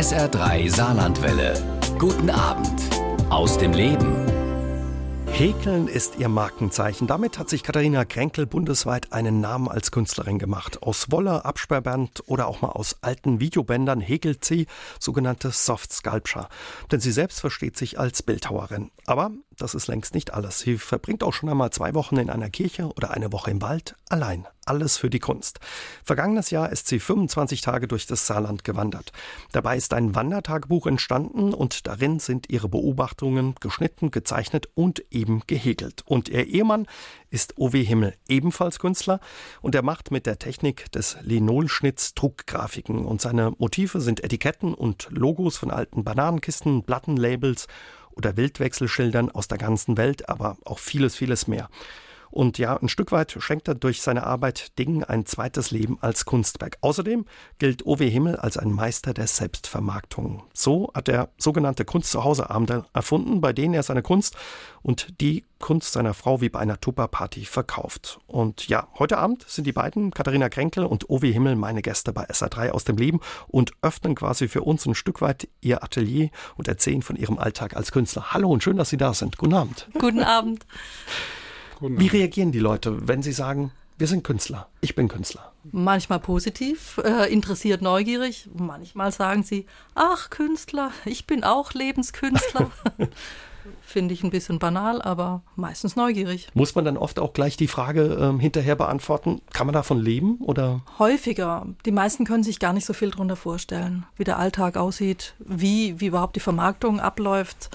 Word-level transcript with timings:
SR3 0.00 0.74
Saarlandwelle. 0.74 1.52
Guten 1.98 2.30
Abend 2.30 2.80
aus 3.28 3.58
dem 3.58 3.74
Leben. 3.74 4.16
Häkeln 5.26 5.88
ist 5.88 6.18
ihr 6.18 6.30
Markenzeichen. 6.30 7.06
Damit 7.06 7.38
hat 7.38 7.50
sich 7.50 7.62
Katharina 7.62 8.06
Kränkel 8.06 8.46
bundesweit 8.46 9.12
einen 9.12 9.42
Namen 9.42 9.68
als 9.68 9.90
Künstlerin 9.90 10.38
gemacht. 10.38 10.82
Aus 10.82 11.10
Wolle, 11.10 11.44
Absperrband 11.44 12.22
oder 12.28 12.46
auch 12.46 12.62
mal 12.62 12.70
aus 12.70 12.96
alten 13.02 13.40
Videobändern 13.40 14.00
häkelt 14.00 14.42
sie 14.42 14.68
sogenannte 14.98 15.50
Soft 15.50 15.92
Sculpture. 15.92 16.48
Denn 16.90 17.00
sie 17.00 17.12
selbst 17.12 17.40
versteht 17.40 17.76
sich 17.76 17.98
als 17.98 18.22
Bildhauerin. 18.22 18.90
Aber 19.04 19.32
das 19.60 19.74
ist 19.74 19.86
längst 19.86 20.14
nicht 20.14 20.32
alles. 20.32 20.60
Sie 20.60 20.78
verbringt 20.78 21.22
auch 21.22 21.32
schon 21.32 21.48
einmal 21.48 21.70
zwei 21.70 21.94
Wochen 21.94 22.16
in 22.16 22.30
einer 22.30 22.50
Kirche 22.50 22.88
oder 22.88 23.10
eine 23.10 23.32
Woche 23.32 23.50
im 23.50 23.62
Wald 23.62 23.94
allein. 24.08 24.46
Alles 24.64 24.98
für 24.98 25.10
die 25.10 25.18
Kunst. 25.18 25.58
Vergangenes 26.04 26.50
Jahr 26.50 26.70
ist 26.70 26.86
sie 26.86 27.00
25 27.00 27.60
Tage 27.60 27.88
durch 27.88 28.06
das 28.06 28.26
Saarland 28.26 28.62
gewandert. 28.62 29.12
Dabei 29.52 29.76
ist 29.76 29.92
ein 29.94 30.14
Wandertagebuch 30.14 30.86
entstanden 30.86 31.52
und 31.52 31.86
darin 31.86 32.20
sind 32.20 32.50
ihre 32.50 32.68
Beobachtungen 32.68 33.54
geschnitten, 33.60 34.10
gezeichnet 34.10 34.68
und 34.74 35.02
eben 35.10 35.42
gehäkelt. 35.46 36.02
Und 36.06 36.28
ihr 36.28 36.46
Ehemann 36.46 36.86
ist 37.30 37.58
O.W. 37.58 37.82
Himmel, 37.82 38.14
ebenfalls 38.28 38.78
Künstler 38.78 39.20
und 39.60 39.74
er 39.74 39.82
macht 39.82 40.10
mit 40.10 40.26
der 40.26 40.38
Technik 40.38 40.90
des 40.92 41.16
Linolschnitts 41.22 42.14
Druckgrafiken 42.14 43.04
und 43.04 43.20
seine 43.20 43.52
Motive 43.58 44.00
sind 44.00 44.22
Etiketten 44.22 44.74
und 44.74 45.08
Logos 45.10 45.56
von 45.56 45.70
alten 45.70 46.04
Bananenkisten, 46.04 46.84
Plattenlabels 46.84 47.66
oder 48.20 48.36
Wildwechselschildern 48.36 49.30
aus 49.30 49.48
der 49.48 49.56
ganzen 49.56 49.96
Welt, 49.96 50.28
aber 50.28 50.58
auch 50.66 50.78
vieles, 50.78 51.16
vieles 51.16 51.46
mehr. 51.46 51.70
Und 52.30 52.58
ja, 52.58 52.76
ein 52.76 52.88
Stück 52.88 53.12
weit 53.12 53.36
schenkt 53.38 53.68
er 53.68 53.74
durch 53.74 54.02
seine 54.02 54.24
Arbeit 54.24 54.78
Dingen 54.78 55.04
ein 55.04 55.26
zweites 55.26 55.70
Leben 55.70 55.98
als 56.00 56.24
Kunstwerk. 56.24 56.78
Außerdem 56.80 57.26
gilt 57.58 57.86
O.W. 57.86 58.08
Himmel 58.08 58.36
als 58.36 58.56
ein 58.56 58.72
Meister 58.72 59.12
der 59.14 59.26
Selbstvermarktung. 59.26 60.44
So 60.52 60.90
hat 60.94 61.08
er 61.08 61.30
sogenannte 61.38 61.84
Kunst-zu-Hause-Abende 61.84 62.86
erfunden, 62.92 63.40
bei 63.40 63.52
denen 63.52 63.74
er 63.74 63.82
seine 63.82 64.02
Kunst 64.02 64.36
und 64.82 65.20
die 65.20 65.44
Kunst 65.58 65.92
seiner 65.92 66.14
Frau 66.14 66.40
wie 66.40 66.48
bei 66.48 66.58
einer 66.60 66.80
Tupper-Party 66.80 67.44
verkauft. 67.44 68.18
Und 68.26 68.68
ja, 68.68 68.88
heute 68.98 69.18
Abend 69.18 69.44
sind 69.46 69.66
die 69.66 69.72
beiden, 69.72 70.10
Katharina 70.10 70.48
Kränkel 70.48 70.84
und 70.84 71.10
O.W. 71.10 71.30
Himmel, 71.30 71.56
meine 71.56 71.82
Gäste 71.82 72.12
bei 72.12 72.28
SA3 72.30 72.70
aus 72.70 72.84
dem 72.84 72.96
Leben 72.96 73.20
und 73.48 73.72
öffnen 73.82 74.14
quasi 74.14 74.48
für 74.48 74.62
uns 74.62 74.86
ein 74.86 74.94
Stück 74.94 75.20
weit 75.20 75.48
ihr 75.60 75.82
Atelier 75.84 76.30
und 76.56 76.68
erzählen 76.68 77.02
von 77.02 77.16
ihrem 77.16 77.38
Alltag 77.38 77.76
als 77.76 77.92
Künstler. 77.92 78.32
Hallo 78.32 78.50
und 78.50 78.62
schön, 78.62 78.76
dass 78.76 78.90
Sie 78.90 78.96
da 78.96 79.12
sind. 79.12 79.36
Guten 79.36 79.54
Abend. 79.54 79.88
Guten 79.98 80.22
Abend. 80.22 80.64
Wie 81.80 82.08
reagieren 82.08 82.52
die 82.52 82.58
Leute, 82.58 83.08
wenn 83.08 83.22
sie 83.22 83.32
sagen, 83.32 83.72
wir 83.96 84.06
sind 84.06 84.24
Künstler, 84.24 84.68
ich 84.80 84.94
bin 84.94 85.08
Künstler? 85.08 85.52
Manchmal 85.72 86.20
positiv, 86.20 86.98
äh, 87.04 87.30
interessiert, 87.30 87.82
neugierig. 87.82 88.48
Manchmal 88.54 89.12
sagen 89.12 89.42
sie, 89.42 89.66
ach 89.94 90.30
Künstler, 90.30 90.90
ich 91.04 91.26
bin 91.26 91.44
auch 91.44 91.74
Lebenskünstler. 91.74 92.70
Finde 93.82 94.14
ich 94.14 94.22
ein 94.22 94.30
bisschen 94.30 94.58
banal, 94.58 95.02
aber 95.02 95.42
meistens 95.56 95.96
neugierig. 95.96 96.48
Muss 96.54 96.74
man 96.74 96.84
dann 96.86 96.96
oft 96.96 97.18
auch 97.18 97.34
gleich 97.34 97.58
die 97.58 97.66
Frage 97.66 98.16
ähm, 98.20 98.40
hinterher 98.40 98.76
beantworten, 98.76 99.42
kann 99.52 99.66
man 99.66 99.74
davon 99.74 100.00
leben 100.00 100.38
oder? 100.38 100.80
Häufiger. 100.98 101.66
Die 101.84 101.92
meisten 101.92 102.24
können 102.24 102.42
sich 102.42 102.58
gar 102.58 102.72
nicht 102.72 102.86
so 102.86 102.94
viel 102.94 103.10
darunter 103.10 103.36
vorstellen, 103.36 104.06
wie 104.16 104.24
der 104.24 104.38
Alltag 104.38 104.76
aussieht, 104.78 105.34
wie, 105.40 106.00
wie 106.00 106.06
überhaupt 106.06 106.36
die 106.36 106.40
Vermarktung 106.40 107.00
abläuft 107.00 107.70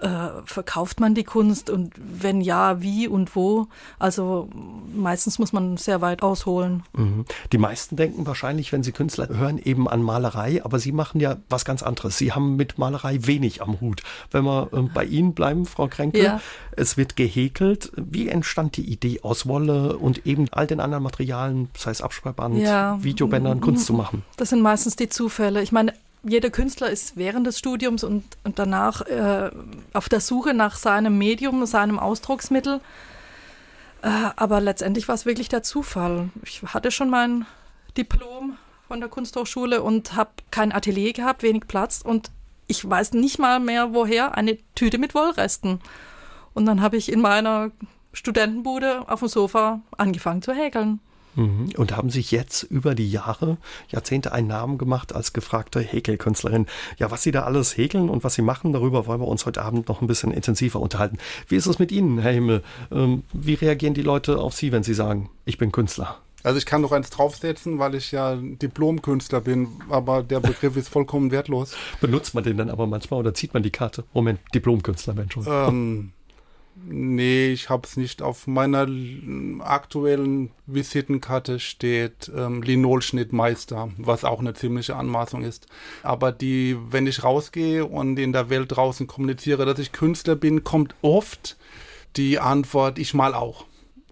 äh, 0.00 0.28
verkauft 0.44 1.00
man 1.00 1.14
die 1.14 1.24
Kunst 1.24 1.70
und 1.70 1.92
wenn 1.96 2.40
ja, 2.40 2.80
wie 2.82 3.06
und 3.06 3.34
wo? 3.36 3.68
Also 3.98 4.48
meistens 4.94 5.38
muss 5.38 5.52
man 5.52 5.76
sehr 5.76 6.00
weit 6.00 6.22
ausholen. 6.22 6.82
Mhm. 6.92 7.24
Die 7.52 7.58
meisten 7.58 7.96
denken 7.96 8.26
wahrscheinlich, 8.26 8.72
wenn 8.72 8.82
sie 8.82 8.92
Künstler 8.92 9.28
hören, 9.28 9.58
eben 9.58 9.88
an 9.88 10.02
Malerei, 10.02 10.64
aber 10.64 10.78
sie 10.78 10.92
machen 10.92 11.20
ja 11.20 11.36
was 11.48 11.64
ganz 11.64 11.82
anderes. 11.82 12.18
Sie 12.18 12.32
haben 12.32 12.56
mit 12.56 12.78
Malerei 12.78 13.18
wenig 13.22 13.62
am 13.62 13.80
Hut. 13.80 14.02
Wenn 14.30 14.44
wir 14.44 14.68
äh, 14.72 14.80
bei 14.82 15.04
Ihnen 15.04 15.34
bleiben, 15.34 15.66
Frau 15.66 15.88
Kränkel, 15.88 16.22
ja. 16.22 16.40
es 16.72 16.96
wird 16.96 17.16
gehäkelt. 17.16 17.92
Wie 17.96 18.28
entstand 18.28 18.76
die 18.76 18.90
Idee 18.90 19.20
aus 19.22 19.46
Wolle 19.46 19.98
und 19.98 20.26
eben 20.26 20.46
all 20.50 20.66
den 20.66 20.80
anderen 20.80 21.04
Materialien, 21.04 21.68
sei 21.76 21.90
es 21.90 22.02
Absperrband, 22.02 22.58
ja. 22.58 22.98
Videobändern, 23.02 23.60
Kunst 23.60 23.86
zu 23.86 23.92
machen? 23.92 24.22
Das 24.36 24.50
sind 24.50 24.62
meistens 24.62 24.96
die 24.96 25.08
Zufälle. 25.08 25.62
Ich 25.62 25.72
meine, 25.72 25.92
jeder 26.22 26.50
Künstler 26.50 26.90
ist 26.90 27.16
während 27.16 27.46
des 27.46 27.58
Studiums 27.58 28.04
und, 28.04 28.24
und 28.44 28.58
danach 28.58 29.02
äh, 29.02 29.50
auf 29.92 30.08
der 30.08 30.20
Suche 30.20 30.54
nach 30.54 30.76
seinem 30.76 31.16
Medium, 31.16 31.64
seinem 31.66 31.98
Ausdrucksmittel. 31.98 32.80
Äh, 34.02 34.08
aber 34.36 34.60
letztendlich 34.60 35.08
war 35.08 35.14
es 35.14 35.26
wirklich 35.26 35.48
der 35.48 35.62
Zufall. 35.62 36.30
Ich 36.42 36.62
hatte 36.62 36.90
schon 36.90 37.10
mein 37.10 37.46
Diplom 37.96 38.56
von 38.88 39.00
der 39.00 39.08
Kunsthochschule 39.08 39.82
und 39.82 40.14
habe 40.14 40.30
kein 40.50 40.72
Atelier 40.72 41.12
gehabt, 41.12 41.42
wenig 41.42 41.66
Platz 41.68 42.02
und 42.02 42.30
ich 42.66 42.88
weiß 42.88 43.14
nicht 43.14 43.38
mal 43.38 43.58
mehr 43.58 43.94
woher 43.94 44.36
eine 44.36 44.58
Tüte 44.74 44.98
mit 44.98 45.14
Wollresten. 45.14 45.80
Und 46.54 46.66
dann 46.66 46.80
habe 46.80 46.96
ich 46.96 47.10
in 47.10 47.20
meiner 47.20 47.70
Studentenbude 48.12 49.08
auf 49.08 49.20
dem 49.20 49.28
Sofa 49.28 49.80
angefangen 49.96 50.42
zu 50.42 50.52
häkeln. 50.52 51.00
Mhm. 51.34 51.70
Und 51.76 51.96
haben 51.96 52.10
sich 52.10 52.30
jetzt 52.30 52.62
über 52.64 52.94
die 52.94 53.10
Jahre, 53.10 53.56
Jahrzehnte 53.88 54.32
einen 54.32 54.48
Namen 54.48 54.78
gemacht 54.78 55.14
als 55.14 55.32
gefragte 55.32 55.80
Häkelkünstlerin. 55.80 56.66
Ja, 56.98 57.10
was 57.10 57.22
Sie 57.22 57.30
da 57.30 57.44
alles 57.44 57.76
häkeln 57.76 58.08
und 58.08 58.24
was 58.24 58.34
Sie 58.34 58.42
machen, 58.42 58.72
darüber 58.72 59.06
wollen 59.06 59.20
wir 59.20 59.28
uns 59.28 59.46
heute 59.46 59.62
Abend 59.62 59.88
noch 59.88 60.00
ein 60.00 60.06
bisschen 60.06 60.32
intensiver 60.32 60.80
unterhalten. 60.80 61.18
Wie 61.48 61.56
ist 61.56 61.66
es 61.66 61.78
mit 61.78 61.92
Ihnen, 61.92 62.18
Herr 62.18 62.32
Himmel? 62.32 62.62
Ähm, 62.90 63.22
wie 63.32 63.54
reagieren 63.54 63.94
die 63.94 64.02
Leute 64.02 64.38
auf 64.38 64.54
Sie, 64.54 64.72
wenn 64.72 64.82
Sie 64.82 64.94
sagen, 64.94 65.30
ich 65.44 65.58
bin 65.58 65.72
Künstler? 65.72 66.18
Also 66.42 66.58
ich 66.58 66.64
kann 66.64 66.80
noch 66.80 66.92
eins 66.92 67.10
draufsetzen, 67.10 67.78
weil 67.78 67.94
ich 67.94 68.12
ja 68.12 68.36
Diplomkünstler 68.36 69.40
bin, 69.42 69.68
aber 69.90 70.22
der 70.22 70.40
Begriff 70.40 70.76
ist 70.76 70.88
vollkommen 70.88 71.30
wertlos. 71.30 71.74
Benutzt 72.00 72.34
man 72.34 72.44
den 72.44 72.56
dann 72.56 72.70
aber 72.70 72.86
manchmal 72.86 73.20
oder 73.20 73.34
zieht 73.34 73.52
man 73.52 73.62
die 73.62 73.70
Karte? 73.70 74.04
Moment, 74.14 74.40
Diplomkünstler, 74.54 75.14
Mensch. 75.14 75.36
Ähm, 75.46 76.12
Nee, 76.86 77.48
ich 77.48 77.68
habe 77.68 77.86
es 77.86 77.96
nicht. 77.96 78.22
Auf 78.22 78.46
meiner 78.46 78.86
aktuellen 79.60 80.50
Visitenkarte 80.66 81.58
steht 81.58 82.30
ähm, 82.34 82.62
Linolschnittmeister, 82.62 83.90
was 83.98 84.24
auch 84.24 84.40
eine 84.40 84.54
ziemliche 84.54 84.96
Anmaßung 84.96 85.42
ist. 85.42 85.66
Aber 86.02 86.32
die, 86.32 86.76
wenn 86.90 87.06
ich 87.06 87.22
rausgehe 87.22 87.84
und 87.84 88.18
in 88.18 88.32
der 88.32 88.50
Welt 88.50 88.76
draußen 88.76 89.06
kommuniziere, 89.06 89.66
dass 89.66 89.78
ich 89.78 89.92
Künstler 89.92 90.36
bin, 90.36 90.64
kommt 90.64 90.94
oft 91.02 91.56
die 92.16 92.38
Antwort, 92.38 92.98
ich 92.98 93.14
mal 93.14 93.34
auch. 93.34 93.66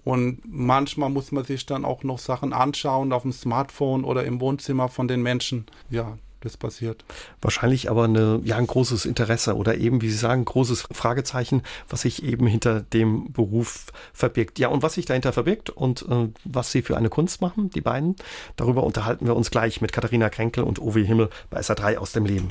Und 0.04 0.40
manchmal 0.46 1.10
muss 1.10 1.32
man 1.32 1.44
sich 1.44 1.66
dann 1.66 1.84
auch 1.84 2.02
noch 2.02 2.18
Sachen 2.18 2.52
anschauen 2.52 3.12
auf 3.12 3.22
dem 3.22 3.32
Smartphone 3.32 4.04
oder 4.04 4.24
im 4.24 4.40
Wohnzimmer 4.40 4.88
von 4.88 5.08
den 5.08 5.22
Menschen. 5.22 5.66
Ja, 5.90 6.18
das 6.40 6.56
passiert. 6.56 7.04
Wahrscheinlich 7.40 7.90
aber 7.90 8.04
eine, 8.04 8.40
ja, 8.44 8.56
ein 8.56 8.66
großes 8.66 9.06
Interesse 9.06 9.56
oder 9.56 9.76
eben, 9.76 10.02
wie 10.02 10.10
Sie 10.10 10.16
sagen, 10.16 10.44
großes 10.44 10.88
Fragezeichen, 10.90 11.62
was 11.88 12.02
sich 12.02 12.22
eben 12.22 12.46
hinter 12.46 12.80
dem 12.80 13.32
Beruf 13.32 13.86
verbirgt. 14.12 14.58
Ja, 14.58 14.68
und 14.68 14.82
was 14.82 14.94
sich 14.94 15.06
dahinter 15.06 15.32
verbirgt 15.32 15.70
und 15.70 16.02
äh, 16.08 16.28
was 16.44 16.72
Sie 16.72 16.82
für 16.82 16.96
eine 16.96 17.08
Kunst 17.08 17.40
machen, 17.40 17.70
die 17.70 17.80
beiden, 17.80 18.16
darüber 18.56 18.84
unterhalten 18.84 19.26
wir 19.26 19.36
uns 19.36 19.50
gleich 19.50 19.80
mit 19.80 19.92
Katharina 19.92 20.30
Kränkel 20.30 20.64
und 20.64 20.80
Owe 20.80 21.00
Himmel 21.00 21.30
bei 21.50 21.60
SA3 21.60 21.96
aus 21.98 22.12
dem 22.12 22.26
Leben. 22.26 22.48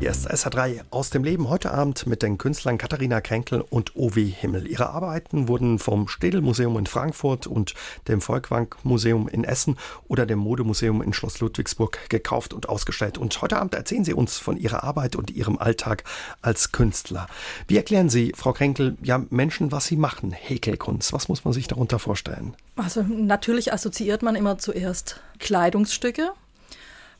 Hier 0.00 0.10
ist 0.10 0.30
SH3 0.30 0.80
aus 0.88 1.10
dem 1.10 1.24
Leben 1.24 1.50
heute 1.50 1.72
Abend 1.72 2.06
mit 2.06 2.22
den 2.22 2.38
Künstlern 2.38 2.78
Katharina 2.78 3.20
Kränkel 3.20 3.60
und 3.60 3.96
Owe 3.96 4.20
Himmel. 4.20 4.66
Ihre 4.66 4.88
Arbeiten 4.88 5.46
wurden 5.46 5.78
vom 5.78 6.08
Städel 6.08 6.40
Museum 6.40 6.78
in 6.78 6.86
Frankfurt 6.86 7.46
und 7.46 7.74
dem 8.08 8.22
Volkwang 8.22 8.74
Museum 8.82 9.28
in 9.28 9.44
Essen 9.44 9.76
oder 10.08 10.24
dem 10.24 10.38
Modemuseum 10.38 11.02
in 11.02 11.12
Schloss 11.12 11.40
Ludwigsburg 11.40 11.98
gekauft 12.08 12.54
und 12.54 12.66
ausgestellt. 12.66 13.18
Und 13.18 13.42
heute 13.42 13.58
Abend 13.58 13.74
erzählen 13.74 14.06
Sie 14.06 14.14
uns 14.14 14.38
von 14.38 14.56
Ihrer 14.56 14.84
Arbeit 14.84 15.16
und 15.16 15.30
Ihrem 15.32 15.58
Alltag 15.58 16.04
als 16.40 16.72
Künstler. 16.72 17.26
Wie 17.68 17.76
erklären 17.76 18.08
Sie, 18.08 18.32
Frau 18.34 18.54
Kränkel, 18.54 18.96
ja 19.02 19.20
Menschen, 19.28 19.70
was 19.70 19.84
Sie 19.84 19.96
machen? 19.96 20.32
Häkelkunst, 20.32 21.12
was 21.12 21.28
muss 21.28 21.44
man 21.44 21.52
sich 21.52 21.68
darunter 21.68 21.98
vorstellen? 21.98 22.54
Also 22.74 23.02
natürlich 23.02 23.70
assoziiert 23.74 24.22
man 24.22 24.34
immer 24.34 24.56
zuerst 24.56 25.20
Kleidungsstücke 25.38 26.30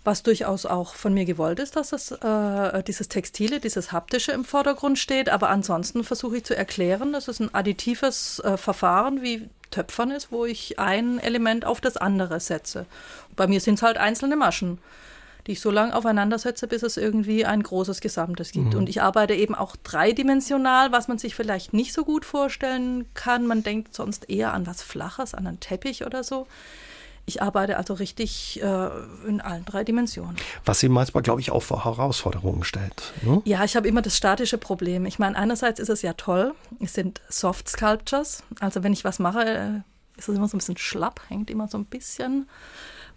was 0.05 0.23
durchaus 0.23 0.67
auch 0.67 0.95
von 0.95 1.13
mir 1.13 1.25
gewollt 1.25 1.59
ist, 1.59 1.77
dass 1.77 1.93
es, 1.93 2.11
äh, 2.11 2.83
dieses 2.83 3.09
Textile, 3.09 3.61
dieses 3.61 3.93
Haptische 3.93 4.33
im 4.33 4.45
Vordergrund 4.45 4.99
steht. 4.99 5.29
Aber 5.29 5.51
ansonsten 5.51 6.05
versuche 6.05 6.39
ich 6.39 6.45
zu 6.45 6.57
erklären, 6.57 7.13
dass 7.13 7.29
es 7.29 7.41
ein 7.41 7.55
additives 7.55 8.41
äh, 8.41 8.57
Verfahren 8.57 9.23
wie 9.23 9.49
Töpfern 9.71 10.11
ist, 10.11 10.33
wo 10.33 10.47
ich 10.47 10.79
ein 10.79 11.19
Element 11.19 11.65
auf 11.65 11.81
das 11.81 11.97
andere 11.97 12.41
setze. 12.41 12.87
Bei 13.37 13.47
mir 13.47 13.61
sind 13.61 13.75
es 13.75 13.83
halt 13.83 13.99
einzelne 13.99 14.37
Maschen 14.37 14.79
die 15.47 15.53
ich 15.53 15.61
so 15.61 15.71
lange 15.71 15.95
aufeinander 15.95 16.39
setze, 16.39 16.67
bis 16.67 16.83
es 16.83 16.97
irgendwie 16.97 17.45
ein 17.45 17.63
großes 17.63 18.01
Gesamtes 18.01 18.53
gibt. 18.53 18.75
Mhm. 18.75 18.81
Und 18.81 18.89
ich 18.89 19.03
arbeite 19.03 19.35
eben 19.35 19.55
auch 19.55 19.77
dreidimensional, 19.77 20.93
was 20.93 21.09
man 21.09 21.19
sich 21.19 21.35
vielleicht 21.35 21.73
nicht 21.73 21.93
so 21.93 22.05
gut 22.05 22.25
vorstellen 22.25 23.07
kann. 23.15 23.47
Man 23.47 23.63
denkt 23.63 23.95
sonst 23.95 24.29
eher 24.29 24.53
an 24.53 24.67
was 24.67 24.83
Flaches, 24.83 25.35
an 25.35 25.47
einen 25.47 25.61
Teppich 25.61 26.05
oder 26.05 26.25
so. 26.25 26.47
Ich 27.27 27.43
arbeite 27.43 27.77
also 27.77 27.95
richtig 27.95 28.61
äh, 28.63 28.89
in 29.27 29.41
allen 29.41 29.65
drei 29.65 29.85
Dimensionen. 29.85 30.37
Was 30.65 30.81
Sie 30.81 30.89
manchmal, 30.89 31.23
glaube 31.23 31.41
ich, 31.41 31.51
auch 31.51 31.63
vor 31.63 31.85
Herausforderungen 31.85 32.65
stellt. 32.65 33.13
Ne? 33.23 33.41
Ja, 33.45 33.65
ich 33.65 33.77
habe 33.77 33.87
immer 33.87 34.03
das 34.03 34.17
statische 34.17 34.59
Problem. 34.59 35.07
Ich 35.07 35.19
meine, 35.19 35.37
einerseits 35.37 35.79
ist 35.79 35.91
es 35.91 36.03
ja 36.03 36.15
toll, 36.15 36.55
es 36.81 36.95
sind 36.95 37.21
Soft 37.29 37.69
Sculptures. 37.69 38.43
Also 38.59 38.83
wenn 38.83 38.93
ich 38.93 39.05
was 39.05 39.19
mache, 39.19 39.85
ist 40.17 40.29
es 40.29 40.37
immer 40.37 40.49
so 40.49 40.57
ein 40.57 40.59
bisschen 40.59 40.77
schlapp, 40.77 41.21
hängt 41.29 41.51
immer 41.51 41.69
so 41.69 41.79
ein 41.79 41.85
bisschen 41.85 42.49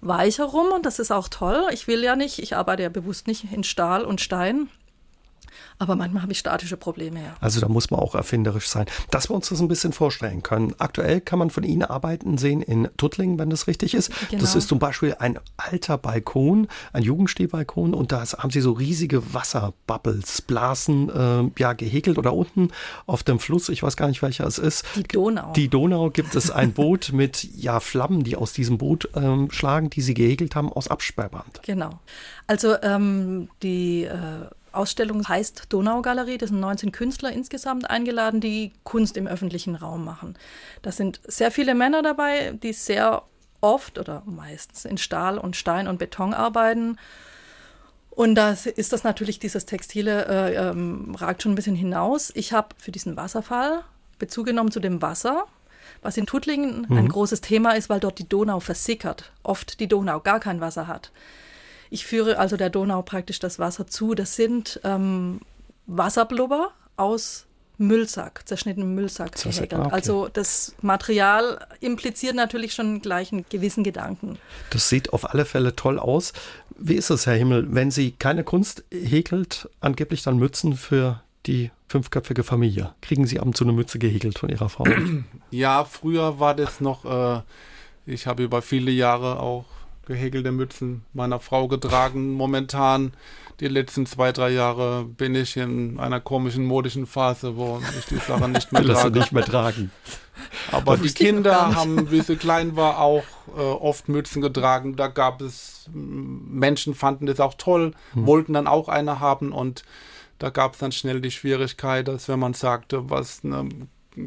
weicher 0.02 0.46
rum 0.46 0.68
und 0.74 0.86
das 0.86 1.00
ist 1.00 1.12
auch 1.12 1.30
toll. 1.30 1.68
Ich 1.72 1.88
will 1.88 2.04
ja 2.04 2.16
nicht, 2.16 2.40
ich 2.40 2.56
arbeite 2.56 2.84
ja 2.84 2.90
bewusst 2.90 3.28
nicht 3.28 3.52
in 3.52 3.64
Stahl 3.64 4.04
und 4.04 4.22
Stein. 4.22 4.70
Aber 5.80 5.96
manchmal 5.96 6.24
habe 6.24 6.32
ich 6.32 6.40
statische 6.40 6.78
Probleme. 6.78 7.22
Ja. 7.22 7.36
Also 7.40 7.60
da 7.60 7.68
muss 7.68 7.92
man 7.92 8.00
auch 8.00 8.16
erfinderisch 8.16 8.68
sein. 8.68 8.86
Dass 9.12 9.30
wir 9.30 9.36
uns 9.36 9.50
das 9.50 9.60
ein 9.60 9.68
bisschen 9.68 9.94
vorstellen 9.94 10.44
können. 10.44 10.74
Aktuell 10.78 11.22
kann 11.22 11.40
man 11.40 11.50
von 11.50 11.64
Ihnen 11.64 11.84
arbeiten 11.84 12.38
sehen 12.38 12.62
in 12.62 12.90
Tuttlingen, 12.98 13.40
wenn 13.40 13.50
das 13.50 13.68
richtig 13.68 13.94
ist. 13.94 14.12
Genau. 14.30 14.42
Das 14.42 14.56
ist 14.56 14.68
zum 14.68 14.80
Beispiel 14.80 15.16
ein 15.20 15.40
alter 15.58 15.98
Balkon, 15.98 16.68
ein 16.94 17.04
Jugendstilbalkon 17.04 17.94
und 17.94 18.12
da 18.12 18.24
haben 18.38 18.52
Sie 18.52 18.62
so 18.62 18.72
riesige 18.72 19.34
Wasserbubbles, 19.34 20.42
Blasen 20.42 21.10
äh, 21.10 21.52
ja, 21.60 21.74
gehäkelt 21.74 22.18
oder 22.18 22.34
unten 22.34 22.70
auf 23.06 23.24
dem 23.24 23.40
Fluss, 23.40 23.70
ich 23.70 23.84
weiß 23.84 23.98
gar 23.98 24.08
nicht 24.08 24.22
welcher 24.22 24.46
es 24.46 24.58
ist. 24.58 24.86
Die 24.96 25.04
Donau. 25.04 25.54
Die 25.54 25.68
Donau 25.68 26.10
gibt 26.10 26.36
es 26.36 26.52
ein 26.52 26.74
Boot 26.74 27.12
mit 27.14 27.44
ja, 27.56 27.80
Flammen, 27.80 28.24
die 28.24 28.36
aus 28.36 28.54
diesem 28.54 28.78
Boot 28.78 29.10
ähm, 29.16 29.50
schlagen, 29.52 29.90
die 29.90 30.02
Sie 30.02 30.14
gehäkelt 30.14 30.56
haben 30.56 30.72
aus 30.72 30.88
Absperrband. 30.88 31.62
Genau. 31.64 32.00
Also 32.48 32.76
ähm, 32.82 33.50
die 33.62 34.04
äh, 34.04 34.48
Ausstellung 34.74 35.28
heißt 35.28 35.66
Donaugalerie. 35.70 36.38
Das 36.38 36.50
sind 36.50 36.60
19 36.60 36.92
Künstler 36.92 37.32
insgesamt 37.32 37.90
eingeladen, 37.90 38.42
die 38.42 38.74
Kunst 38.84 39.18
im 39.18 39.28
öffentlichen 39.28 39.76
Raum 39.76 40.04
machen. 40.04 40.36
Da 40.82 40.92
sind 40.92 41.22
sehr 41.26 41.52
viele 41.52 41.76
Männer 41.76 42.02
dabei, 42.02 42.52
die 42.52 42.74
sehr 42.74 43.24
oft 43.62 43.98
oder 43.98 44.24
meistens 44.26 44.86
in 44.86 44.98
Stahl 44.98 45.38
und 45.38 45.56
Stein 45.56 45.88
und 45.88 45.98
Beton 45.98 46.34
arbeiten. 46.34 46.98
Und 48.10 48.36
da 48.36 48.52
ist 48.52 48.94
das 48.94 49.04
natürlich, 49.04 49.40
dieses 49.40 49.66
Textile 49.66 50.26
äh, 50.28 50.70
ähm, 50.70 51.16
ragt 51.16 51.42
schon 51.42 51.54
ein 51.54 51.56
bisschen 51.56 51.76
hinaus. 51.76 52.32
Ich 52.36 52.54
habe 52.54 52.76
für 52.78 52.92
diesen 52.92 53.18
Wasserfall 53.18 53.84
Bezug 54.20 54.46
genommen 54.46 54.72
zu 54.72 54.80
dem 54.80 55.02
Wasser, 55.02 55.48
was 56.02 56.18
in 56.18 56.26
Tuttlingen 56.26 56.86
mhm. 56.88 56.98
ein 56.98 57.10
großes 57.10 57.42
Thema 57.42 57.72
ist, 57.72 57.90
weil 57.90 58.00
dort 58.00 58.20
die 58.20 58.30
Donau 58.30 58.60
versickert. 58.60 59.32
Oft 59.42 59.80
die 59.80 59.88
Donau 59.88 60.20
gar 60.20 60.40
kein 60.40 60.62
Wasser 60.62 60.88
hat. 60.88 61.12
Ich 61.94 62.08
führe 62.08 62.40
also 62.40 62.58
der 62.58 62.72
Donau 62.72 63.04
praktisch 63.04 63.38
das 63.38 63.60
Wasser 63.60 63.86
zu. 63.86 64.16
Das 64.16 64.36
sind 64.36 64.80
ähm, 64.84 65.42
Wasserblubber 65.86 66.72
aus 66.98 67.46
Müllsack, 67.78 68.48
zerschnittenem 68.48 68.96
Müllsack 68.96 69.40
gehäkelt. 69.40 69.74
Okay. 69.76 69.90
Also 69.92 70.28
das 70.28 70.74
Material 70.82 71.64
impliziert 71.82 72.34
natürlich 72.34 72.74
schon 72.74 73.00
gleich 73.00 73.32
einen 73.32 73.46
gewissen 73.48 73.84
Gedanken. 73.84 74.40
Das 74.72 74.90
sieht 74.90 75.14
auf 75.14 75.30
alle 75.30 75.46
Fälle 75.46 75.76
toll 75.76 76.00
aus. 76.00 76.34
Wie 76.80 76.96
ist 76.96 77.12
es, 77.12 77.28
Herr 77.28 77.36
Himmel, 77.36 77.68
wenn 77.70 77.92
Sie 77.92 78.10
keine 78.14 78.44
Kunst 78.44 78.84
häkelt, 78.92 79.70
angeblich 79.80 80.24
dann 80.24 80.38
Mützen 80.38 80.76
für 80.76 81.22
die 81.46 81.70
fünfköpfige 81.90 82.44
Familie? 82.44 82.96
Kriegen 83.02 83.28
Sie 83.28 83.40
ab 83.40 83.46
und 83.46 83.56
zu 83.56 83.66
eine 83.66 83.74
Mütze 83.74 84.00
gehäkelt 84.00 84.40
von 84.40 84.50
Ihrer 84.50 84.70
Frau? 84.70 84.86
Ja, 85.52 85.86
früher 85.86 86.40
war 86.40 86.56
das 86.56 86.82
noch, 86.82 87.06
äh, 87.06 87.42
ich 88.08 88.26
habe 88.26 88.42
über 88.42 88.64
viele 88.64 88.90
Jahre 88.90 89.40
auch 89.40 89.66
gehäkelte 90.06 90.52
Mützen 90.52 91.04
meiner 91.14 91.40
Frau 91.40 91.68
getragen. 91.68 92.34
Momentan, 92.34 93.14
die 93.60 93.68
letzten 93.68 94.06
zwei, 94.06 94.32
drei 94.32 94.50
Jahre, 94.50 95.06
bin 95.06 95.36
ich 95.36 95.58
in 95.58 96.00
einer 96.00 96.20
komischen 96.20 96.66
modischen 96.66 97.06
Phase, 97.06 97.56
wo 97.56 97.82
ich 97.98 98.06
die 98.06 98.18
Sache 98.18 98.50
nicht 98.50 98.72
mehr 98.72 98.84
trage. 98.86 99.20
nicht 99.20 99.32
mehr 99.32 99.46
tragen. 99.46 99.92
Aber 100.72 100.98
die 100.98 101.12
Kinder 101.12 101.76
haben, 101.76 102.12
wie 102.12 102.22
sie 102.22 102.36
klein 102.36 102.76
war, 102.76 103.00
auch 103.00 103.24
äh, 103.56 103.62
oft 103.62 104.10
Mützen 104.10 104.42
getragen. 104.42 104.96
Da 104.96 105.08
gab 105.08 105.42
es 105.42 105.90
Menschen, 105.94 106.96
fanden 106.96 107.26
das 107.26 107.40
auch 107.40 107.54
toll, 107.56 107.94
hm. 108.14 108.26
wollten 108.26 108.54
dann 108.54 108.68
auch 108.68 108.90
eine 108.90 109.20
haben 109.20 109.52
und 109.52 109.84
da 110.40 110.50
gab 110.50 110.74
es 110.74 110.80
dann 110.80 110.92
schnell 110.92 111.22
die 111.22 111.32
Schwierigkeit, 111.32 112.08
dass 112.08 112.28
wenn 112.28 112.40
man 112.40 112.54
sagte, 112.54 113.10
was 113.10 113.42
eine 113.44 113.70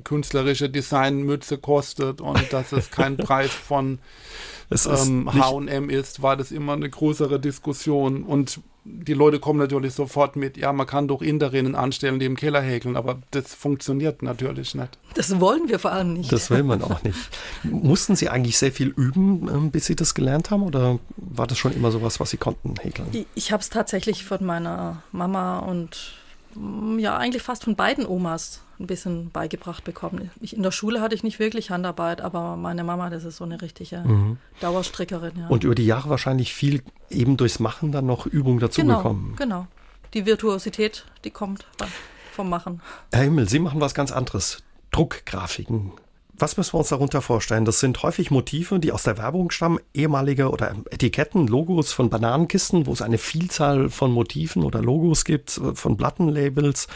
künstlerische 0.05 0.71
Designmütze 0.71 1.59
kostet 1.59 2.21
und 2.21 2.53
dass 2.53 2.73
es 2.73 2.91
kein 2.91 3.17
Preis 3.19 3.51
von 3.51 3.99
ähm, 4.71 5.33
H&M 5.33 5.91
ist, 5.91 6.23
war 6.23 6.37
das 6.37 6.51
immer 6.51 6.73
eine 6.73 6.89
größere 6.89 7.41
Diskussion 7.41 8.23
und 8.23 8.61
die 8.89 9.15
Leute 9.15 9.41
kommen 9.41 9.59
natürlich 9.59 9.95
sofort 9.95 10.37
mit, 10.37 10.57
ja, 10.57 10.73
man 10.73 10.87
kann 10.87 11.09
doch 11.09 11.21
Inderinnen 11.21 11.75
anstellen, 11.75 12.21
die 12.21 12.27
im 12.27 12.37
Keller 12.37 12.61
häkeln, 12.61 12.97
aber 12.97 13.19
das 13.33 13.55
funktioniert 13.55 14.23
natürlich 14.23 14.75
nicht. 14.75 14.99
Das 15.15 15.41
wollen 15.41 15.69
wir 15.69 15.79
vor 15.79 15.93
allem 15.93 16.13
nicht. 16.13 16.31
Das 16.31 16.51
will 16.51 16.63
man 16.63 16.83
auch 16.83 17.03
nicht. 17.03 17.19
Mussten 17.65 18.15
Sie 18.15 18.29
eigentlich 18.29 18.59
sehr 18.59 18.73
viel 18.73 18.89
üben, 18.89 19.49
ähm, 19.53 19.71
bis 19.71 19.87
Sie 19.87 19.97
das 19.97 20.15
gelernt 20.15 20.51
haben 20.51 20.63
oder 20.63 20.99
war 21.17 21.47
das 21.47 21.59
schon 21.59 21.73
immer 21.73 21.91
sowas, 21.91 22.21
was 22.21 22.31
Sie 22.31 22.37
konnten 22.37 22.75
häkeln? 22.81 23.09
Ich, 23.13 23.27
ich 23.35 23.53
habe 23.53 23.61
es 23.61 23.71
tatsächlich 23.71 24.25
von 24.25 24.45
meiner 24.45 25.03
Mama 25.11 25.59
und 25.59 26.15
mm, 26.55 26.99
ja, 26.99 27.17
eigentlich 27.17 27.43
fast 27.43 27.65
von 27.65 27.75
beiden 27.75 28.07
Omas 28.07 28.63
ein 28.79 28.87
bisschen 28.87 29.31
beigebracht 29.31 29.85
bekommen. 29.85 30.31
Ich, 30.41 30.57
in 30.57 30.63
der 30.63 30.71
Schule 30.71 31.01
hatte 31.01 31.15
ich 31.15 31.23
nicht 31.23 31.39
wirklich 31.39 31.71
Handarbeit, 31.71 32.21
aber 32.21 32.57
meine 32.57 32.85
Mama, 32.85 33.11
das 33.11 33.25
ist 33.25 33.37
so 33.37 33.45
eine 33.45 33.61
richtige 33.63 33.99
mhm. 33.99 34.39
Dauerstrickerin. 34.61 35.33
Ja. 35.39 35.49
Und 35.49 35.65
über 35.65 35.75
die 35.75 35.87
Jahre 35.87 36.11
wahrscheinlich 36.11 36.53
viel 36.53 36.83
eben 37.11 37.37
durchs 37.37 37.59
Machen 37.59 37.93
dann 37.93 38.07
noch 38.07 38.27
Übung 38.27 38.59
dazu 38.59 38.83
genau, 38.83 38.99
bekommen. 38.99 39.35
Genau. 39.37 39.67
Die 40.15 40.27
Virtuosität, 40.27 41.05
die 41.25 41.31
kommt 41.31 41.67
vom 42.33 42.49
Machen. 42.49 42.81
Herr 43.13 43.23
Himmel, 43.23 43.49
Sie 43.49 43.59
machen 43.59 43.81
was 43.81 43.95
ganz 43.95 44.13
anderes. 44.13 44.63
Druckgrafiken. 44.91 45.93
Was 46.39 46.59
müssen 46.59 46.75
wir 46.75 46.81
uns 46.81 46.91
darunter 46.91 47.23
vorstellen? 47.23 47.65
Das 47.65 47.81
sind 47.81 48.03
häufig 48.03 48.31
Motive, 48.31 48.79
die 48.79 48.93
aus 48.93 49.05
der 49.05 49.17
Werbung 49.17 49.51
stammen, 49.51 49.81
ehemalige 49.95 50.51
oder 50.51 50.75
Etiketten, 50.91 51.47
Logos 51.47 51.93
von 51.93 52.11
Bananenkisten, 52.11 52.87
wo 52.87 52.93
es 52.93 53.01
eine 53.01 53.17
Vielzahl 53.17 53.89
von 53.89 54.13
Motiven 54.13 54.63
oder 54.63 54.83
Logos 54.83 55.25
gibt, 55.25 55.59
von 55.75 55.97
Plattenlabels. 55.97 56.89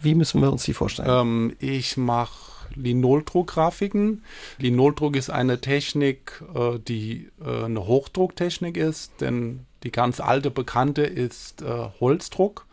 Wie 0.00 0.14
müssen 0.14 0.40
wir 0.40 0.52
uns 0.52 0.64
die 0.64 0.74
vorstellen? 0.74 1.08
Ähm, 1.10 1.56
ich 1.58 1.96
mache 1.96 2.52
Linoldruckgrafiken. 2.74 4.22
Linoldruck 4.58 5.16
ist 5.16 5.30
eine 5.30 5.60
Technik, 5.60 6.42
äh, 6.54 6.78
die 6.78 7.30
äh, 7.44 7.64
eine 7.64 7.86
Hochdrucktechnik 7.86 8.76
ist, 8.76 9.20
denn 9.20 9.66
die 9.82 9.90
ganz 9.92 10.20
alte 10.20 10.50
bekannte 10.50 11.02
ist 11.02 11.62
äh, 11.62 11.88
Holzdruck. 12.00 12.66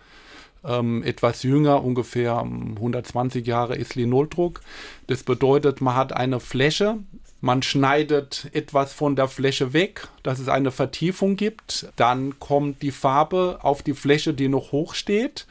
Ähm, 0.63 1.03
etwas 1.03 1.43
jünger, 1.43 1.83
ungefähr 1.83 2.39
120 2.39 3.45
Jahre 3.45 3.75
ist 3.75 3.95
Linoldruck. 3.95 4.61
Das 5.07 5.23
bedeutet, 5.23 5.81
man 5.81 5.95
hat 5.95 6.13
eine 6.13 6.39
Fläche, 6.39 6.97
man 7.41 7.61
schneidet 7.61 8.49
etwas 8.53 8.91
von 8.93 9.15
der 9.15 9.27
Fläche 9.27 9.73
weg, 9.73 10.07
dass 10.23 10.39
es 10.39 10.49
eine 10.49 10.71
Vertiefung 10.71 11.35
gibt. 11.35 11.87
Dann 11.95 12.39
kommt 12.39 12.81
die 12.81 12.91
Farbe 12.91 13.59
auf 13.61 13.83
die 13.83 13.93
Fläche, 13.93 14.33
die 14.33 14.47
noch 14.47 14.71
hoch 14.71 14.95
steht 14.95 15.45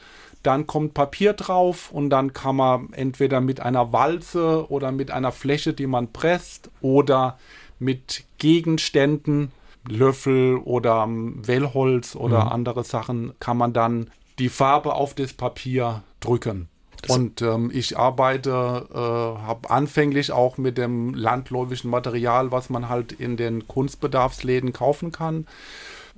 dann 0.45 0.67
kommt 0.67 0.93
Papier 0.93 1.33
drauf 1.33 1.91
und 1.91 2.09
dann 2.09 2.33
kann 2.33 2.55
man 2.55 2.93
entweder 2.93 3.41
mit 3.41 3.59
einer 3.59 3.91
Walze 3.93 4.69
oder 4.69 4.91
mit 4.91 5.11
einer 5.11 5.31
Fläche, 5.31 5.73
die 5.73 5.87
man 5.87 6.11
presst, 6.11 6.69
oder 6.81 7.37
mit 7.79 8.23
Gegenständen, 8.37 9.51
Löffel 9.87 10.57
oder 10.57 11.07
Wellholz 11.07 12.15
oder 12.15 12.45
mhm. 12.45 12.51
andere 12.51 12.83
Sachen, 12.83 13.33
kann 13.39 13.57
man 13.57 13.73
dann 13.73 14.09
die 14.39 14.49
Farbe 14.49 14.93
auf 14.93 15.13
das 15.13 15.33
Papier 15.33 16.03
drücken. 16.19 16.67
Und 17.07 17.41
ähm, 17.41 17.69
ich 17.73 17.97
arbeite, 17.97 18.87
äh, 18.91 18.97
habe 18.97 19.69
anfänglich 19.69 20.31
auch 20.31 20.57
mit 20.57 20.77
dem 20.77 21.13
landläufischen 21.13 21.89
Material, 21.89 22.51
was 22.51 22.69
man 22.69 22.89
halt 22.89 23.11
in 23.11 23.37
den 23.37 23.67
Kunstbedarfsläden 23.67 24.73
kaufen 24.73 25.11
kann. 25.11 25.45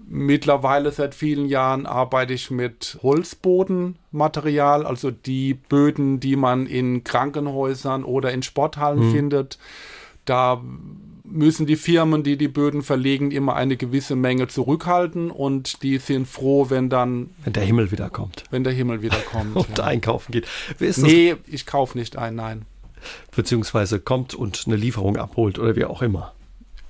Mittlerweile 0.05 0.91
seit 0.91 1.15
vielen 1.15 1.47
Jahren 1.47 1.85
arbeite 1.85 2.33
ich 2.33 2.51
mit 2.51 2.99
Holzbodenmaterial, 3.01 4.85
also 4.85 5.11
die 5.11 5.55
Böden, 5.55 6.19
die 6.19 6.35
man 6.35 6.67
in 6.67 7.03
Krankenhäusern 7.03 8.03
oder 8.03 8.31
in 8.31 8.43
Sporthallen 8.43 9.07
mhm. 9.07 9.11
findet. 9.11 9.57
Da 10.23 10.61
müssen 11.23 11.65
die 11.65 11.75
Firmen, 11.75 12.23
die 12.23 12.37
die 12.37 12.47
Böden 12.47 12.83
verlegen, 12.83 13.31
immer 13.31 13.55
eine 13.55 13.75
gewisse 13.75 14.15
Menge 14.15 14.47
zurückhalten 14.47 15.31
und 15.31 15.83
die 15.83 15.97
sind 15.97 16.27
froh, 16.27 16.69
wenn 16.69 16.89
dann. 16.89 17.31
Wenn 17.43 17.53
der 17.53 17.63
Himmel 17.63 17.91
wiederkommt. 17.91 18.43
Wenn 18.49 18.63
der 18.63 18.73
Himmel 18.73 19.01
wiederkommt. 19.01 19.55
und 19.55 19.77
ja. 19.77 19.83
einkaufen 19.83 20.31
geht. 20.31 20.47
nee, 20.79 21.35
ich 21.47 21.65
kaufe 21.65 21.97
nicht 21.97 22.17
ein, 22.17 22.35
nein. 22.35 22.65
Beziehungsweise 23.35 23.99
kommt 23.99 24.33
und 24.33 24.63
eine 24.67 24.75
Lieferung 24.75 25.17
abholt 25.17 25.59
oder 25.59 25.75
wie 25.75 25.85
auch 25.85 26.01
immer. 26.01 26.33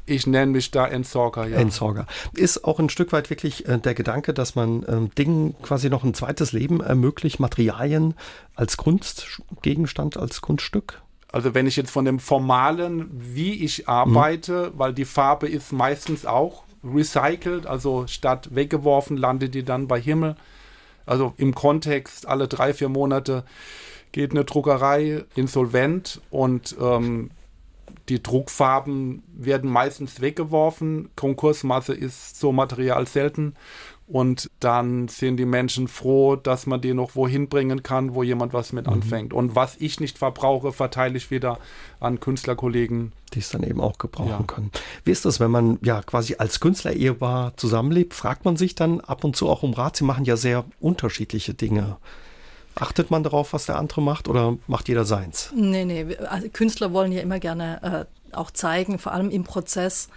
Ich 0.08 0.26
nenne 0.26 0.54
mich 0.54 0.72
da 0.72 0.88
Entsorger, 0.88 1.48
ja. 1.48 1.58
Entsorger. 1.58 2.08
Ist 2.34 2.64
auch 2.64 2.80
ein 2.80 2.90
Stück 2.90 3.12
weit 3.12 3.30
wirklich 3.30 3.68
äh, 3.68 3.78
der 3.78 3.94
Gedanke, 3.94 4.34
dass 4.34 4.56
man 4.56 4.86
ähm, 4.88 5.12
Dingen 5.16 5.56
quasi 5.62 5.90
noch 5.90 6.04
ein 6.04 6.14
zweites 6.14 6.54
Leben 6.54 6.82
ermöglicht, 6.82 7.40
Materialien 7.40 8.16
als 8.56 8.78
Kunstgegenstand, 8.78 10.18
als 10.18 10.42
Kunststück? 10.42 11.02
Also 11.30 11.54
wenn 11.54 11.68
ich 11.68 11.76
jetzt 11.76 11.92
von 11.92 12.06
dem 12.06 12.20
formalen, 12.20 13.10
wie 13.12 13.64
ich 13.64 13.90
arbeite, 13.90 14.72
mhm. 14.72 14.80
weil 14.80 14.94
die 14.94 15.06
Farbe 15.06 15.50
ist 15.50 15.74
meistens 15.74 16.26
auch 16.26 16.64
recycelt, 16.84 17.68
also 17.68 18.08
statt 18.08 18.56
weggeworfen 18.56 19.18
landet 19.18 19.54
die 19.54 19.64
dann 19.64 19.88
bei 19.88 20.00
Himmel. 20.00 20.38
Also 21.06 21.34
im 21.38 21.54
Kontext 21.54 22.28
alle 22.28 22.48
drei, 22.48 22.74
vier 22.74 22.90
Monate 22.90 23.44
geht 24.14 24.32
eine 24.32 24.46
Druckerei 24.46 25.26
insolvent 25.36 26.22
und 26.30 26.76
ähm, 26.80 27.32
die 28.10 28.22
Druckfarben 28.24 29.24
werden 29.34 29.70
meistens 29.70 30.22
weggeworfen. 30.22 31.10
Konkursmasse 31.16 31.94
ist 31.94 32.40
so 32.40 32.52
Material 32.52 33.08
selten. 33.08 33.54
und 34.08 34.50
dann 34.62 35.10
sind 35.10 35.36
die 35.36 35.46
Menschen 35.46 35.90
froh, 35.90 36.38
dass 36.38 36.66
man 36.66 36.80
die 36.80 36.94
noch 36.94 37.16
wohin 37.16 37.50
bringen 37.50 37.84
kann, 37.84 38.16
wo 38.16 38.24
jemand 38.24 38.54
was 38.54 38.72
mit 38.72 38.88
mhm. 38.88 38.94
anfängt. 38.94 39.34
Und 39.34 39.56
was 39.56 39.76
ich 39.80 40.00
nicht 40.00 40.18
verbrauche, 40.18 40.72
verteile 40.72 41.18
ich 41.18 41.30
wieder 41.30 41.60
an 42.00 42.22
Künstlerkollegen. 42.22 43.12
Die 43.34 43.40
es 43.40 43.50
dann 43.50 43.64
eben 43.64 43.82
auch 43.82 43.98
gebrauchen 43.98 44.30
ja. 44.30 44.44
können. 44.48 44.72
Wie 45.04 45.12
ist 45.12 45.26
das, 45.26 45.42
wenn 45.42 45.52
man 45.52 45.78
ja 45.82 46.02
quasi 46.02 46.36
als 46.38 46.62
Künstler-Ehepaar 46.62 47.58
zusammenlebt? 47.58 48.14
Fragt 48.14 48.46
man 48.46 48.56
sich 48.56 48.76
dann 48.76 49.02
ab 49.02 49.26
und 49.26 49.36
zu 49.36 49.50
auch 49.50 49.62
um 49.62 49.74
Rat? 49.74 49.98
Sie 49.98 50.06
machen 50.06 50.24
ja 50.24 50.38
sehr 50.38 50.64
unterschiedliche 50.80 51.54
Dinge. 51.54 51.98
Achtet 52.80 53.12
man 53.12 53.24
darauf, 53.24 53.54
was 53.54 53.66
der 53.66 53.78
andere 53.78 54.02
macht 54.02 54.28
oder 54.28 54.58
macht 54.68 54.88
jeder 54.88 55.06
seins? 55.06 55.52
Nee, 55.56 55.86
nee. 55.86 56.18
Also 56.30 56.50
Künstler 56.50 56.94
wollen 56.94 57.12
ja 57.12 57.22
immer 57.22 57.40
gerne 57.40 58.08
äh, 58.32 58.36
auch 58.36 58.52
zeigen, 58.52 59.00
vor 59.00 59.14
allem 59.14 59.30
im 59.30 59.44
Prozess 59.44 60.10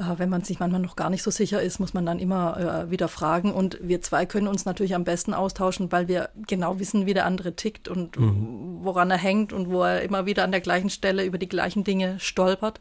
äh, 0.00 0.18
wenn 0.18 0.30
man 0.30 0.42
sich 0.42 0.58
manchmal 0.58 0.80
noch 0.80 0.96
gar 0.96 1.10
nicht 1.10 1.22
so 1.22 1.30
sicher 1.30 1.60
ist, 1.62 1.78
muss 1.78 1.94
man 1.94 2.06
dann 2.06 2.18
immer 2.18 2.86
äh, 2.86 2.90
wieder 2.90 3.08
fragen. 3.08 3.52
Und 3.52 3.78
wir 3.82 4.00
zwei 4.00 4.26
können 4.26 4.48
uns 4.48 4.64
natürlich 4.64 4.94
am 4.94 5.04
besten 5.04 5.34
austauschen, 5.34 5.92
weil 5.92 6.08
wir 6.08 6.30
genau 6.46 6.78
wissen, 6.78 7.06
wie 7.06 7.14
der 7.14 7.26
andere 7.26 7.54
tickt 7.54 7.88
und 7.88 8.18
mhm. 8.18 8.78
woran 8.82 9.10
er 9.10 9.18
hängt 9.18 9.52
und 9.52 9.70
wo 9.70 9.82
er 9.82 10.02
immer 10.02 10.26
wieder 10.26 10.44
an 10.44 10.52
der 10.52 10.60
gleichen 10.60 10.90
Stelle 10.90 11.24
über 11.24 11.38
die 11.38 11.48
gleichen 11.48 11.84
Dinge 11.84 12.18
stolpert. 12.18 12.80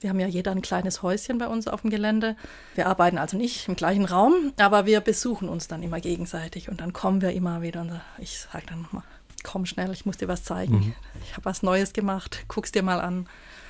Wir 0.00 0.10
haben 0.10 0.20
ja 0.20 0.26
jeder 0.26 0.50
ein 0.50 0.62
kleines 0.62 1.02
Häuschen 1.02 1.38
bei 1.38 1.48
uns 1.48 1.68
auf 1.68 1.82
dem 1.82 1.90
Gelände. 1.90 2.36
Wir 2.74 2.86
arbeiten 2.86 3.18
also 3.18 3.36
nicht 3.36 3.68
im 3.68 3.76
gleichen 3.76 4.04
Raum, 4.04 4.52
aber 4.58 4.86
wir 4.86 5.00
besuchen 5.00 5.48
uns 5.48 5.68
dann 5.68 5.82
immer 5.82 6.00
gegenseitig 6.00 6.68
und 6.68 6.80
dann 6.80 6.92
kommen 6.92 7.22
wir 7.22 7.32
immer 7.32 7.62
wieder 7.62 7.80
und 7.80 8.00
ich 8.18 8.38
sage 8.38 8.66
dann 8.68 8.82
nochmal, 8.82 9.04
komm 9.42 9.64
schnell, 9.64 9.92
ich 9.92 10.04
muss 10.04 10.16
dir 10.16 10.28
was 10.28 10.44
zeigen. 10.44 10.74
Mhm. 10.74 10.94
Ich 11.24 11.32
habe 11.32 11.44
was 11.44 11.62
Neues 11.62 11.92
gemacht, 11.92 12.44
guck's 12.48 12.72
dir 12.72 12.82
mal 12.82 13.00
an. 13.00 13.28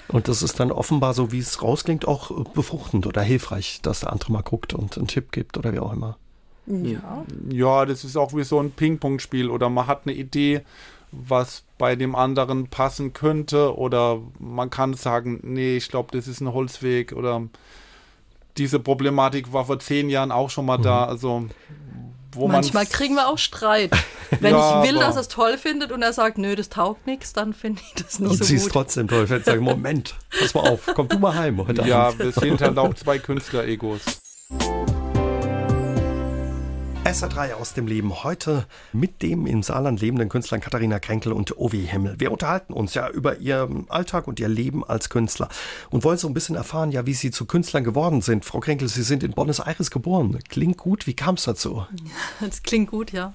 Und 0.08 0.28
das 0.28 0.42
ist 0.42 0.60
dann 0.60 0.70
offenbar, 0.70 1.14
so 1.14 1.32
wie 1.32 1.38
es 1.38 1.62
rausklingt, 1.62 2.06
auch 2.06 2.44
befruchtend 2.52 3.06
oder 3.06 3.22
hilfreich, 3.22 3.80
dass 3.82 4.00
der 4.00 4.12
andere 4.12 4.32
mal 4.32 4.42
guckt 4.42 4.72
und 4.72 4.96
einen 4.96 5.08
Tipp 5.08 5.32
gibt 5.32 5.58
oder 5.58 5.72
wie 5.72 5.80
auch 5.80 5.92
immer. 5.92 6.16
Ja. 6.66 7.24
Ja, 7.50 7.84
das 7.84 8.04
ist 8.04 8.16
auch 8.16 8.34
wie 8.34 8.42
so 8.42 8.60
ein 8.60 8.72
Ping-Pong-Spiel 8.72 9.50
oder 9.50 9.68
man 9.68 9.86
hat 9.86 10.02
eine 10.04 10.14
Idee, 10.14 10.62
was 11.12 11.64
bei 11.78 11.96
dem 11.96 12.14
anderen 12.14 12.68
passen 12.68 13.12
könnte 13.12 13.76
oder 13.76 14.20
man 14.38 14.70
kann 14.70 14.94
sagen, 14.94 15.40
nee, 15.42 15.76
ich 15.76 15.88
glaube, 15.88 16.16
das 16.16 16.28
ist 16.28 16.40
ein 16.40 16.52
Holzweg 16.52 17.12
oder 17.12 17.42
diese 18.56 18.80
Problematik 18.80 19.52
war 19.52 19.66
vor 19.66 19.78
zehn 19.78 20.08
Jahren 20.08 20.32
auch 20.32 20.50
schon 20.50 20.66
mal 20.66 20.78
mhm. 20.78 20.82
da. 20.82 21.04
Also 21.04 21.46
wo 22.32 22.48
Manchmal 22.48 22.84
kriegen 22.84 23.14
wir 23.14 23.28
auch 23.28 23.38
Streit. 23.38 23.90
Wenn 24.40 24.54
ja, 24.54 24.82
ich 24.82 24.90
will, 24.90 24.98
dass 24.98 25.16
er 25.16 25.22
es 25.22 25.28
toll 25.28 25.56
findet 25.56 25.90
und 25.90 26.02
er 26.02 26.12
sagt, 26.12 26.36
nö, 26.36 26.54
das 26.54 26.68
taugt 26.68 27.06
nichts, 27.06 27.32
dann 27.32 27.54
finde 27.54 27.80
ich 27.86 28.02
das 28.02 28.18
nicht 28.18 28.30
und 28.30 28.36
so 28.36 28.38
gut. 28.38 28.40
Und 28.40 28.46
sie 28.46 28.56
es 28.56 28.68
trotzdem 28.68 29.08
toll. 29.08 29.24
Ich 29.24 29.44
sage, 29.44 29.60
Moment, 29.60 30.14
pass 30.38 30.54
mal 30.54 30.68
auf, 30.68 30.86
komm 30.94 31.08
du 31.08 31.18
mal 31.18 31.34
heim 31.34 31.66
heute 31.66 31.86
Ja, 31.86 32.08
Abend. 32.08 32.18
wir 32.20 32.32
sind 32.32 32.60
halt 32.60 32.78
auch 32.78 32.92
zwei 32.94 33.18
Künstler-Egos. 33.18 34.02
SR3 37.06 37.52
aus 37.52 37.72
dem 37.72 37.86
Leben 37.86 38.24
heute 38.24 38.66
mit 38.92 39.22
dem 39.22 39.46
im 39.46 39.62
Saarland 39.62 40.00
lebenden 40.00 40.28
Künstlern 40.28 40.60
Katharina 40.60 40.98
Kränkel 40.98 41.32
und 41.32 41.56
Ovi 41.56 41.86
Himmel. 41.86 42.16
Wir 42.18 42.32
unterhalten 42.32 42.72
uns 42.72 42.94
ja 42.94 43.08
über 43.08 43.36
ihr 43.38 43.68
Alltag 43.86 44.26
und 44.26 44.40
ihr 44.40 44.48
Leben 44.48 44.82
als 44.82 45.08
Künstler 45.08 45.48
und 45.90 46.02
wollen 46.02 46.18
so 46.18 46.26
ein 46.26 46.34
bisschen 46.34 46.56
erfahren, 46.56 46.90
ja, 46.90 47.06
wie 47.06 47.14
sie 47.14 47.30
zu 47.30 47.46
Künstlern 47.46 47.84
geworden 47.84 48.22
sind. 48.22 48.44
Frau 48.44 48.58
Kränkel, 48.58 48.88
Sie 48.88 49.04
sind 49.04 49.22
in 49.22 49.30
Buenos 49.30 49.60
Aires 49.60 49.92
geboren. 49.92 50.36
Klingt 50.48 50.78
gut. 50.78 51.06
Wie 51.06 51.14
kam 51.14 51.36
es 51.36 51.44
dazu? 51.44 51.86
Das 52.40 52.64
klingt 52.64 52.90
gut, 52.90 53.12
ja. 53.12 53.34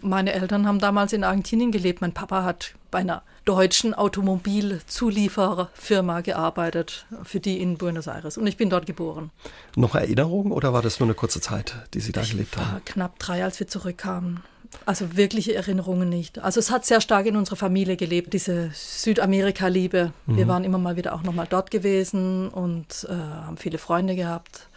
Meine 0.00 0.32
Eltern 0.32 0.66
haben 0.66 0.78
damals 0.78 1.12
in 1.12 1.24
Argentinien 1.24 1.72
gelebt. 1.72 2.00
Mein 2.00 2.12
Papa 2.12 2.44
hat 2.44 2.74
bei 2.90 2.98
einer 2.98 3.22
deutschen 3.44 3.92
Automobilzuliefererfirma 3.94 6.20
gearbeitet, 6.20 7.06
für 7.24 7.40
die 7.40 7.60
in 7.60 7.78
Buenos 7.78 8.06
Aires. 8.06 8.38
Und 8.38 8.46
ich 8.46 8.56
bin 8.56 8.70
dort 8.70 8.86
geboren. 8.86 9.30
Noch 9.76 9.94
Erinnerungen 9.94 10.52
oder 10.52 10.72
war 10.72 10.80
das 10.82 11.00
nur 11.00 11.06
eine 11.06 11.14
kurze 11.14 11.40
Zeit, 11.40 11.74
die 11.94 12.00
Sie 12.00 12.12
da 12.12 12.20
ich 12.22 12.30
gelebt 12.30 12.56
haben? 12.56 12.84
Knapp 12.84 13.18
drei, 13.18 13.42
als 13.44 13.58
wir 13.60 13.66
zurückkamen. 13.66 14.44
Also 14.84 15.16
wirkliche 15.16 15.54
Erinnerungen 15.54 16.10
nicht. 16.10 16.40
Also 16.40 16.60
es 16.60 16.70
hat 16.70 16.84
sehr 16.84 17.00
stark 17.00 17.24
in 17.26 17.36
unserer 17.36 17.56
Familie 17.56 17.96
gelebt, 17.96 18.34
diese 18.34 18.70
Südamerika-Liebe. 18.74 20.12
Mhm. 20.26 20.36
Wir 20.36 20.46
waren 20.46 20.62
immer 20.64 20.76
mal 20.78 20.96
wieder 20.96 21.14
auch 21.14 21.22
nochmal 21.22 21.46
dort 21.48 21.70
gewesen 21.70 22.48
und 22.48 23.06
äh, 23.08 23.14
haben 23.14 23.56
viele 23.56 23.78
Freunde 23.78 24.14
gehabt. 24.14 24.68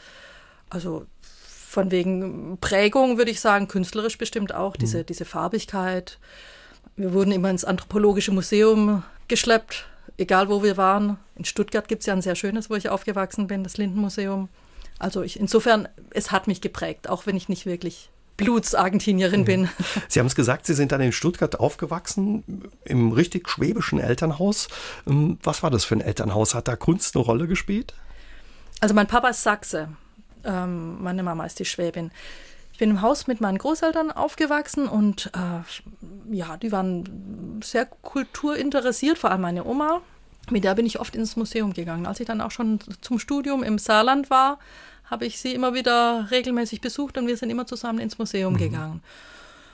Also 0.69 1.05
von 1.71 1.89
wegen 1.89 2.57
Prägung 2.59 3.17
würde 3.17 3.31
ich 3.31 3.39
sagen, 3.39 3.69
künstlerisch 3.69 4.17
bestimmt 4.17 4.53
auch, 4.53 4.75
diese, 4.75 4.99
mhm. 4.99 5.05
diese 5.05 5.23
Farbigkeit. 5.23 6.19
Wir 6.97 7.13
wurden 7.13 7.31
immer 7.31 7.49
ins 7.49 7.63
Anthropologische 7.63 8.33
Museum 8.33 9.03
geschleppt, 9.29 9.87
egal 10.17 10.49
wo 10.49 10.63
wir 10.63 10.75
waren. 10.75 11.17
In 11.37 11.45
Stuttgart 11.45 11.87
gibt 11.87 12.01
es 12.01 12.07
ja 12.07 12.13
ein 12.13 12.21
sehr 12.21 12.35
schönes, 12.35 12.69
wo 12.69 12.75
ich 12.75 12.89
aufgewachsen 12.89 13.47
bin, 13.47 13.63
das 13.63 13.77
Lindenmuseum. 13.77 14.49
Also 14.99 15.21
ich, 15.21 15.39
insofern, 15.39 15.87
es 16.09 16.33
hat 16.33 16.45
mich 16.45 16.59
geprägt, 16.59 17.07
auch 17.09 17.25
wenn 17.25 17.37
ich 17.37 17.47
nicht 17.47 17.65
wirklich 17.65 18.09
Blutsargentinierin 18.35 19.41
mhm. 19.41 19.45
bin. 19.45 19.69
Sie 20.09 20.19
haben 20.19 20.27
es 20.27 20.35
gesagt, 20.35 20.65
Sie 20.65 20.73
sind 20.73 20.91
dann 20.91 20.99
in 20.99 21.13
Stuttgart 21.13 21.57
aufgewachsen, 21.57 22.43
im 22.83 23.13
richtig 23.13 23.47
schwäbischen 23.47 23.97
Elternhaus. 23.97 24.67
Ähm, 25.07 25.39
was 25.41 25.63
war 25.63 25.69
das 25.69 25.85
für 25.85 25.95
ein 25.95 26.01
Elternhaus? 26.01 26.53
Hat 26.53 26.67
da 26.67 26.75
Kunst 26.75 27.15
eine 27.15 27.23
Rolle 27.23 27.47
gespielt? 27.47 27.93
Also 28.81 28.93
mein 28.93 29.07
Papa 29.07 29.29
ist 29.29 29.43
Sachse. 29.43 29.87
Ähm, 30.45 31.01
meine 31.01 31.23
Mama 31.23 31.45
ist 31.45 31.59
die 31.59 31.65
Schwäbin. 31.65 32.11
Ich 32.73 32.79
bin 32.79 32.89
im 32.89 33.01
Haus 33.01 33.27
mit 33.27 33.41
meinen 33.41 33.57
Großeltern 33.57 34.11
aufgewachsen 34.11 34.87
und 34.87 35.31
äh, 35.35 36.35
ja, 36.35 36.57
die 36.57 36.71
waren 36.71 37.59
sehr 37.63 37.85
kulturinteressiert, 37.85 39.17
vor 39.17 39.31
allem 39.31 39.41
meine 39.41 39.65
Oma. 39.65 40.01
Mit 40.49 40.63
der 40.63 40.75
bin 40.75 40.85
ich 40.85 40.99
oft 40.99 41.15
ins 41.15 41.35
Museum 41.35 41.73
gegangen. 41.73 42.05
Als 42.05 42.19
ich 42.19 42.25
dann 42.25 42.41
auch 42.41 42.51
schon 42.51 42.79
zum 43.01 43.19
Studium 43.19 43.61
im 43.61 43.77
Saarland 43.77 44.29
war, 44.29 44.57
habe 45.05 45.25
ich 45.25 45.39
sie 45.39 45.53
immer 45.53 45.73
wieder 45.73 46.29
regelmäßig 46.31 46.81
besucht 46.81 47.17
und 47.17 47.27
wir 47.27 47.37
sind 47.37 47.49
immer 47.49 47.67
zusammen 47.67 47.99
ins 47.99 48.17
Museum 48.17 48.53
mhm. 48.53 48.57
gegangen. 48.57 49.03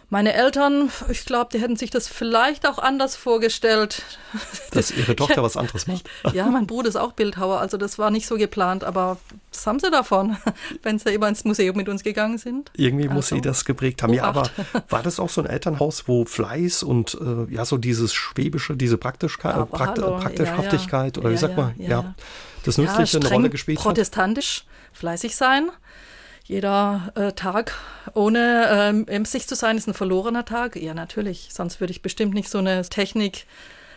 Meine 0.10 0.34
Eltern, 0.34 0.90
ich 1.10 1.26
glaube, 1.26 1.50
die 1.52 1.60
hätten 1.60 1.76
sich 1.76 1.90
das 1.90 2.08
vielleicht 2.08 2.66
auch 2.66 2.78
anders 2.78 3.18
vorgestellt. 3.18 4.04
Dass 4.72 4.90
ihre 4.92 5.18
Tochter 5.18 5.44
was 5.44 5.58
anderes 5.58 5.86
macht. 5.88 6.10
Ja, 6.34 6.46
mein 6.48 6.66
Bruder 6.66 6.88
ist 6.88 6.96
auch 6.96 7.12
Bildhauer, 7.12 7.60
also 7.60 7.78
das 7.78 8.00
war 8.00 8.10
nicht 8.10 8.26
so 8.26 8.38
geplant, 8.38 8.86
aber 8.86 9.18
das 9.52 9.68
haben 9.68 9.80
sie 9.80 9.92
davon, 9.92 10.38
wenn 10.84 10.98
sie 10.98 11.10
immer 11.10 11.28
ins 11.28 11.44
Museum 11.44 11.76
mit 11.76 11.90
uns 11.90 12.04
gegangen 12.04 12.38
sind. 12.38 12.72
Irgendwie 12.76 13.06
also, 13.06 13.16
muss 13.16 13.28
sie 13.28 13.42
das 13.42 13.66
geprägt 13.66 14.02
haben. 14.02 14.14
Ja, 14.14 14.24
aber 14.24 14.50
war 14.90 15.04
das 15.04 15.20
auch 15.20 15.30
so 15.30 15.42
ein 15.42 15.48
Elternhaus, 15.48 16.08
wo 16.08 16.24
Fleiß 16.24 16.84
und 16.84 17.18
äh, 17.20 17.54
ja, 17.54 17.66
so 17.66 17.78
dieses 17.78 18.14
Schwäbische, 18.14 18.78
diese 18.78 18.98
Praktischkeit, 18.98 19.58
äh, 19.58 19.66
Prakt 19.66 20.00
hallo, 20.00 20.20
Praktischhaftigkeit 20.20 21.18
ja, 21.18 21.22
ja. 21.22 21.22
oder 21.22 21.30
wie 21.30 21.36
ja, 21.36 21.40
sagt 21.40 21.58
man, 21.58 21.74
ja, 21.78 22.16
das 22.64 22.78
Nützliche 22.78 23.18
eine 23.18 23.30
Rolle 23.30 23.50
gespielt 23.50 23.80
protestantisch 23.80 24.66
fleißig 24.94 25.36
sein 25.36 25.70
jeder 26.48 27.12
äh, 27.16 27.34
Tag 27.34 27.76
ohne 28.14 28.68
ähm, 28.72 29.08
emsig 29.08 29.48
zu 29.48 29.56
sein 29.56 29.78
ist 29.78 29.88
ein 29.88 29.94
verlorener 29.94 30.46
Tag. 30.46 30.78
Ja, 30.78 30.94
natürlich. 30.94 31.50
Sonst 31.52 31.82
würde 31.82 31.92
ich 31.92 32.02
bestimmt 32.02 32.34
nicht 32.34 32.50
so 32.50 32.58
eine 32.60 32.84
Technik, 32.84 33.46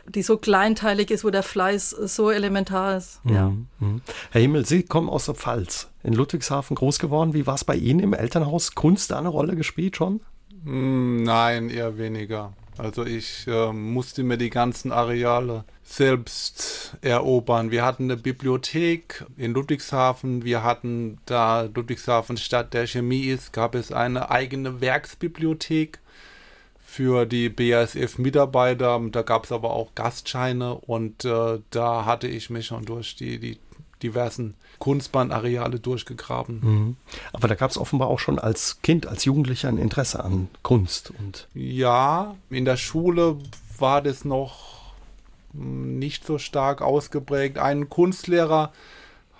die 0.07 0.23
so 0.23 0.37
kleinteilig 0.37 1.11
ist, 1.11 1.25
wo 1.25 1.31
der 1.31 1.45
Fleiß 1.45 1.91
so 1.91 2.31
elementar 2.31 2.97
ist. 2.97 3.25
Mhm. 3.25 3.35
Ja. 3.35 3.53
Mhm. 3.79 4.03
Herr 4.33 4.41
Himmel, 4.41 4.67
Sie 4.67 4.83
kommen 4.83 5.09
aus 5.09 5.27
der 5.27 5.37
Pfalz, 5.37 5.89
in 6.03 6.13
Ludwigshafen 6.13 6.75
groß 6.75 6.99
geworden. 6.99 7.35
Wie 7.35 7.47
war 7.47 7.55
es 7.55 7.65
bei 7.65 7.77
Ihnen 7.77 8.01
im 8.01 8.15
Elternhaus? 8.15 8.75
Kunst 8.75 9.13
da 9.13 9.19
eine 9.19 9.29
Rolle 9.29 9.55
gespielt 9.55 9.97
schon? 9.97 10.21
Hm, 10.65 11.23
nein, 11.23 11.71
eher 11.71 11.99
weniger. 11.99 12.53
Also 12.77 13.05
ich 13.05 13.47
äh, 13.47 13.73
musste 13.73 14.25
mir 14.25 14.39
die 14.39 14.51
ganzen 14.51 14.91
Areale 14.91 15.65
selbst 15.85 16.70
erobern. 17.01 17.71
Wir 17.71 17.85
hatten 17.85 18.05
eine 18.05 18.17
Bibliothek 18.17 19.25
in 19.37 19.53
Ludwigshafen. 19.53 20.45
Wir 20.45 20.63
hatten, 20.63 21.19
da 21.27 21.63
Ludwigshafen 21.63 22.37
Stadt 22.37 22.75
der 22.75 22.87
Chemie 22.87 23.25
ist, 23.25 23.53
gab 23.53 23.75
es 23.75 23.93
eine 23.93 24.31
eigene 24.31 24.81
Werksbibliothek 24.81 25.99
für 26.85 27.25
die 27.27 27.49
BASF-Mitarbeiter. 27.49 29.01
Da 29.13 29.23
gab 29.23 29.45
es 29.45 29.53
aber 29.53 29.71
auch 29.71 29.95
Gastscheine 29.95 30.75
und 30.75 31.25
äh, 31.25 31.61
da 31.71 32.05
hatte 32.05 32.27
ich 32.27 32.51
mich 32.51 32.67
schon 32.67 32.85
durch 32.85 33.17
die, 33.17 33.39
die 33.39 33.59
diversen 34.03 34.55
Kunstbahnareale 34.79 35.79
durchgegraben. 35.79 36.61
Mhm. 36.63 36.97
Aber 37.33 37.49
da 37.49 37.55
gab 37.55 37.71
es 37.71 37.79
offenbar 37.79 38.09
auch 38.09 38.19
schon 38.19 38.39
als 38.39 38.81
Kind, 38.83 39.07
als 39.07 39.25
Jugendlicher 39.25 39.69
ein 39.69 39.79
Interesse 39.79 40.25
an 40.25 40.49
Kunst. 40.63 41.13
Und 41.17 41.49
ja, 41.55 42.35
in 42.49 42.65
der 42.65 42.77
Schule 42.77 43.37
war 43.79 44.03
das 44.03 44.25
noch 44.25 44.80
nicht 45.53 46.25
so 46.25 46.39
stark 46.39 46.83
ausgeprägt. 46.83 47.59
Ein 47.59 47.89
Kunstlehrer 47.89 48.73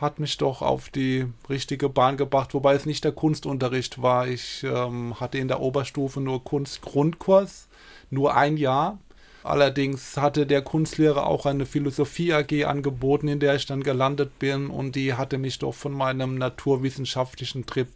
hat 0.01 0.19
mich 0.19 0.39
doch 0.39 0.63
auf 0.63 0.89
die 0.89 1.27
richtige 1.49 1.89
Bahn 1.89 2.17
gebracht, 2.17 2.55
wobei 2.55 2.75
es 2.75 2.87
nicht 2.87 3.05
der 3.05 3.13
Kunstunterricht 3.13 4.01
war. 4.01 4.27
Ich 4.27 4.65
ähm, 4.65 5.21
hatte 5.21 5.39
in 5.39 5.49
der 5.49 5.61
Oberstufe 5.61 6.21
nur 6.21 6.43
Kunstgrundkurs, 6.43 7.69
nur 8.11 8.35
ein 8.35 8.57
Jahr. 8.57 8.99
Allerdings 9.43 10.17
hatte 10.17 10.47
der 10.47 10.63
Kunstlehrer 10.63 11.27
auch 11.27 11.47
eine 11.47 11.65
Philosophie 11.65 12.33
AG 12.33 12.65
angeboten, 12.65 13.29
in 13.29 13.41
der 13.41 13.55
ich 13.55 13.67
dann 13.67 13.83
gelandet 13.83 14.39
bin 14.39 14.69
und 14.69 14.97
die 14.97 15.15
hatte 15.15 15.39
mich 15.39 15.59
doch 15.59 15.75
von 15.75 15.93
meinem 15.93 16.35
naturwissenschaftlichen 16.35 17.65
Trip 17.65 17.89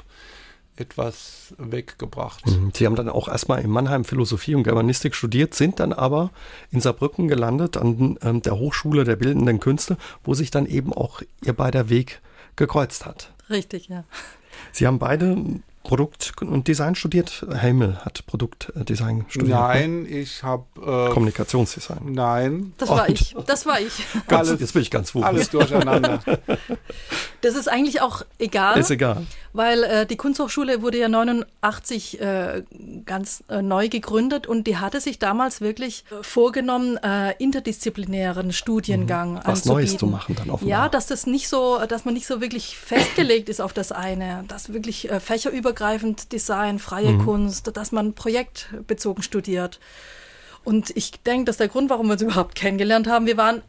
etwas 0.77 1.55
weggebracht. 1.59 2.47
Mhm. 2.47 2.73
Sie 2.75 2.87
haben 2.87 2.97
dann 2.97 3.09
auch 3.09 3.29
erstmal 3.29 3.61
in 3.63 3.71
Mannheim 3.71 4.05
Philosophie 4.05 4.55
und 4.55 4.65
Germanistik 4.65 5.15
studiert, 5.15 5.55
sind 5.55 5.81
dann 5.81 5.93
aber 5.93 6.31
in 6.71 6.81
Saarbrücken 6.81 7.29
gelandet 7.29 7.77
an 7.77 8.19
ähm, 8.23 8.43
der 8.43 8.59
Hochschule 8.59 9.05
der 9.05 9.17
Bildenden 9.17 9.61
Künste, 9.61 9.97
wo 10.25 10.35
sich 10.35 10.51
dann 10.51 10.67
eben 10.67 10.93
auch 10.93 11.23
ihr 11.43 11.53
beider 11.53 11.89
Weg 11.89 12.21
gekreuzt 12.57 13.07
hat. 13.07 13.33
Richtig, 13.51 13.89
ja. 13.89 14.05
Sie 14.73 14.87
haben 14.87 14.99
beide 14.99 15.37
Produkt- 15.85 16.33
und 16.41 16.67
Design 16.67 16.95
studiert? 16.95 17.47
Himmel 17.61 17.99
hat 18.05 18.27
Produktdesign 18.27 19.27
studiert. 19.29 19.51
Ne? 19.51 19.55
Nein, 19.55 20.03
ne? 20.03 20.09
ich 20.09 20.43
habe 20.43 20.65
äh, 20.81 21.13
Kommunikationsdesign. 21.13 22.13
Nein. 22.13 22.73
Das 22.79 22.89
war 22.89 23.07
und 23.07 23.21
ich. 23.21 23.37
Das 23.47 23.67
war 23.67 23.79
ich. 23.79 23.93
Ganz, 24.27 24.49
alles, 24.49 24.61
jetzt 24.61 24.73
bin 24.73 24.83
ich 24.83 24.91
ganz 24.91 25.15
wohl. 25.15 25.23
Alles 25.23 25.51
durcheinander. 25.51 26.21
Das 27.43 27.57
ist 27.57 27.69
eigentlich 27.69 28.01
auch 28.01 28.23
egal. 28.39 28.79
Ist 28.79 28.91
egal. 28.91 29.27
Weil 29.53 29.85
äh, 29.85 30.07
die 30.07 30.17
Kunsthochschule 30.17 30.81
wurde 30.81 30.99
ja 30.99 31.11
89 31.11 32.19
äh, 32.19 32.63
ganz 33.05 33.45
äh, 33.51 33.61
neu 33.61 33.91
gegründet 33.91 34.47
und 34.47 34.67
die 34.67 34.79
hatte 34.79 34.99
sich 34.99 35.19
damals 35.19 35.61
wirklich 35.61 36.07
äh, 36.11 36.23
vorgenommen, 36.23 36.97
äh, 36.97 37.35
interdisziplinären 37.37 38.51
Studiengang 38.55 39.33
mhm. 39.33 39.37
Was 39.45 39.47
anzubieten. 39.47 39.73
Neues 39.75 39.99
zu 39.99 40.07
machen 40.07 40.37
dann 40.37 40.49
offenbar. 40.49 40.85
Ja, 40.85 40.89
dass 40.89 41.07
das 41.07 41.27
nicht 41.27 41.51
so, 41.51 41.81
dass 41.87 42.07
man 42.07 42.15
nicht 42.15 42.27
so 42.27 42.41
wirklich 42.41 42.79
festgelegt 42.79 43.51
ist 43.51 43.61
auf 43.61 43.75
das 43.75 43.93
eine, 43.93 44.45
dass 44.49 44.73
wirklich 44.73 45.11
äh, 45.11 45.21
fächerübergreifend 45.21 45.74
Design, 46.33 46.79
freie 46.79 47.13
mhm. 47.13 47.25
Kunst, 47.25 47.77
dass 47.77 47.93
man 47.93 48.15
projektbezogen 48.15 49.23
studiert. 49.23 49.81
Und 50.65 50.97
ich 50.97 51.11
denke, 51.23 51.45
dass 51.45 51.59
der 51.59 51.69
Grund, 51.69 51.91
warum 51.91 52.07
wir 52.07 52.15
uns 52.15 52.23
überhaupt 52.23 52.55
kennengelernt 52.55 53.07
haben, 53.07 53.27
wir 53.27 53.37
waren 53.37 53.63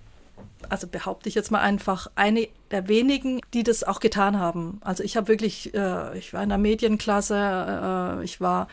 also 0.69 0.87
behaupte 0.87 1.29
ich 1.29 1.35
jetzt 1.35 1.51
mal 1.51 1.59
einfach, 1.59 2.09
eine 2.15 2.47
der 2.71 2.87
wenigen, 2.87 3.41
die 3.53 3.63
das 3.63 3.83
auch 3.83 3.99
getan 3.99 4.39
haben. 4.39 4.79
Also 4.81 5.03
ich 5.03 5.17
habe 5.17 5.27
wirklich, 5.27 5.73
äh, 5.73 6.17
ich 6.17 6.33
war 6.33 6.43
in 6.43 6.49
der 6.49 6.57
Medienklasse, 6.57 8.19
äh, 8.19 8.23
ich 8.23 8.41
war 8.41 8.67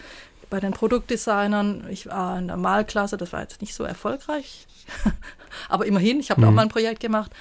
bei 0.50 0.60
den 0.60 0.72
Produktdesignern, 0.72 1.86
ich 1.90 2.06
war 2.06 2.38
in 2.38 2.48
der 2.48 2.56
Malklasse, 2.56 3.16
das 3.16 3.32
war 3.32 3.40
jetzt 3.40 3.60
nicht 3.60 3.74
so 3.74 3.84
erfolgreich, 3.84 4.66
aber 5.68 5.86
immerhin, 5.86 6.20
ich 6.20 6.30
habe 6.30 6.42
mhm. 6.42 6.48
auch 6.48 6.52
mal 6.52 6.62
ein 6.62 6.68
Projekt 6.68 7.00
gemacht. 7.00 7.32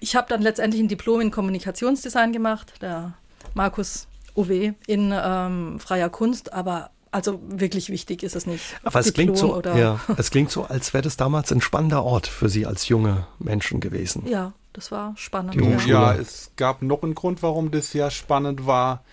Ich 0.00 0.16
habe 0.16 0.28
dann 0.28 0.42
letztendlich 0.42 0.82
ein 0.82 0.88
Diplom 0.88 1.20
in 1.20 1.30
Kommunikationsdesign 1.30 2.32
gemacht, 2.32 2.74
der 2.80 3.14
Markus 3.54 4.06
Uwe 4.36 4.74
in 4.86 5.12
ähm, 5.14 5.78
freier 5.78 6.10
Kunst, 6.10 6.52
aber 6.52 6.90
also 7.10 7.40
wirklich 7.46 7.90
wichtig 7.90 8.24
ist 8.24 8.34
es 8.34 8.44
nicht. 8.46 8.64
Aber 8.82 8.98
es 8.98 9.12
klingt 9.12 9.38
so, 9.38 9.62
ja, 9.62 10.00
es 10.16 10.30
klingt 10.30 10.50
so, 10.50 10.64
als 10.64 10.92
wäre 10.92 11.02
das 11.02 11.16
damals 11.16 11.52
ein 11.52 11.60
spannender 11.60 12.02
Ort 12.02 12.26
für 12.26 12.48
Sie 12.48 12.66
als 12.66 12.88
junge 12.88 13.26
Menschen 13.38 13.78
gewesen. 13.78 14.26
Ja, 14.26 14.52
das 14.72 14.90
war 14.90 15.14
spannend. 15.16 15.54
Ja. 15.54 15.78
ja, 15.86 16.14
es 16.14 16.50
gab 16.56 16.82
noch 16.82 17.04
einen 17.04 17.14
Grund, 17.14 17.42
warum 17.42 17.70
das 17.70 17.92
sehr 17.92 18.10
spannend 18.10 18.66
war, 18.66 19.04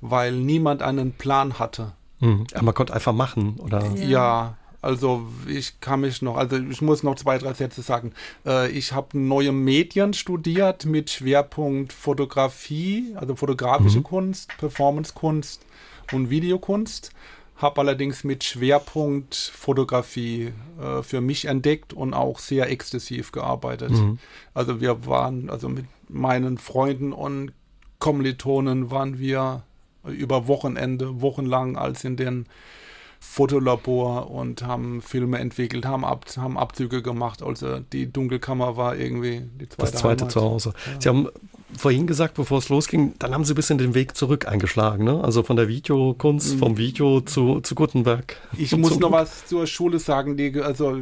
weil 0.00 0.32
niemand 0.32 0.82
einen 0.82 1.12
Plan 1.12 1.58
hatte. 1.58 1.92
Mhm. 2.20 2.46
Ja, 2.52 2.62
man 2.62 2.74
konnte 2.74 2.94
einfach 2.94 3.12
machen, 3.12 3.56
oder? 3.58 3.84
Ja. 3.96 4.04
ja. 4.04 4.57
Also 4.80 5.26
ich 5.48 5.80
kann 5.80 6.02
mich 6.02 6.22
noch, 6.22 6.36
also 6.36 6.56
ich 6.56 6.80
muss 6.82 7.02
noch 7.02 7.16
zwei, 7.16 7.38
drei 7.38 7.52
Sätze 7.52 7.82
sagen. 7.82 8.12
Äh, 8.46 8.70
ich 8.70 8.92
habe 8.92 9.18
neue 9.18 9.52
Medien 9.52 10.14
studiert 10.14 10.84
mit 10.86 11.10
Schwerpunkt 11.10 11.92
Fotografie, 11.92 13.14
also 13.16 13.34
fotografische 13.34 13.98
mhm. 13.98 14.04
Kunst, 14.04 14.56
Performancekunst 14.58 15.64
und 16.12 16.30
Videokunst 16.30 17.10
habe 17.58 17.80
allerdings 17.80 18.22
mit 18.22 18.44
Schwerpunkt 18.44 19.34
Fotografie 19.34 20.52
äh, 20.80 21.02
für 21.02 21.20
mich 21.20 21.46
entdeckt 21.46 21.92
und 21.92 22.14
auch 22.14 22.38
sehr 22.38 22.70
exzessiv 22.70 23.32
gearbeitet. 23.32 23.90
Mhm. 23.90 24.18
Also 24.54 24.80
wir 24.80 25.06
waren, 25.06 25.50
also 25.50 25.68
mit 25.68 25.86
meinen 26.08 26.58
Freunden 26.58 27.12
und 27.12 27.52
Kommilitonen 27.98 28.92
waren 28.92 29.18
wir 29.18 29.64
über 30.04 30.46
Wochenende, 30.46 31.20
wochenlang 31.20 31.76
als 31.76 32.04
in 32.04 32.16
den 32.16 32.46
Fotolabor 33.20 34.30
und 34.30 34.62
haben 34.62 35.02
Filme 35.02 35.38
entwickelt, 35.38 35.84
haben, 35.84 36.04
Ab 36.04 36.26
haben 36.36 36.56
Abzüge 36.56 37.02
gemacht. 37.02 37.42
Also 37.42 37.80
die 37.80 38.10
Dunkelkammer 38.12 38.76
war 38.76 38.96
irgendwie 38.96 39.42
die 39.60 39.68
zweite 39.68 39.92
Das 39.92 40.00
zweite 40.00 40.22
Heimat. 40.22 40.32
Zuhause. 40.32 40.72
Ja. 40.86 41.00
Sie 41.00 41.08
haben 41.08 41.28
vorhin 41.76 42.06
gesagt, 42.06 42.34
bevor 42.34 42.58
es 42.58 42.68
losging, 42.68 43.14
dann 43.18 43.34
haben 43.34 43.44
Sie 43.44 43.52
ein 43.52 43.56
bisschen 43.56 43.78
den 43.78 43.94
Weg 43.94 44.16
zurück 44.16 44.48
eingeschlagen, 44.48 45.04
ne? 45.04 45.22
Also 45.22 45.42
von 45.42 45.56
der 45.56 45.68
Videokunst, 45.68 46.54
vom 46.54 46.78
Video 46.78 47.20
zu, 47.20 47.60
zu 47.60 47.74
Gutenberg. 47.74 48.36
Ich 48.56 48.76
muss 48.76 48.98
noch 48.98 49.12
was 49.12 49.46
zur 49.46 49.66
Schule 49.66 49.98
sagen, 49.98 50.36
die, 50.36 50.60
also 50.60 50.96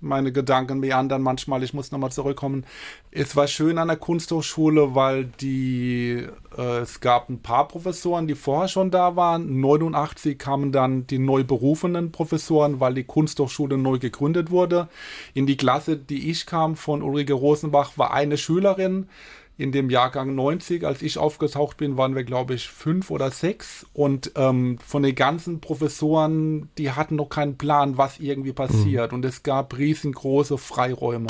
meine 0.00 0.32
Gedanken 0.32 0.80
meandern 0.80 1.22
manchmal, 1.22 1.62
ich 1.62 1.72
muss 1.72 1.90
nochmal 1.90 2.12
zurückkommen. 2.12 2.64
Es 3.10 3.34
war 3.34 3.46
schön 3.46 3.78
an 3.78 3.88
der 3.88 3.96
Kunsthochschule, 3.96 4.94
weil 4.94 5.24
die, 5.24 6.26
äh, 6.56 6.78
es 6.78 7.00
gab 7.00 7.28
ein 7.28 7.40
paar 7.40 7.66
Professoren, 7.66 8.26
die 8.26 8.34
vorher 8.34 8.68
schon 8.68 8.90
da 8.90 9.16
waren. 9.16 9.60
89 9.60 10.38
kamen 10.38 10.72
dann 10.72 11.06
die 11.06 11.18
neu 11.18 11.44
berufenen 11.44 12.12
Professoren, 12.12 12.78
weil 12.80 12.94
die 12.94 13.04
Kunsthochschule 13.04 13.78
neu 13.78 13.98
gegründet 13.98 14.50
wurde. 14.50 14.88
In 15.32 15.46
die 15.46 15.56
Klasse, 15.56 15.96
die 15.96 16.30
ich 16.30 16.46
kam, 16.46 16.76
von 16.76 17.02
Ulrike 17.02 17.34
Rosenbach, 17.34 17.96
war 17.96 18.12
eine 18.12 18.36
Schülerin 18.36 19.08
in 19.58 19.72
dem 19.72 19.88
Jahrgang 19.88 20.34
90, 20.34 20.84
als 20.84 21.02
ich 21.02 21.18
aufgetaucht 21.18 21.78
bin, 21.78 21.96
waren 21.96 22.14
wir, 22.14 22.24
glaube 22.24 22.54
ich, 22.54 22.68
fünf 22.68 23.10
oder 23.10 23.30
sechs. 23.30 23.86
Und 23.94 24.32
ähm, 24.36 24.78
von 24.84 25.02
den 25.02 25.14
ganzen 25.14 25.60
Professoren, 25.60 26.68
die 26.76 26.92
hatten 26.92 27.16
noch 27.16 27.30
keinen 27.30 27.56
Plan, 27.56 27.96
was 27.96 28.18
irgendwie 28.18 28.52
passiert. 28.52 29.12
Mhm. 29.12 29.16
Und 29.16 29.24
es 29.24 29.42
gab 29.42 29.78
riesengroße 29.78 30.58
Freiräume. 30.58 31.28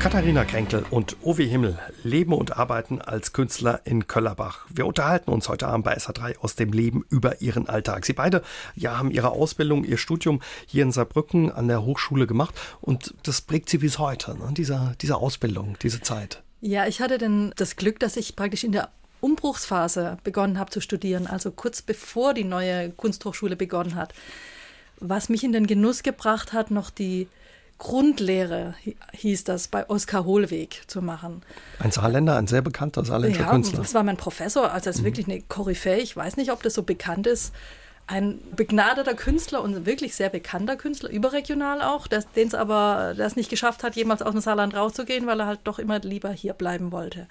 Katharina 0.00 0.46
Kränkel 0.46 0.86
und 0.88 1.18
Ovi 1.20 1.46
Himmel 1.46 1.78
leben 2.04 2.32
und 2.32 2.56
arbeiten 2.56 3.02
als 3.02 3.34
Künstler 3.34 3.82
in 3.84 4.06
Köllerbach. 4.06 4.64
Wir 4.70 4.86
unterhalten 4.86 5.30
uns 5.30 5.46
heute 5.50 5.68
Abend 5.68 5.84
bei 5.84 5.94
SA3 5.94 6.38
aus 6.38 6.56
dem 6.56 6.72
Leben 6.72 7.04
über 7.10 7.42
ihren 7.42 7.68
Alltag. 7.68 8.06
Sie 8.06 8.14
beide 8.14 8.42
ja, 8.74 8.96
haben 8.96 9.10
ihre 9.10 9.32
Ausbildung, 9.32 9.84
ihr 9.84 9.98
Studium 9.98 10.40
hier 10.66 10.84
in 10.84 10.90
Saarbrücken 10.90 11.52
an 11.52 11.68
der 11.68 11.84
Hochschule 11.84 12.26
gemacht 12.26 12.58
und 12.80 13.12
das 13.24 13.42
prägt 13.42 13.68
sie 13.68 13.76
bis 13.76 13.98
heute, 13.98 14.38
ne? 14.38 14.48
diese, 14.56 14.96
diese 15.02 15.16
Ausbildung, 15.16 15.76
diese 15.82 16.00
Zeit. 16.00 16.42
Ja, 16.62 16.86
ich 16.86 17.02
hatte 17.02 17.18
denn 17.18 17.52
das 17.56 17.76
Glück, 17.76 18.00
dass 18.00 18.16
ich 18.16 18.36
praktisch 18.36 18.64
in 18.64 18.72
der 18.72 18.88
Umbruchsphase 19.20 20.16
begonnen 20.24 20.58
habe 20.58 20.70
zu 20.70 20.80
studieren, 20.80 21.26
also 21.26 21.50
kurz 21.50 21.82
bevor 21.82 22.32
die 22.32 22.44
neue 22.44 22.88
Kunsthochschule 22.88 23.54
begonnen 23.54 23.96
hat. 23.96 24.14
Was 24.98 25.28
mich 25.28 25.44
in 25.44 25.52
den 25.52 25.66
Genuss 25.66 26.02
gebracht 26.02 26.54
hat, 26.54 26.70
noch 26.70 26.88
die 26.88 27.28
Grundlehre 27.80 28.74
hieß 29.12 29.44
das, 29.44 29.68
bei 29.68 29.88
Oskar 29.88 30.26
Hohlweg 30.26 30.82
zu 30.86 31.00
machen. 31.00 31.42
Ein 31.78 31.90
Saarländer, 31.90 32.36
ein 32.36 32.46
sehr 32.46 32.60
bekannter 32.60 33.06
saarländischer 33.06 33.44
ja, 33.44 33.50
Künstler. 33.50 33.78
Das 33.78 33.94
war 33.94 34.02
mein 34.02 34.18
Professor, 34.18 34.70
also 34.70 34.84
das 34.84 34.96
ist 34.96 35.00
mhm. 35.00 35.06
wirklich 35.06 35.26
eine 35.26 35.40
Koryphäe. 35.40 35.96
Ich 35.96 36.14
weiß 36.14 36.36
nicht, 36.36 36.52
ob 36.52 36.62
das 36.62 36.74
so 36.74 36.82
bekannt 36.82 37.26
ist. 37.26 37.54
Ein 38.06 38.38
begnadeter 38.54 39.14
Künstler 39.14 39.62
und 39.62 39.86
wirklich 39.86 40.14
sehr 40.14 40.28
bekannter 40.28 40.76
Künstler, 40.76 41.08
überregional 41.08 41.80
auch, 41.80 42.06
den 42.06 42.48
es 42.48 42.54
aber 42.54 43.14
es 43.16 43.36
nicht 43.36 43.48
geschafft 43.48 43.82
hat, 43.82 43.96
jemals 43.96 44.20
aus 44.20 44.32
dem 44.32 44.42
Saarland 44.42 44.74
rauszugehen, 44.74 45.26
weil 45.26 45.40
er 45.40 45.46
halt 45.46 45.60
doch 45.64 45.78
immer 45.78 46.00
lieber 46.00 46.30
hier 46.30 46.52
bleiben 46.52 46.92
wollte. 46.92 47.28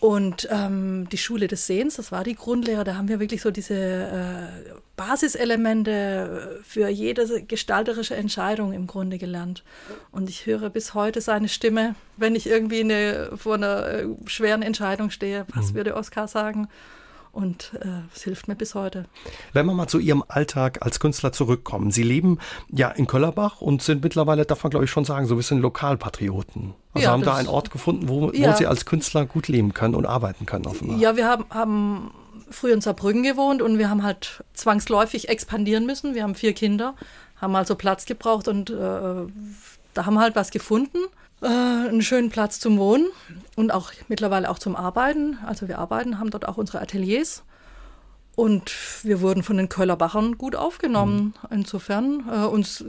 Und 0.00 0.48
ähm, 0.52 1.08
die 1.10 1.18
Schule 1.18 1.48
des 1.48 1.66
Sehens, 1.66 1.96
das 1.96 2.12
war 2.12 2.22
die 2.22 2.36
Grundlehre, 2.36 2.84
da 2.84 2.94
haben 2.94 3.08
wir 3.08 3.18
wirklich 3.18 3.42
so 3.42 3.50
diese 3.50 3.74
äh, 3.74 4.72
Basiselemente 4.96 6.60
für 6.62 6.88
jede 6.88 7.42
gestalterische 7.42 8.14
Entscheidung 8.14 8.72
im 8.72 8.86
Grunde 8.86 9.18
gelernt. 9.18 9.64
Und 10.12 10.28
ich 10.28 10.46
höre 10.46 10.70
bis 10.70 10.94
heute 10.94 11.20
seine 11.20 11.48
Stimme, 11.48 11.96
wenn 12.16 12.36
ich 12.36 12.46
irgendwie 12.46 12.80
eine, 12.80 13.30
vor 13.36 13.54
einer 13.54 13.88
äh, 13.88 14.06
schweren 14.26 14.62
Entscheidung 14.62 15.10
stehe. 15.10 15.46
Was 15.54 15.72
mhm. 15.72 15.76
würde 15.76 15.96
Oskar 15.96 16.28
sagen? 16.28 16.68
Und 17.32 17.72
äh, 17.80 17.86
es 18.14 18.22
hilft 18.22 18.48
mir 18.48 18.54
bis 18.54 18.74
heute. 18.74 19.04
Wenn 19.52 19.66
wir 19.66 19.74
mal 19.74 19.86
zu 19.86 19.98
Ihrem 19.98 20.24
Alltag 20.28 20.78
als 20.82 21.00
Künstler 21.00 21.32
zurückkommen. 21.32 21.90
Sie 21.90 22.02
leben 22.02 22.38
ja 22.70 22.90
in 22.90 23.06
Köllerbach 23.06 23.60
und 23.60 23.82
sind 23.82 24.02
mittlerweile, 24.02 24.44
darf 24.44 24.62
man 24.64 24.70
glaube 24.70 24.84
ich 24.84 24.90
schon 24.90 25.04
sagen, 25.04 25.26
so 25.26 25.34
ein 25.34 25.38
bisschen 25.38 25.60
Lokalpatrioten. 25.60 26.74
Also 26.94 27.04
ja, 27.04 27.12
haben 27.12 27.22
da 27.22 27.36
einen 27.36 27.48
Ort 27.48 27.70
gefunden, 27.70 28.08
wo, 28.08 28.30
ja. 28.32 28.52
wo 28.52 28.56
Sie 28.56 28.66
als 28.66 28.86
Künstler 28.86 29.26
gut 29.26 29.48
leben 29.48 29.74
können 29.74 29.94
und 29.94 30.06
arbeiten 30.06 30.46
können 30.46 30.66
offenbar. 30.66 30.98
Ja, 30.98 31.16
wir 31.16 31.26
haben, 31.26 31.44
haben 31.50 32.10
früher 32.50 32.74
in 32.74 32.80
Saarbrücken 32.80 33.22
gewohnt 33.22 33.62
und 33.62 33.78
wir 33.78 33.90
haben 33.90 34.02
halt 34.02 34.42
zwangsläufig 34.54 35.28
expandieren 35.28 35.86
müssen. 35.86 36.14
Wir 36.14 36.22
haben 36.22 36.34
vier 36.34 36.54
Kinder, 36.54 36.94
haben 37.40 37.54
also 37.54 37.74
Platz 37.74 38.06
gebraucht 38.06 38.48
und 38.48 38.70
äh, 38.70 38.74
da 38.74 40.06
haben 40.06 40.14
wir 40.14 40.20
halt 40.20 40.36
was 40.36 40.50
gefunden 40.50 40.98
äh, 41.42 41.46
einen 41.46 42.02
schönen 42.02 42.30
Platz 42.30 42.60
zum 42.60 42.78
Wohnen 42.78 43.06
und 43.56 43.70
auch 43.72 43.92
mittlerweile 44.08 44.50
auch 44.50 44.58
zum 44.58 44.76
Arbeiten. 44.76 45.38
Also 45.46 45.68
wir 45.68 45.78
arbeiten, 45.78 46.18
haben 46.18 46.30
dort 46.30 46.46
auch 46.48 46.56
unsere 46.56 46.80
Ateliers. 46.80 47.42
Und 48.34 48.72
wir 49.02 49.20
wurden 49.20 49.42
von 49.42 49.56
den 49.56 49.68
Köllerbachern 49.68 50.38
gut 50.38 50.54
aufgenommen. 50.54 51.34
Mhm. 51.42 51.56
Insofern, 51.56 52.24
äh, 52.32 52.46
uns 52.46 52.84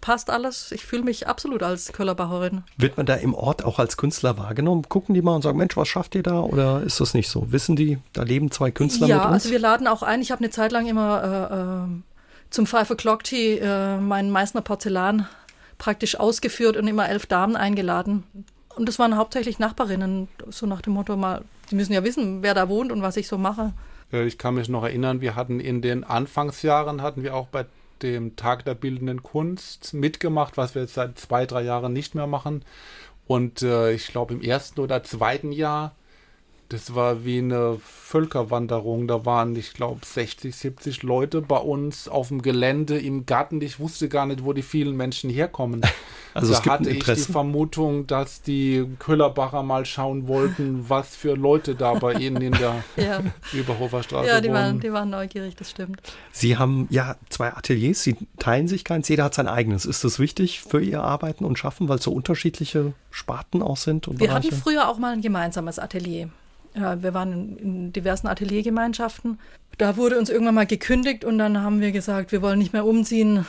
passt 0.00 0.30
alles. 0.30 0.72
Ich 0.72 0.86
fühle 0.86 1.02
mich 1.02 1.28
absolut 1.28 1.62
als 1.62 1.92
Köllerbacherin. 1.92 2.62
Wird 2.78 2.96
man 2.96 3.04
da 3.04 3.14
im 3.14 3.34
Ort 3.34 3.64
auch 3.64 3.78
als 3.78 3.98
Künstler 3.98 4.38
wahrgenommen? 4.38 4.88
Gucken 4.88 5.14
die 5.14 5.20
mal 5.20 5.34
und 5.34 5.42
sagen, 5.42 5.58
Mensch, 5.58 5.76
was 5.76 5.88
schafft 5.88 6.14
ihr 6.14 6.22
da? 6.22 6.40
Oder 6.40 6.82
ist 6.82 7.00
das 7.00 7.12
nicht 7.12 7.28
so? 7.28 7.52
Wissen 7.52 7.76
die, 7.76 7.98
da 8.14 8.22
leben 8.22 8.50
zwei 8.50 8.70
Künstler 8.70 9.08
ja, 9.08 9.16
mit 9.16 9.24
uns? 9.24 9.30
Ja, 9.30 9.34
also 9.34 9.50
wir 9.50 9.58
laden 9.58 9.86
auch 9.86 10.02
ein. 10.02 10.22
Ich 10.22 10.30
habe 10.30 10.40
eine 10.40 10.50
Zeit 10.50 10.72
lang 10.72 10.86
immer 10.86 11.22
äh, 11.22 11.90
äh, 11.92 12.02
zum 12.48 12.66
Five 12.66 12.90
O'Clock 12.90 13.24
Tea 13.24 13.58
äh, 13.58 13.98
meinen 13.98 14.30
Meißner 14.30 14.62
Porzellan 14.62 15.28
praktisch 15.78 16.18
ausgeführt 16.18 16.76
und 16.76 16.86
immer 16.86 17.08
elf 17.08 17.26
Damen 17.26 17.56
eingeladen. 17.56 18.24
Und 18.76 18.88
das 18.88 18.98
waren 18.98 19.16
hauptsächlich 19.16 19.58
Nachbarinnen, 19.58 20.28
so 20.50 20.66
nach 20.66 20.82
dem 20.82 20.92
Motto 20.92 21.16
mal, 21.16 21.42
die 21.70 21.74
müssen 21.74 21.92
ja 21.92 22.04
wissen, 22.04 22.42
wer 22.42 22.54
da 22.54 22.68
wohnt 22.68 22.92
und 22.92 23.02
was 23.02 23.16
ich 23.16 23.26
so 23.26 23.38
mache. 23.38 23.72
Äh, 24.12 24.26
ich 24.26 24.38
kann 24.38 24.54
mich 24.54 24.68
noch 24.68 24.84
erinnern, 24.84 25.20
wir 25.20 25.34
hatten 25.34 25.60
in 25.60 25.82
den 25.82 26.04
Anfangsjahren, 26.04 27.02
hatten 27.02 27.22
wir 27.22 27.34
auch 27.34 27.48
bei 27.48 27.66
dem 28.02 28.36
Tag 28.36 28.64
der 28.64 28.74
bildenden 28.74 29.22
Kunst 29.22 29.94
mitgemacht, 29.94 30.56
was 30.56 30.74
wir 30.74 30.82
jetzt 30.82 30.94
seit 30.94 31.18
zwei, 31.18 31.46
drei 31.46 31.62
Jahren 31.62 31.92
nicht 31.92 32.14
mehr 32.14 32.26
machen. 32.26 32.64
Und 33.26 33.62
äh, 33.62 33.92
ich 33.92 34.08
glaube, 34.08 34.34
im 34.34 34.40
ersten 34.40 34.80
oder 34.80 35.02
zweiten 35.02 35.52
Jahr 35.52 35.94
Das 36.70 36.94
war 36.94 37.24
wie 37.24 37.38
eine 37.38 37.78
Völkerwanderung. 37.82 39.08
Da 39.08 39.24
waren, 39.24 39.56
ich 39.56 39.72
glaube, 39.72 40.04
60, 40.04 40.54
70 40.54 41.02
Leute 41.02 41.40
bei 41.40 41.56
uns 41.56 42.08
auf 42.08 42.28
dem 42.28 42.42
Gelände 42.42 42.98
im 42.98 43.24
Garten. 43.24 43.60
Ich 43.62 43.80
wusste 43.80 44.08
gar 44.08 44.26
nicht, 44.26 44.44
wo 44.44 44.52
die 44.52 44.62
vielen 44.62 44.96
Menschen 44.96 45.30
herkommen. 45.30 45.82
Also 46.34 46.52
da 46.52 46.64
hatte 46.66 46.90
ich 46.90 47.02
die 47.02 47.16
Vermutung, 47.16 48.06
dass 48.06 48.42
die 48.42 48.86
Köllerbacher 49.00 49.64
mal 49.64 49.84
schauen 49.84 50.28
wollten, 50.28 50.88
was 50.88 51.16
für 51.16 51.34
Leute 51.34 51.74
da 51.74 51.94
bei 51.94 52.12
ihnen 52.20 52.40
in 52.42 52.52
der 52.52 52.84
ja. 52.96 53.22
Überhofer 53.52 54.04
Straße 54.04 54.28
Ja, 54.28 54.40
die 54.40 54.50
waren, 54.50 54.78
die 54.78 54.92
waren 54.92 55.10
neugierig, 55.10 55.56
das 55.56 55.70
stimmt. 55.70 56.00
Sie 56.30 56.56
haben 56.56 56.86
ja 56.90 57.16
zwei 57.28 57.52
Ateliers, 57.54 58.04
Sie 58.04 58.14
teilen 58.38 58.68
sich 58.68 58.84
keins, 58.84 59.08
jeder 59.08 59.24
hat 59.24 59.34
sein 59.34 59.48
eigenes. 59.48 59.84
Ist 59.84 60.04
das 60.04 60.20
wichtig 60.20 60.60
für 60.60 60.80
Ihr 60.80 61.02
Arbeiten 61.02 61.44
und 61.44 61.58
Schaffen, 61.58 61.88
weil 61.88 61.96
es 61.96 62.04
so 62.04 62.12
unterschiedliche 62.12 62.92
Sparten 63.10 63.60
auch 63.60 63.78
sind? 63.78 64.06
Und 64.06 64.20
Wir 64.20 64.28
Bereiche? 64.28 64.48
hatten 64.48 64.60
früher 64.60 64.88
auch 64.88 64.98
mal 64.98 65.14
ein 65.14 65.22
gemeinsames 65.22 65.80
Atelier. 65.80 66.28
Ja, 66.78 67.02
wir 67.02 67.14
waren 67.14 67.32
in, 67.32 67.56
in 67.56 67.92
diversen 67.92 68.28
Ateliergemeinschaften. 68.28 69.38
Da 69.78 69.96
wurde 69.96 70.18
uns 70.18 70.30
irgendwann 70.30 70.54
mal 70.54 70.66
gekündigt 70.66 71.24
und 71.24 71.38
dann 71.38 71.62
haben 71.62 71.80
wir 71.80 71.92
gesagt, 71.92 72.32
wir 72.32 72.42
wollen 72.42 72.58
nicht 72.58 72.72
mehr 72.72 72.84
umziehen. 72.84 73.46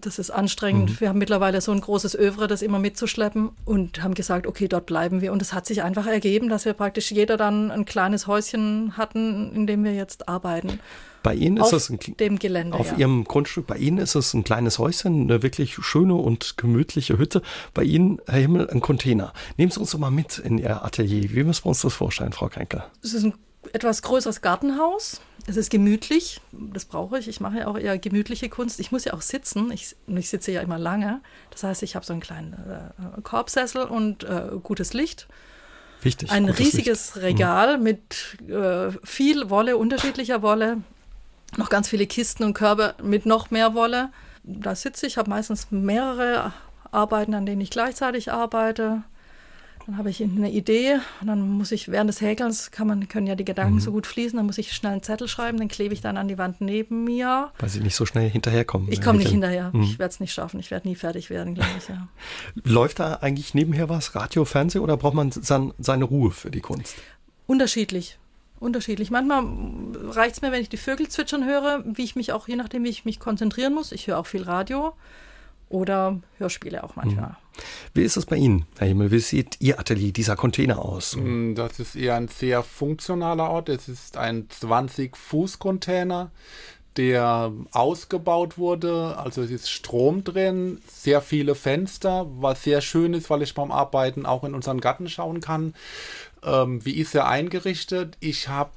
Das 0.00 0.18
ist 0.18 0.30
anstrengend. 0.30 0.90
Mhm. 0.90 1.00
Wir 1.00 1.08
haben 1.08 1.18
mittlerweile 1.18 1.60
so 1.60 1.72
ein 1.72 1.80
großes 1.80 2.16
Övre, 2.18 2.46
das 2.46 2.62
immer 2.62 2.78
mitzuschleppen 2.78 3.50
und 3.64 4.02
haben 4.02 4.14
gesagt, 4.14 4.46
okay, 4.46 4.68
dort 4.68 4.86
bleiben 4.86 5.20
wir. 5.20 5.32
Und 5.32 5.40
es 5.40 5.52
hat 5.52 5.66
sich 5.66 5.82
einfach 5.82 6.06
ergeben, 6.06 6.48
dass 6.48 6.64
wir 6.64 6.72
praktisch 6.72 7.10
jeder 7.10 7.36
dann 7.36 7.70
ein 7.70 7.84
kleines 7.84 8.26
Häuschen 8.26 8.96
hatten, 8.96 9.52
in 9.54 9.66
dem 9.66 9.84
wir 9.84 9.94
jetzt 9.94 10.28
arbeiten. 10.28 10.80
Bei 11.22 11.34
Ihnen 11.34 11.56
ist 11.56 11.64
auf 11.64 11.72
es 11.72 11.90
ein, 11.90 11.98
dem 12.18 12.38
Gelände. 12.38 12.76
Auf 12.76 12.92
ja. 12.92 12.98
Ihrem 12.98 13.24
Grundstück, 13.24 13.66
bei 13.66 13.76
Ihnen 13.76 13.98
ist 13.98 14.14
es 14.14 14.34
ein 14.34 14.44
kleines 14.44 14.78
Häuschen, 14.78 15.22
eine 15.22 15.42
wirklich 15.42 15.74
schöne 15.74 16.14
und 16.14 16.56
gemütliche 16.56 17.18
Hütte. 17.18 17.42
Bei 17.74 17.82
Ihnen, 17.82 18.20
Herr 18.26 18.40
Himmel, 18.40 18.70
ein 18.70 18.80
Container. 18.80 19.32
Nehmen 19.56 19.70
Sie 19.70 19.80
uns 19.80 19.90
doch 19.90 19.98
mal 19.98 20.10
mit 20.10 20.38
in 20.38 20.58
Ihr 20.58 20.84
Atelier. 20.84 21.30
Wie 21.32 21.44
müssen 21.44 21.64
wir 21.64 21.68
uns 21.68 21.82
das 21.82 21.94
vorstellen, 21.94 22.32
Frau 22.32 22.48
Kränkel? 22.48 22.84
Es 23.02 23.14
ist 23.14 23.24
ein 23.24 23.34
etwas 23.72 24.02
größeres 24.02 24.40
Gartenhaus. 24.40 25.20
Es 25.46 25.56
ist 25.56 25.70
gemütlich. 25.70 26.40
Das 26.52 26.84
brauche 26.84 27.18
ich. 27.18 27.28
Ich 27.28 27.40
mache 27.40 27.58
ja 27.58 27.66
auch 27.66 27.78
eher 27.78 27.98
gemütliche 27.98 28.48
Kunst. 28.48 28.80
Ich 28.80 28.92
muss 28.92 29.04
ja 29.04 29.14
auch 29.14 29.22
sitzen. 29.22 29.72
Ich, 29.72 29.96
ich 30.06 30.28
sitze 30.28 30.52
ja 30.52 30.60
immer 30.60 30.78
lange. 30.78 31.20
Das 31.50 31.64
heißt, 31.64 31.82
ich 31.82 31.96
habe 31.96 32.04
so 32.04 32.12
einen 32.12 32.20
kleinen 32.20 32.52
äh, 32.52 33.20
Korbsessel 33.22 33.84
und 33.84 34.24
äh, 34.24 34.50
gutes 34.62 34.92
Licht. 34.92 35.26
Wichtig. 36.02 36.30
Ein 36.30 36.48
riesiges 36.48 37.14
Licht. 37.14 37.26
Regal 37.26 37.78
mhm. 37.78 37.82
mit 37.82 38.38
äh, 38.48 38.90
viel 39.04 39.50
Wolle, 39.50 39.76
unterschiedlicher 39.76 40.42
Wolle 40.42 40.78
noch 41.56 41.70
ganz 41.70 41.88
viele 41.88 42.06
Kisten 42.06 42.44
und 42.44 42.54
Körbe 42.54 42.94
mit 43.02 43.26
noch 43.26 43.50
mehr 43.50 43.74
Wolle. 43.74 44.10
Da 44.42 44.74
sitze 44.74 45.06
ich, 45.06 45.16
habe 45.16 45.30
meistens 45.30 45.70
mehrere 45.70 46.52
Arbeiten, 46.90 47.34
an 47.34 47.46
denen 47.46 47.60
ich 47.60 47.70
gleichzeitig 47.70 48.32
arbeite. 48.32 49.02
Dann 49.86 49.96
habe 49.96 50.10
ich 50.10 50.22
eine 50.22 50.50
Idee 50.50 50.98
und 51.22 51.28
dann 51.28 51.48
muss 51.48 51.72
ich 51.72 51.90
während 51.90 52.10
des 52.10 52.20
Häkelns 52.20 52.70
kann 52.70 52.86
man 52.86 53.08
können 53.08 53.26
ja 53.26 53.34
die 53.36 53.46
Gedanken 53.46 53.76
mhm. 53.76 53.80
so 53.80 53.90
gut 53.90 54.06
fließen, 54.06 54.36
dann 54.36 54.44
muss 54.44 54.58
ich 54.58 54.72
schnell 54.72 54.92
einen 54.92 55.02
Zettel 55.02 55.28
schreiben, 55.28 55.56
den 55.56 55.68
klebe 55.68 55.94
ich 55.94 56.02
dann 56.02 56.18
an 56.18 56.28
die 56.28 56.36
Wand 56.36 56.60
neben 56.60 57.04
mir. 57.04 57.52
Weil 57.58 57.70
sie 57.70 57.80
nicht 57.80 57.94
so 57.94 58.04
schnell 58.04 58.28
hinterherkommen. 58.28 58.92
Ich 58.92 59.00
komme 59.00 59.18
nicht 59.18 59.30
hinterher. 59.30 59.70
Mhm. 59.72 59.82
Ich 59.84 59.98
werde 59.98 60.12
es 60.12 60.20
nicht 60.20 60.34
schaffen. 60.34 60.60
Ich 60.60 60.70
werde 60.70 60.86
nie 60.86 60.94
fertig 60.94 61.30
werden, 61.30 61.54
glaube 61.54 61.70
ich. 61.78 61.88
Ja. 61.88 62.08
Läuft 62.64 63.00
da 63.00 63.14
eigentlich 63.14 63.54
nebenher 63.54 63.88
was, 63.88 64.14
Radio, 64.14 64.44
Fernsehen 64.44 64.82
oder 64.82 64.98
braucht 64.98 65.14
man 65.14 65.30
seine 65.32 66.04
Ruhe 66.04 66.32
für 66.32 66.50
die 66.50 66.60
Kunst? 66.60 66.96
Unterschiedlich 67.46 68.18
unterschiedlich. 68.60 69.10
Manchmal 69.10 69.44
reicht 70.10 70.36
es 70.36 70.42
mir, 70.42 70.52
wenn 70.52 70.62
ich 70.62 70.68
die 70.68 70.76
Vögel 70.76 71.08
zwitschern 71.08 71.44
höre, 71.44 71.84
wie 71.84 72.04
ich 72.04 72.16
mich 72.16 72.32
auch, 72.32 72.48
je 72.48 72.56
nachdem, 72.56 72.84
wie 72.84 72.88
ich 72.88 73.04
mich 73.04 73.20
konzentrieren 73.20 73.74
muss. 73.74 73.92
Ich 73.92 74.06
höre 74.06 74.18
auch 74.18 74.26
viel 74.26 74.42
Radio 74.42 74.94
oder 75.68 76.20
Hörspiele 76.38 76.82
auch 76.82 76.96
manchmal. 76.96 77.30
Mhm. 77.30 77.36
Wie 77.92 78.02
ist 78.02 78.16
es 78.16 78.26
bei 78.26 78.36
Ihnen, 78.36 78.66
Herr 78.78 78.88
Himmel? 78.88 79.10
Wie 79.10 79.18
sieht 79.18 79.56
Ihr 79.60 79.78
Atelier, 79.78 80.12
dieser 80.12 80.36
Container 80.36 80.78
aus? 80.78 81.16
Mm, 81.16 81.54
das 81.54 81.80
ist 81.80 81.96
eher 81.96 82.14
ein 82.14 82.28
sehr 82.28 82.62
funktionaler 82.62 83.50
Ort. 83.50 83.68
Es 83.68 83.88
ist 83.88 84.16
ein 84.16 84.48
20-Fuß-Container, 84.48 86.30
der 86.96 87.52
ausgebaut 87.72 88.58
wurde. 88.58 89.16
Also 89.18 89.42
es 89.42 89.50
ist 89.50 89.70
Strom 89.70 90.24
drin, 90.24 90.80
sehr 90.86 91.20
viele 91.20 91.54
Fenster, 91.54 92.26
was 92.38 92.62
sehr 92.62 92.80
schön 92.80 93.14
ist, 93.14 93.28
weil 93.28 93.42
ich 93.42 93.54
beim 93.54 93.72
Arbeiten 93.72 94.26
auch 94.26 94.44
in 94.44 94.54
unseren 94.54 94.80
Garten 94.80 95.08
schauen 95.08 95.40
kann. 95.40 95.74
Ähm, 96.44 96.84
wie 96.84 96.96
ist 96.96 97.14
er 97.14 97.28
eingerichtet? 97.28 98.16
Ich 98.20 98.48
habe 98.48 98.70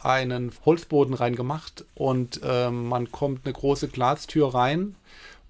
einen 0.00 0.52
Holzboden 0.64 1.14
reingemacht 1.14 1.84
und 1.94 2.40
ähm, 2.42 2.88
man 2.88 3.12
kommt 3.12 3.44
eine 3.44 3.52
große 3.52 3.88
Glastür 3.88 4.54
rein 4.54 4.94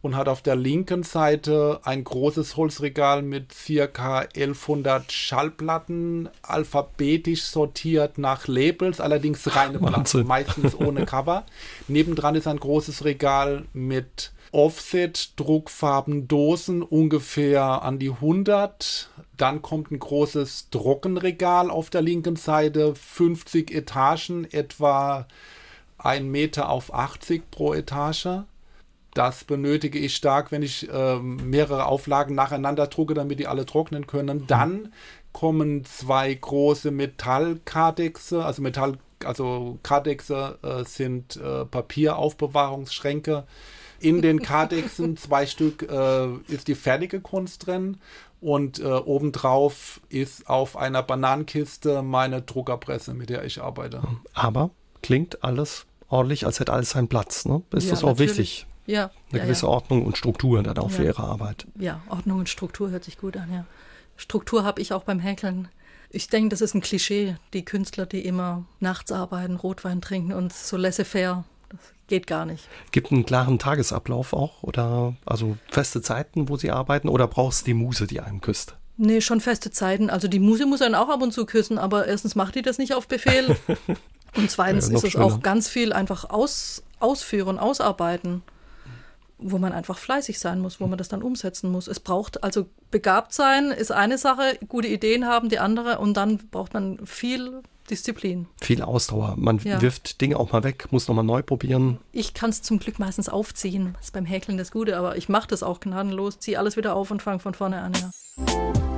und 0.01 0.17
hat 0.17 0.29
auf 0.29 0.43
der 0.43 0.57
linken 0.57 1.03
Seite 1.03 1.81
ein 1.83 2.05
großes 2.05 2.57
Holzregal 2.57 3.23
mit 3.23 3.53
circa 3.53 4.21
1100 4.21 5.11
Schallplatten, 5.11 6.29
alphabetisch 6.43 7.43
sortiert 7.43 8.17
nach 8.17 8.47
Labels, 8.47 9.01
allerdings 9.01 9.55
reine 9.57 9.79
Platten, 9.79 10.27
meistens 10.27 10.75
ohne 10.75 11.05
Cover. 11.05 11.45
Nebendran 11.89 12.37
ist 12.37 12.47
ein 12.47 12.61
großes 12.61 13.05
Regal 13.05 13.65
mit 13.73 14.33
Offset-Druckfarben 14.53 16.29
Dosen 16.29 16.83
ungefähr 16.83 17.83
an 17.83 17.99
die 17.99 18.11
100. 18.11 19.11
Dann 19.37 19.63
kommt 19.63 19.91
ein 19.91 19.99
großes 19.99 20.71
Trockenregal 20.71 21.71
auf 21.71 21.91
der 21.91 22.03
linken 22.03 22.37
Seite, 22.37 22.95
50 22.95 23.71
Etagen, 23.71 24.47
etwa 24.51 25.27
1 25.99 26.25
Meter 26.25 26.69
auf 26.69 26.95
80 26.95 27.51
pro 27.51 27.75
Etage. 27.75 28.45
Das 29.15 29.45
benötige 29.45 29.99
ich 29.99 30.15
stark, 30.15 30.53
wenn 30.53 30.63
ich 30.63 30.89
äh, 30.89 31.19
mehrere 31.19 31.87
Auflagen 31.87 32.35
nacheinander 32.35 32.87
drucke, 32.87 33.15
damit 33.15 33.41
die 33.41 33.47
alle 33.47 33.67
trocknen 33.67 34.07
können. 34.07 34.47
Dann 34.47 34.93
kommen 35.33 35.85
zwei 35.85 36.33
große 36.33 36.91
Metallkardexe, 36.91 38.45
also 38.45 38.63
Metall, 38.63 38.99
also 39.25 39.79
Kardexe 39.83 40.59
äh, 40.63 40.85
sind 40.85 41.37
äh, 41.37 41.65
Papieraufbewahrungsschränke 41.65 43.45
in 44.01 44.23
den 44.23 44.41
Kardexen, 44.43 45.17
zwei 45.17 45.47
Stück, 45.47 45.83
äh, 45.91 46.29
ist 46.49 46.69
die 46.69 46.75
fertige 46.75 47.21
Kunst 47.21 47.67
drin 47.67 47.99
und 48.41 48.79
äh, 48.79 48.85
obendrauf 48.85 50.01
ist 50.09 50.49
auf 50.49 50.77
einer 50.77 51.03
Bananenkiste 51.03 52.03
meine 52.03 52.43
Druckerpresse, 52.43 53.15
mit 53.15 53.31
der 53.31 53.45
ich 53.45 53.61
arbeite. 53.61 54.03
Aber 54.35 54.71
klingt 55.03 55.43
alles 55.43 55.87
ordentlich, 56.09 56.47
als 56.47 56.61
hätte 56.61 56.73
alles 56.73 56.91
seinen 56.91 57.09
Platz. 57.09 57.45
Ne? 57.45 57.63
Ist 57.73 57.85
ja, 57.85 57.91
das 57.91 58.05
auch 58.05 58.11
natürlich. 58.11 58.39
wichtig? 58.39 58.67
Ja. 58.87 59.11
Eine 59.31 59.41
ja, 59.41 59.45
gewisse 59.45 59.67
ja. 59.67 59.73
Ordnung 59.73 60.07
und 60.07 60.17
Struktur 60.17 60.63
dann 60.63 60.79
auch 60.79 60.91
ja. 60.91 60.97
für 60.97 61.05
Ihre 61.05 61.23
Arbeit. 61.23 61.67
Ja, 61.79 62.01
Ordnung 62.09 62.39
und 62.39 62.49
Struktur 62.49 62.91
hört 62.91 63.05
sich 63.05 63.19
gut 63.19 63.37
an, 63.37 63.53
ja. 63.53 63.67
Struktur 64.17 64.65
habe 64.65 64.81
ich 64.81 64.93
auch 64.93 65.05
beim 65.05 65.21
Häkeln. 65.21 65.69
Ich 66.11 66.29
denke, 66.29 66.49
das 66.49 66.61
ist 66.61 66.75
ein 66.75 66.81
Klischee, 66.81 67.37
die 67.53 67.65
Künstler, 67.65 68.07
die 68.07 68.25
immer 68.25 68.65
nachts 68.81 69.13
arbeiten, 69.13 69.57
Rotwein 69.57 70.01
trinken 70.01 70.33
und 70.33 70.53
so 70.53 70.77
laissez-faire. 70.77 71.45
Das 71.71 71.81
geht 72.07 72.27
gar 72.27 72.47
nicht. 72.47 72.69
Gibt 72.93 73.13
einen 73.13 73.27
klaren 73.27 73.59
Tagesablauf 73.59 74.33
auch 74.33 74.63
oder 74.63 75.15
also 75.27 75.57
feste 75.71 76.03
Zeiten, 76.03 76.49
wo 76.49 76.57
Sie 76.57 76.71
arbeiten 76.71 77.09
oder 77.09 77.27
brauchst 77.27 77.63
du 77.63 77.65
die 77.67 77.75
Muse, 77.75 78.07
die 78.07 78.21
einen 78.21 78.41
küsst? 78.41 78.77
Nee, 78.97 79.21
schon 79.21 79.41
feste 79.41 79.71
Zeiten. 79.71 80.11
Also 80.11 80.27
die 80.27 80.41
Muse 80.41 80.67
muss 80.67 80.83
einen 80.83 80.97
auch 80.97 81.09
ab 81.09 81.23
und 81.23 81.33
zu 81.33 81.47
küssen, 81.47 81.79
aber 81.79 82.07
erstens 82.07 82.35
macht 82.35 82.57
die 82.57 82.63
das 82.63 82.79
nicht 82.79 82.95
auf 82.95 83.07
Befehl 83.07 83.57
und 84.37 84.51
zweitens 84.51 84.89
ja, 84.89 84.97
ist 84.97 85.05
es 85.05 85.13
schöner. 85.13 85.25
auch 85.25 85.41
ganz 85.41 85.69
viel 85.69 85.93
einfach 85.93 86.29
aus, 86.29 86.83
ausführen, 86.99 87.59
ausarbeiten, 87.59 88.43
wo 89.39 89.59
man 89.59 89.73
einfach 89.73 89.99
fleißig 89.99 90.41
sein 90.41 90.59
muss, 90.59 90.81
wo 90.81 90.89
man 90.89 90.99
das 90.99 91.09
dann 91.09 91.23
umsetzen 91.23 91.71
muss. 91.71 91.87
Es 91.87 92.01
braucht 92.01 92.43
also 92.43 92.67
begabt 92.91 93.33
sein 93.33 93.71
ist 93.71 93.93
eine 93.93 94.19
Sache, 94.19 94.59
gute 94.67 94.89
Ideen 94.89 95.27
haben 95.27 95.49
die 95.49 95.61
andere 95.61 95.99
und 95.99 96.17
dann 96.17 96.39
braucht 96.51 96.75
man 96.75 97.07
viel 97.07 97.63
Disziplin. 97.91 98.47
Viel 98.61 98.83
Ausdauer. 98.83 99.35
Man 99.37 99.59
ja. 99.59 99.81
wirft 99.81 100.21
Dinge 100.21 100.39
auch 100.39 100.53
mal 100.53 100.65
weg, 100.65 100.89
muss 100.91 101.09
nochmal 101.09 101.25
neu 101.25 101.43
probieren. 101.43 101.99
Ich 102.13 102.35
kann 102.35 102.51
es 102.51 102.63
zum 102.63 102.79
Glück 102.79 102.99
meistens 102.99 103.29
aufziehen. 103.29 103.95
Das 103.97 104.07
ist 104.07 104.13
beim 104.13 104.27
Häkeln 104.27 104.59
das 104.59 104.71
Gute, 104.71 104.97
aber 104.97 105.17
ich 105.17 105.29
mache 105.29 105.49
das 105.49 105.63
auch 105.63 105.81
gnadenlos, 105.81 106.39
ziehe 106.39 106.59
alles 106.59 106.77
wieder 106.77 106.95
auf 106.95 107.11
und 107.11 107.23
fange 107.23 107.41
von 107.41 107.55
vorne 107.55 107.81
an. 107.81 107.93
Ja. 107.95 108.98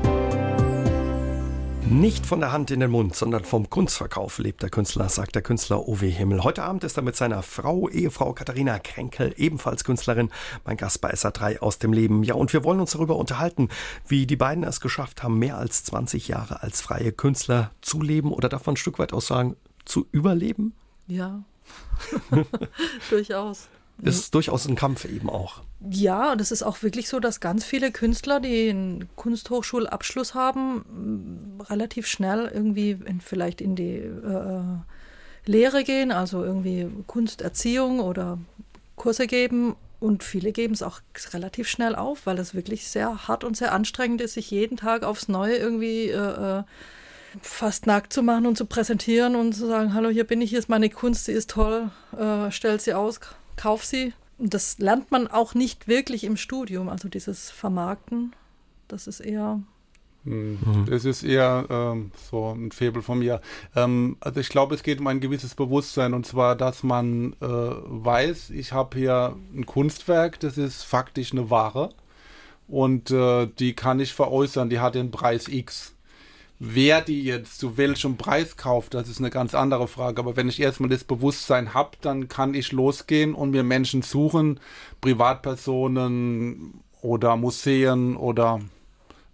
Nicht 1.89 2.27
von 2.27 2.41
der 2.41 2.53
Hand 2.53 2.71
in 2.71 2.81
den 2.81 2.91
Mund, 2.91 3.17
sondern 3.17 3.45
vom 3.45 3.69
Kunstverkauf 3.69 4.39
lebt 4.39 4.63
der 4.63 4.71
Künstler, 4.71 5.09
sagt 5.09 5.35
der 5.35 5.43
Künstler 5.43 5.89
Uwe 5.89 6.07
Himmel. 6.07 6.45
Heute 6.45 6.63
Abend 6.63 6.85
ist 6.85 6.97
er 6.97 7.03
mit 7.03 7.17
seiner 7.17 7.43
Frau, 7.43 7.89
Ehefrau 7.89 8.33
Katharina 8.33 8.79
Kränkel, 8.79 9.35
ebenfalls 9.37 9.85
Künstlerin, 9.85 10.31
mein 10.65 10.77
Gast 10.77 11.01
bei 11.01 11.13
SA3 11.13 11.59
aus 11.61 11.79
dem 11.79 11.93
Leben. 11.93 12.23
Ja, 12.23 12.35
und 12.35 12.53
wir 12.53 12.65
wollen 12.65 12.81
uns 12.81 12.93
darüber 12.93 13.17
unterhalten, 13.17 13.69
wie 14.07 14.27
die 14.27 14.37
beiden 14.37 14.63
es 14.63 14.81
geschafft 14.81 15.23
haben, 15.23 15.39
mehr 15.39 15.57
als 15.57 15.85
20 15.85 16.29
Jahre 16.29 16.63
als 16.63 16.81
freie 16.81 17.13
Künstler 17.13 17.73
zu 17.81 18.01
leben 18.03 18.33
oder 18.33 18.49
davon 18.49 18.75
ein 18.75 18.77
Stück 18.77 18.99
weit 18.99 19.13
auch 19.13 19.23
sagen, 19.23 19.57
zu 19.85 20.07
überleben? 20.13 20.75
Ja, 21.07 21.43
durchaus 23.11 23.69
ist 24.03 24.35
durchaus 24.35 24.67
ein 24.67 24.77
Kampf 24.77 25.05
eben 25.05 25.29
auch. 25.31 25.63
Ja, 25.89 26.33
und 26.33 26.41
es 26.41 26.53
ist 26.53 26.63
auch 26.63 26.83
wirklich 26.83 27.09
so, 27.09 27.21
dass 27.21 27.41
ganz 27.41 27.65
viele 27.65 27.91
Künstler, 27.91 28.41
die 28.41 28.71
einen 28.71 29.09
Kunsthochschulabschluss 29.17 30.35
haben, 30.35 31.59
relativ 31.69 32.07
schnell 32.07 32.51
irgendwie 32.53 32.91
in, 32.91 33.21
vielleicht 33.21 33.61
in 33.61 33.77
die 33.77 33.97
äh, 33.97 34.63
Lehre 35.47 35.85
gehen, 35.85 36.13
also 36.13 36.45
irgendwie 36.45 36.89
Kunsterziehung 37.07 38.01
oder 38.01 38.39
Kurse 38.97 39.27
geben. 39.27 39.77
Und 40.01 40.23
viele 40.23 40.53
geben 40.53 40.75
es 40.75 40.83
auch 40.83 41.01
relativ 41.33 41.69
schnell 41.69 41.95
auf, 41.95 42.27
weil 42.27 42.39
es 42.39 42.55
wirklich 42.55 42.89
sehr 42.89 43.29
hart 43.29 43.45
und 43.45 43.57
sehr 43.57 43.73
anstrengend 43.73 44.21
ist, 44.21 44.35
sich 44.35 44.51
jeden 44.51 44.77
Tag 44.77 45.03
aufs 45.03 45.29
Neue 45.29 45.57
irgendwie 45.57 46.09
äh, 46.09 46.59
äh 46.59 46.63
fast 47.43 47.87
nackt 47.87 48.13
zu 48.13 48.23
machen 48.23 48.47
und 48.47 48.57
zu 48.57 48.67
präsentieren 48.67 49.37
und 49.37 49.53
zu 49.53 49.67
sagen, 49.67 49.95
hallo, 49.95 50.09
hier 50.09 50.25
bin 50.25 50.41
ich, 50.41 50.51
hier 50.51 50.59
ist 50.59 50.69
meine 50.69 50.91
Kunst, 50.91 51.27
sie 51.27 51.33
ist 51.33 51.51
toll, 51.51 51.91
äh, 52.19 52.51
stell 52.51 52.81
sie 52.81 52.95
aus, 52.95 53.21
kauf 53.57 53.85
sie. 53.85 54.13
Und 54.39 54.55
das 54.55 54.79
lernt 54.79 55.11
man 55.11 55.29
auch 55.29 55.55
nicht 55.55 55.87
wirklich 55.87 56.25
im 56.25 56.37
Studium, 56.37 56.89
also 56.89 57.09
dieses 57.09 57.51
Vermarkten, 57.51 58.35
das 58.89 59.07
ist 59.07 59.21
eher 59.21 59.61
hm. 60.25 60.59
Mhm. 60.65 60.93
Es 60.93 61.05
ist 61.05 61.23
eher 61.23 61.67
ähm, 61.71 62.13
so 62.31 62.53
ein 62.53 62.73
Febel 62.73 63.03
von 63.03 63.21
mir. 63.21 63.41
Ähm, 63.75 64.17
also 64.21 64.41
ich 64.41 64.51
glaube, 64.51 64.75
es 64.75 64.83
geht 64.83 65.01
um 65.01 65.07
ein 65.07 65.21
gewisses 65.21 65.55
Bewusstsein 65.55 66.13
und 66.15 66.27
zwar, 66.27 66.57
dass 66.57 66.83
man 66.83 67.35
äh, 67.41 67.47
weiß, 67.47 68.51
ich 68.51 68.73
habe 68.73 68.99
hier 68.99 69.37
ein 69.55 69.65
Kunstwerk, 69.65 70.39
das 70.41 70.59
ist 70.59 70.83
faktisch 70.83 71.33
eine 71.33 71.49
Ware 71.49 71.91
und 72.69 73.11
äh, 73.11 73.47
die 73.47 73.75
kann 73.75 74.01
ich 74.01 74.13
veräußern, 74.13 74.69
die 74.69 74.81
hat 74.81 74.95
den 74.95 75.11
Preis 75.11 75.49
X. 75.49 75.95
Wer 76.63 77.01
die 77.01 77.23
jetzt 77.23 77.59
zu 77.59 77.79
welchem 77.79 78.19
Preis 78.19 78.59
kauft, 78.59 78.93
das 78.93 79.09
ist 79.09 79.19
eine 79.19 79.31
ganz 79.31 79.55
andere 79.55 79.89
Frage. 79.89 80.21
Aber 80.21 80.37
wenn 80.37 80.51
ich 80.51 80.61
erstmal 80.61 80.91
das 80.91 81.05
Bewusstsein 81.05 81.73
habe, 81.73 81.97
dann 82.03 82.29
kann 82.29 82.53
ich 82.53 82.71
losgehen 82.71 83.35
und 83.35 83.53
mir 83.53 83.63
Menschen 83.63 84.03
suchen, 84.03 84.61
Privatpersonen 85.01 86.83
oder 87.01 87.37
Museen 87.37 88.15
oder 88.15 88.61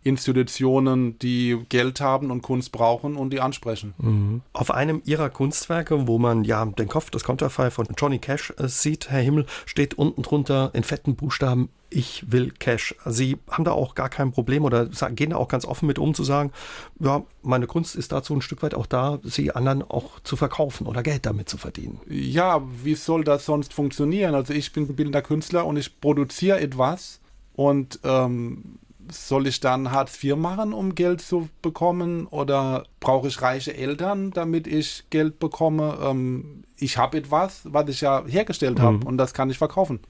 Institutionen, 0.06 1.18
die 1.18 1.58
Geld 1.68 2.00
haben 2.00 2.30
und 2.30 2.42
Kunst 2.42 2.72
brauchen 2.72 3.16
und 3.16 3.30
die 3.30 3.40
ansprechen. 3.40 3.94
Mhm. 3.98 4.42
Auf 4.52 4.70
einem 4.70 5.02
ihrer 5.04 5.30
Kunstwerke, 5.30 6.06
wo 6.06 6.18
man 6.18 6.44
ja 6.44 6.64
den 6.64 6.88
Kopf, 6.88 7.10
das 7.10 7.24
Konterfei 7.24 7.70
von 7.70 7.86
Johnny 7.96 8.18
Cash 8.18 8.54
äh, 8.58 8.68
sieht, 8.68 9.10
Herr 9.10 9.20
Himmel, 9.20 9.46
steht 9.64 9.94
unten 9.94 10.22
drunter 10.22 10.70
in 10.74 10.84
fetten 10.84 11.16
Buchstaben 11.16 11.68
ich 11.88 12.30
will 12.30 12.50
Cash. 12.50 12.94
Sie 13.06 13.38
haben 13.50 13.64
da 13.64 13.70
auch 13.70 13.94
gar 13.94 14.08
kein 14.08 14.32
Problem 14.32 14.64
oder 14.64 14.86
gehen 14.86 15.30
da 15.30 15.36
auch 15.36 15.48
ganz 15.48 15.64
offen 15.64 15.86
mit 15.86 15.98
um 15.98 16.14
zu 16.14 16.24
sagen, 16.24 16.52
ja, 16.98 17.22
meine 17.42 17.66
Kunst 17.66 17.96
ist 17.96 18.12
dazu 18.12 18.34
ein 18.34 18.42
Stück 18.42 18.62
weit 18.62 18.74
auch 18.74 18.86
da, 18.86 19.20
sie 19.22 19.52
anderen 19.52 19.82
auch 19.82 20.20
zu 20.20 20.36
verkaufen 20.36 20.86
oder 20.86 21.02
Geld 21.02 21.26
damit 21.26 21.48
zu 21.48 21.58
verdienen. 21.58 22.00
Ja, 22.08 22.62
wie 22.82 22.96
soll 22.96 23.24
das 23.24 23.46
sonst 23.46 23.72
funktionieren? 23.72 24.34
Also 24.34 24.52
ich 24.52 24.72
bin 24.72 24.88
bildender 24.88 25.22
Künstler 25.22 25.64
und 25.64 25.76
ich 25.76 26.00
produziere 26.00 26.60
etwas 26.60 27.20
und 27.54 28.00
ähm, 28.02 28.78
soll 29.10 29.46
ich 29.46 29.60
dann 29.60 29.90
Hartz 29.92 30.22
IV 30.22 30.36
machen, 30.36 30.72
um 30.72 30.94
Geld 30.94 31.20
zu 31.20 31.48
bekommen? 31.62 32.26
Oder 32.26 32.84
brauche 33.00 33.28
ich 33.28 33.40
reiche 33.42 33.76
Eltern, 33.76 34.30
damit 34.30 34.66
ich 34.66 35.04
Geld 35.10 35.38
bekomme? 35.38 35.98
Ähm, 36.02 36.64
ich 36.78 36.98
habe 36.98 37.18
etwas, 37.18 37.62
was 37.64 37.88
ich 37.88 38.00
ja 38.02 38.24
hergestellt 38.26 38.80
habe 38.80 38.98
mhm. 38.98 39.02
und 39.04 39.18
das 39.18 39.34
kann 39.34 39.50
ich 39.50 39.58
verkaufen. 39.58 40.00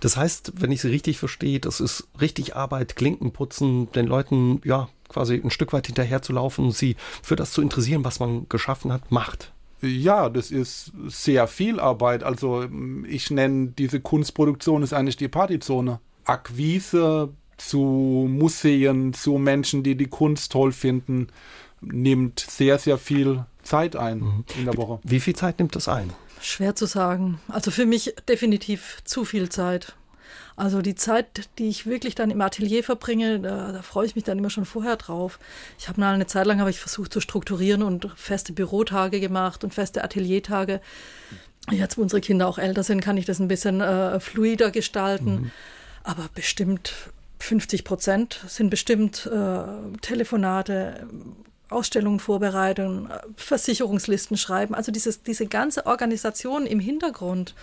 Das 0.00 0.16
heißt, 0.16 0.54
wenn 0.56 0.72
ich 0.72 0.80
Sie 0.80 0.88
richtig 0.88 1.18
verstehe, 1.18 1.60
das 1.60 1.80
ist 1.80 2.08
richtig 2.20 2.56
Arbeit, 2.56 2.96
Klinken 2.96 3.32
putzen, 3.32 3.90
den 3.92 4.06
Leuten 4.06 4.60
ja 4.64 4.88
quasi 5.08 5.40
ein 5.42 5.50
Stück 5.50 5.72
weit 5.72 5.86
hinterher 5.86 6.22
zu 6.22 6.32
laufen, 6.32 6.70
sie 6.70 6.96
für 7.22 7.36
das 7.36 7.52
zu 7.52 7.62
interessieren, 7.62 8.04
was 8.04 8.20
man 8.20 8.48
geschaffen 8.48 8.92
hat, 8.92 9.10
macht. 9.10 9.52
Ja, 9.80 10.28
das 10.28 10.50
ist 10.50 10.92
sehr 11.06 11.46
viel 11.46 11.78
Arbeit. 11.78 12.24
Also 12.24 12.66
ich 13.06 13.30
nenne 13.30 13.68
diese 13.78 14.00
Kunstproduktion 14.00 14.82
ist 14.82 14.92
eigentlich 14.92 15.16
die 15.16 15.28
Partyzone. 15.28 16.00
Akquise, 16.24 17.32
zu 17.58 18.26
Museen, 18.28 19.12
zu 19.12 19.38
Menschen, 19.38 19.82
die 19.82 19.96
die 19.96 20.06
Kunst 20.06 20.52
toll 20.52 20.72
finden, 20.72 21.28
nimmt 21.80 22.40
sehr, 22.40 22.78
sehr 22.78 22.98
viel 22.98 23.44
Zeit 23.62 23.96
ein 23.96 24.18
mhm. 24.18 24.44
in 24.58 24.64
der 24.64 24.76
Woche. 24.76 25.00
Wie 25.02 25.20
viel 25.20 25.36
Zeit 25.36 25.58
nimmt 25.58 25.76
das 25.76 25.88
ein? 25.88 26.12
Schwer 26.40 26.74
zu 26.74 26.86
sagen. 26.86 27.40
Also 27.48 27.70
für 27.70 27.86
mich 27.86 28.14
definitiv 28.28 28.98
zu 29.04 29.24
viel 29.24 29.48
Zeit. 29.48 29.94
Also 30.56 30.82
die 30.82 30.96
Zeit, 30.96 31.48
die 31.58 31.68
ich 31.68 31.86
wirklich 31.86 32.16
dann 32.16 32.30
im 32.30 32.40
Atelier 32.40 32.82
verbringe, 32.82 33.38
da, 33.38 33.70
da 33.70 33.82
freue 33.82 34.06
ich 34.06 34.16
mich 34.16 34.24
dann 34.24 34.38
immer 34.38 34.50
schon 34.50 34.64
vorher 34.64 34.96
drauf. 34.96 35.38
Ich 35.78 35.88
habe 35.88 36.00
mal 36.00 36.14
eine 36.14 36.26
Zeit 36.26 36.46
lang 36.46 36.58
habe 36.58 36.70
ich 36.70 36.80
versucht 36.80 37.12
zu 37.12 37.20
strukturieren 37.20 37.82
und 37.82 38.10
feste 38.16 38.52
Bürotage 38.52 39.20
gemacht 39.20 39.62
und 39.62 39.72
feste 39.72 40.02
Ateliertage. 40.02 40.80
Jetzt, 41.70 41.96
wo 41.96 42.02
unsere 42.02 42.20
Kinder 42.20 42.48
auch 42.48 42.58
älter 42.58 42.82
sind, 42.82 43.00
kann 43.00 43.16
ich 43.16 43.24
das 43.24 43.38
ein 43.38 43.46
bisschen 43.46 43.80
äh, 43.80 44.18
fluider 44.18 44.70
gestalten. 44.70 45.30
Mhm. 45.30 45.50
Aber 46.02 46.28
bestimmt 46.34 46.92
50 47.38 47.84
Prozent 47.84 48.40
sind 48.46 48.70
bestimmt 48.70 49.26
äh, 49.26 49.98
Telefonate, 50.00 51.06
Ausstellungen 51.70 52.18
vorbereiten, 52.18 53.08
Versicherungslisten 53.36 54.36
schreiben. 54.36 54.74
Also 54.74 54.90
dieses, 54.90 55.22
diese 55.22 55.46
ganze 55.46 55.86
Organisation 55.86 56.66
im 56.66 56.80
Hintergrund 56.80 57.54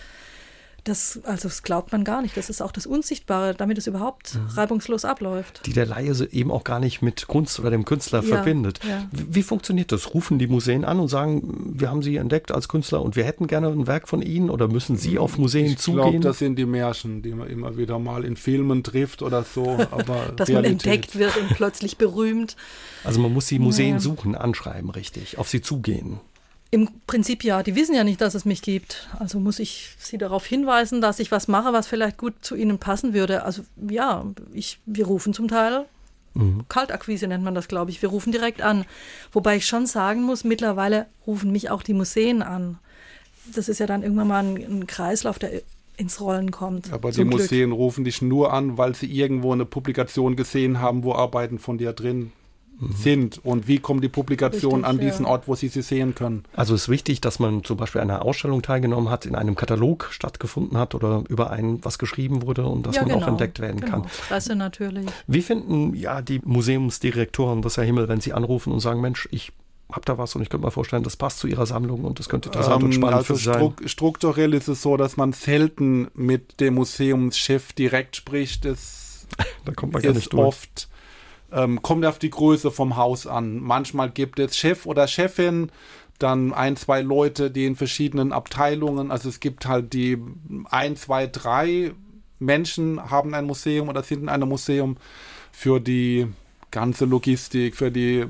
das, 0.88 1.20
also 1.24 1.48
das 1.48 1.62
glaubt 1.62 1.92
man 1.92 2.04
gar 2.04 2.22
nicht. 2.22 2.36
Das 2.36 2.48
ist 2.48 2.62
auch 2.62 2.70
das 2.70 2.86
Unsichtbare, 2.86 3.54
damit 3.54 3.76
es 3.78 3.86
überhaupt 3.86 4.34
mhm. 4.34 4.46
reibungslos 4.56 5.04
abläuft. 5.04 5.62
Die 5.66 5.72
der 5.72 5.86
Laie 5.86 6.14
eben 6.30 6.50
auch 6.50 6.62
gar 6.62 6.78
nicht 6.78 7.02
mit 7.02 7.26
Kunst 7.26 7.58
oder 7.58 7.70
dem 7.70 7.84
Künstler 7.84 8.22
ja, 8.22 8.36
verbindet. 8.36 8.80
Ja. 8.88 9.06
Wie, 9.10 9.34
wie, 9.36 9.42
funktioniert 9.42 9.90
das? 9.90 10.14
Rufen 10.14 10.38
die 10.38 10.46
Museen 10.46 10.84
an 10.84 11.00
und 11.00 11.08
sagen, 11.08 11.74
wir 11.76 11.90
haben 11.90 12.02
Sie 12.02 12.16
entdeckt 12.16 12.52
als 12.52 12.68
Künstler 12.68 13.02
und 13.02 13.16
wir 13.16 13.24
hätten 13.24 13.48
gerne 13.48 13.68
ein 13.68 13.86
Werk 13.86 14.08
von 14.08 14.22
Ihnen 14.22 14.48
oder 14.48 14.68
müssen 14.68 14.96
Sie 14.96 15.18
auf 15.18 15.38
Museen 15.38 15.66
ich 15.66 15.78
zugehen? 15.78 16.04
Ich 16.04 16.10
glaube, 16.12 16.24
das 16.24 16.38
sind 16.38 16.56
die 16.56 16.66
Märchen, 16.66 17.22
die 17.22 17.34
man 17.34 17.48
immer 17.48 17.76
wieder 17.76 17.98
mal 17.98 18.24
in 18.24 18.36
Filmen 18.36 18.84
trifft 18.84 19.22
oder 19.22 19.42
so. 19.42 19.64
Aber 19.90 20.32
Dass 20.36 20.48
Realität. 20.48 20.54
man 20.54 20.64
entdeckt 20.64 21.18
wird 21.18 21.36
und 21.36 21.48
plötzlich 21.56 21.98
berühmt. 21.98 22.56
Also 23.02 23.20
man 23.20 23.32
muss 23.32 23.46
die 23.46 23.58
Museen 23.58 23.94
ja. 23.94 24.00
suchen, 24.00 24.36
anschreiben, 24.36 24.90
richtig, 24.90 25.38
auf 25.38 25.48
sie 25.48 25.60
zugehen. 25.60 26.20
Im 26.70 26.88
Prinzip 27.06 27.44
ja, 27.44 27.62
die 27.62 27.76
wissen 27.76 27.94
ja 27.94 28.04
nicht, 28.04 28.20
dass 28.20 28.34
es 28.34 28.44
mich 28.44 28.60
gibt. 28.60 29.08
Also 29.18 29.38
muss 29.38 29.58
ich 29.58 29.90
sie 29.98 30.18
darauf 30.18 30.44
hinweisen, 30.44 31.00
dass 31.00 31.20
ich 31.20 31.30
was 31.30 31.48
mache, 31.48 31.72
was 31.72 31.86
vielleicht 31.86 32.18
gut 32.18 32.34
zu 32.40 32.56
ihnen 32.56 32.78
passen 32.78 33.14
würde. 33.14 33.44
Also 33.44 33.62
ja, 33.88 34.24
ich, 34.52 34.78
wir 34.84 35.06
rufen 35.06 35.32
zum 35.32 35.48
Teil 35.48 35.86
mhm. 36.34 36.64
Kaltakquise 36.68 37.26
nennt 37.26 37.44
man 37.44 37.54
das, 37.54 37.68
glaube 37.68 37.90
ich. 37.90 38.02
Wir 38.02 38.08
rufen 38.08 38.32
direkt 38.32 38.62
an. 38.62 38.84
Wobei 39.32 39.56
ich 39.56 39.66
schon 39.66 39.86
sagen 39.86 40.22
muss, 40.22 40.44
mittlerweile 40.44 41.06
rufen 41.26 41.52
mich 41.52 41.70
auch 41.70 41.82
die 41.82 41.94
Museen 41.94 42.42
an. 42.42 42.78
Das 43.54 43.68
ist 43.68 43.78
ja 43.78 43.86
dann 43.86 44.02
irgendwann 44.02 44.28
mal 44.28 44.44
ein, 44.44 44.56
ein 44.56 44.86
Kreislauf, 44.86 45.38
der 45.38 45.62
ins 45.96 46.20
Rollen 46.20 46.50
kommt. 46.50 46.92
Aber 46.92 47.10
die 47.10 47.24
Museen 47.24 47.70
Glück. 47.70 47.78
rufen 47.78 48.04
dich 48.04 48.20
nur 48.20 48.52
an, 48.52 48.76
weil 48.76 48.94
sie 48.94 49.06
irgendwo 49.06 49.52
eine 49.52 49.64
Publikation 49.64 50.36
gesehen 50.36 50.80
haben, 50.80 51.04
wo 51.04 51.14
Arbeiten 51.14 51.58
von 51.58 51.78
dir 51.78 51.92
drin 51.92 52.32
sind 52.80 53.44
und 53.44 53.68
wie 53.68 53.78
kommen 53.78 54.00
die 54.00 54.08
Publikationen 54.08 54.84
Richtig, 54.84 55.00
an 55.00 55.10
diesen 55.10 55.24
ja. 55.24 55.32
Ort, 55.32 55.48
wo 55.48 55.54
sie 55.54 55.68
sie 55.68 55.82
sehen 55.82 56.14
können. 56.14 56.44
Also 56.54 56.74
es 56.74 56.82
ist 56.82 56.88
wichtig, 56.88 57.20
dass 57.20 57.38
man 57.38 57.64
zum 57.64 57.76
Beispiel 57.76 58.00
an 58.00 58.10
einer 58.10 58.22
Ausstellung 58.22 58.62
teilgenommen 58.62 59.10
hat, 59.10 59.24
in 59.24 59.34
einem 59.34 59.54
Katalog 59.54 60.08
stattgefunden 60.10 60.78
hat 60.78 60.94
oder 60.94 61.24
über 61.28 61.50
ein 61.50 61.84
was 61.84 61.98
geschrieben 61.98 62.42
wurde 62.42 62.66
und 62.66 62.86
dass 62.86 62.96
ja, 62.96 63.02
man 63.02 63.10
genau, 63.10 63.24
auch 63.24 63.28
entdeckt 63.28 63.60
werden 63.60 63.80
genau. 63.80 63.92
kann. 63.92 64.02
Presse 64.28 64.56
natürlich. 64.56 65.06
Wie 65.26 65.42
finden 65.42 65.94
ja 65.94 66.20
die 66.20 66.40
Museumsdirektoren 66.44 67.62
das 67.62 67.76
Herr 67.76 67.84
Himmel, 67.84 68.08
wenn 68.08 68.20
sie 68.20 68.32
anrufen 68.32 68.72
und 68.72 68.80
sagen, 68.80 69.00
Mensch, 69.00 69.28
ich 69.30 69.52
habe 69.90 70.02
da 70.04 70.18
was 70.18 70.34
und 70.34 70.42
ich 70.42 70.50
könnte 70.50 70.66
mir 70.66 70.70
vorstellen, 70.70 71.04
das 71.04 71.16
passt 71.16 71.38
zu 71.38 71.46
ihrer 71.46 71.64
Sammlung 71.64 72.04
und 72.04 72.18
das 72.18 72.28
könnte 72.28 72.48
interessant 72.48 72.80
ähm, 72.80 72.86
und 72.86 72.94
spannend 72.94 73.16
also 73.16 73.34
für 73.34 73.40
sein. 73.40 73.54
Stru 73.54 73.74
strukturell 73.86 74.52
ist 74.52 74.68
es 74.68 74.82
so, 74.82 74.96
dass 74.96 75.16
man 75.16 75.32
selten 75.32 76.08
mit 76.14 76.60
dem 76.60 76.74
Museumschef 76.74 77.72
direkt 77.72 78.16
spricht. 78.16 78.64
Das 78.64 79.26
da 79.64 79.72
kommt 79.72 79.92
man 79.92 80.02
gar 80.02 80.12
nicht 80.12 80.32
durch. 80.32 80.42
oft 80.42 80.88
ähm, 81.52 81.82
kommt 81.82 82.04
auf 82.04 82.18
die 82.18 82.30
Größe 82.30 82.70
vom 82.70 82.96
Haus 82.96 83.26
an. 83.26 83.60
Manchmal 83.60 84.10
gibt 84.10 84.38
es 84.38 84.56
Chef 84.56 84.86
oder 84.86 85.06
Chefin, 85.06 85.70
dann 86.18 86.54
ein, 86.54 86.76
zwei 86.76 87.02
Leute, 87.02 87.50
die 87.50 87.66
in 87.66 87.76
verschiedenen 87.76 88.32
Abteilungen, 88.32 89.10
also 89.10 89.28
es 89.28 89.40
gibt 89.40 89.66
halt 89.66 89.92
die 89.92 90.18
ein, 90.70 90.96
zwei, 90.96 91.26
drei 91.26 91.92
Menschen 92.38 93.10
haben 93.10 93.34
ein 93.34 93.46
Museum 93.46 93.88
oder 93.88 94.02
sind 94.02 94.22
in 94.22 94.28
einem 94.28 94.48
Museum 94.48 94.96
für 95.52 95.80
die 95.80 96.26
ganze 96.70 97.06
Logistik, 97.06 97.76
für 97.76 97.90
die 97.90 98.26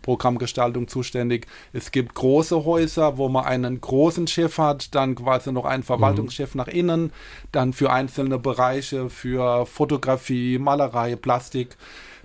Programmgestaltung 0.00 0.88
zuständig. 0.88 1.46
Es 1.72 1.90
gibt 1.90 2.14
große 2.14 2.64
Häuser, 2.64 3.18
wo 3.18 3.28
man 3.28 3.44
einen 3.44 3.80
großen 3.80 4.26
Chef 4.26 4.56
hat, 4.58 4.94
dann 4.94 5.14
quasi 5.14 5.52
noch 5.52 5.66
einen 5.66 5.82
Verwaltungschef 5.82 6.54
mhm. 6.54 6.58
nach 6.58 6.68
innen, 6.68 7.12
dann 7.50 7.72
für 7.72 7.92
einzelne 7.92 8.38
Bereiche, 8.38 9.10
für 9.10 9.66
Fotografie, 9.66 10.58
Malerei, 10.58 11.16
Plastik. 11.16 11.76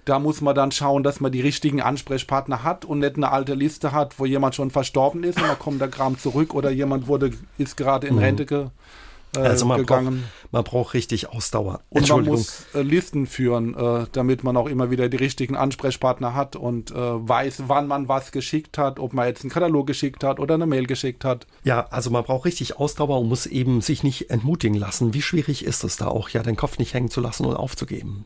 Da 0.07 0.19
muss 0.19 0.39
man 0.39 0.55
dann 0.55 0.71
schauen, 0.71 1.03
dass 1.03 1.19
man 1.19 1.33
die 1.33 1.41
richtigen 1.41 1.81
Ansprechpartner 1.81 2.63
hat 2.63 2.85
und 2.85 2.99
nicht 2.99 3.17
eine 3.17 3.29
alte 3.29 3.55
Liste 3.55 3.91
hat, 3.91 4.17
wo 4.19 4.25
jemand 4.25 4.55
schon 4.55 4.71
verstorben 4.71 5.23
ist 5.23 5.37
und 5.37 5.47
dann 5.47 5.59
kommt 5.59 5.81
der 5.81 5.89
Kram 5.89 6.17
zurück 6.17 6.53
oder 6.53 6.69
jemand 6.69 7.07
wurde, 7.07 7.31
ist 7.57 7.75
gerade 7.75 8.07
in 8.07 8.15
mhm. 8.15 8.21
Rente 8.21 8.45
ge, 8.45 8.67
äh, 9.35 9.39
also 9.39 9.65
man 9.65 9.79
gegangen. 9.79 10.21
Braucht, 10.21 10.53
man 10.53 10.63
braucht 10.63 10.93
richtig 10.93 11.27
Ausdauer. 11.27 11.81
Und 11.89 12.07
man 12.07 12.23
muss 12.23 12.67
äh, 12.73 12.83
Listen 12.83 13.27
führen, 13.27 13.75
äh, 13.75 14.05
damit 14.13 14.45
man 14.45 14.55
auch 14.55 14.67
immer 14.67 14.89
wieder 14.91 15.09
die 15.09 15.17
richtigen 15.17 15.57
Ansprechpartner 15.57 16.33
hat 16.33 16.55
und 16.55 16.91
äh, 16.91 16.95
weiß, 16.95 17.63
wann 17.67 17.87
man 17.87 18.07
was 18.07 18.31
geschickt 18.31 18.77
hat, 18.77 19.01
ob 19.01 19.11
man 19.13 19.27
jetzt 19.27 19.41
einen 19.41 19.51
Katalog 19.51 19.87
geschickt 19.87 20.23
hat 20.23 20.39
oder 20.39 20.53
eine 20.53 20.67
Mail 20.67 20.87
geschickt 20.87 21.25
hat. 21.25 21.47
Ja, 21.65 21.87
also 21.89 22.11
man 22.11 22.23
braucht 22.23 22.45
richtig 22.45 22.79
Ausdauer 22.79 23.19
und 23.19 23.27
muss 23.27 23.45
eben 23.45 23.81
sich 23.81 24.03
nicht 24.03 24.29
entmutigen 24.29 24.77
lassen. 24.77 25.13
Wie 25.13 25.21
schwierig 25.21 25.65
ist 25.65 25.83
es 25.83 25.97
da 25.97 26.07
auch, 26.07 26.29
ja, 26.29 26.43
den 26.43 26.55
Kopf 26.55 26.77
nicht 26.77 26.93
hängen 26.93 27.09
zu 27.09 27.19
lassen 27.19 27.45
und 27.45 27.57
aufzugeben? 27.57 28.25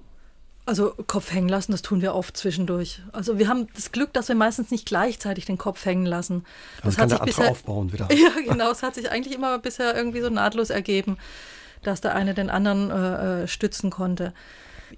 Also 0.72 0.94
Kopf 1.06 1.34
hängen 1.34 1.50
lassen, 1.50 1.74
das 1.74 1.82
tun 1.82 2.02
wir 2.02 2.16
oft 2.16 2.38
zwischendurch. 2.38 3.02
Also 3.12 3.38
wir 3.38 3.50
haben 3.50 3.68
das 3.76 3.92
Glück, 3.92 4.14
dass 4.14 4.30
wir 4.30 4.36
meistens 4.36 4.72
nicht 4.72 4.86
gleichzeitig 4.86 5.44
den 5.44 5.58
Kopf 5.58 5.84
hängen 5.84 6.06
lassen. 6.06 6.46
Das 6.82 6.98
hat 6.98 7.10
sich 7.10 7.20
bisher 7.20 7.52
aufbauen 7.52 7.92
wieder. 7.92 8.08
Ja, 8.16 8.30
genau. 8.48 8.72
Es 8.72 8.82
hat 8.82 8.96
sich 8.96 9.12
eigentlich 9.12 9.36
immer 9.36 9.60
bisher 9.60 9.94
irgendwie 9.94 10.22
so 10.22 10.30
nahtlos 10.30 10.70
ergeben, 10.70 11.18
dass 11.84 12.00
der 12.00 12.16
eine 12.16 12.34
den 12.34 12.50
anderen 12.50 12.90
äh, 12.90 13.44
äh, 13.44 13.48
stützen 13.50 13.90
konnte. 13.90 14.34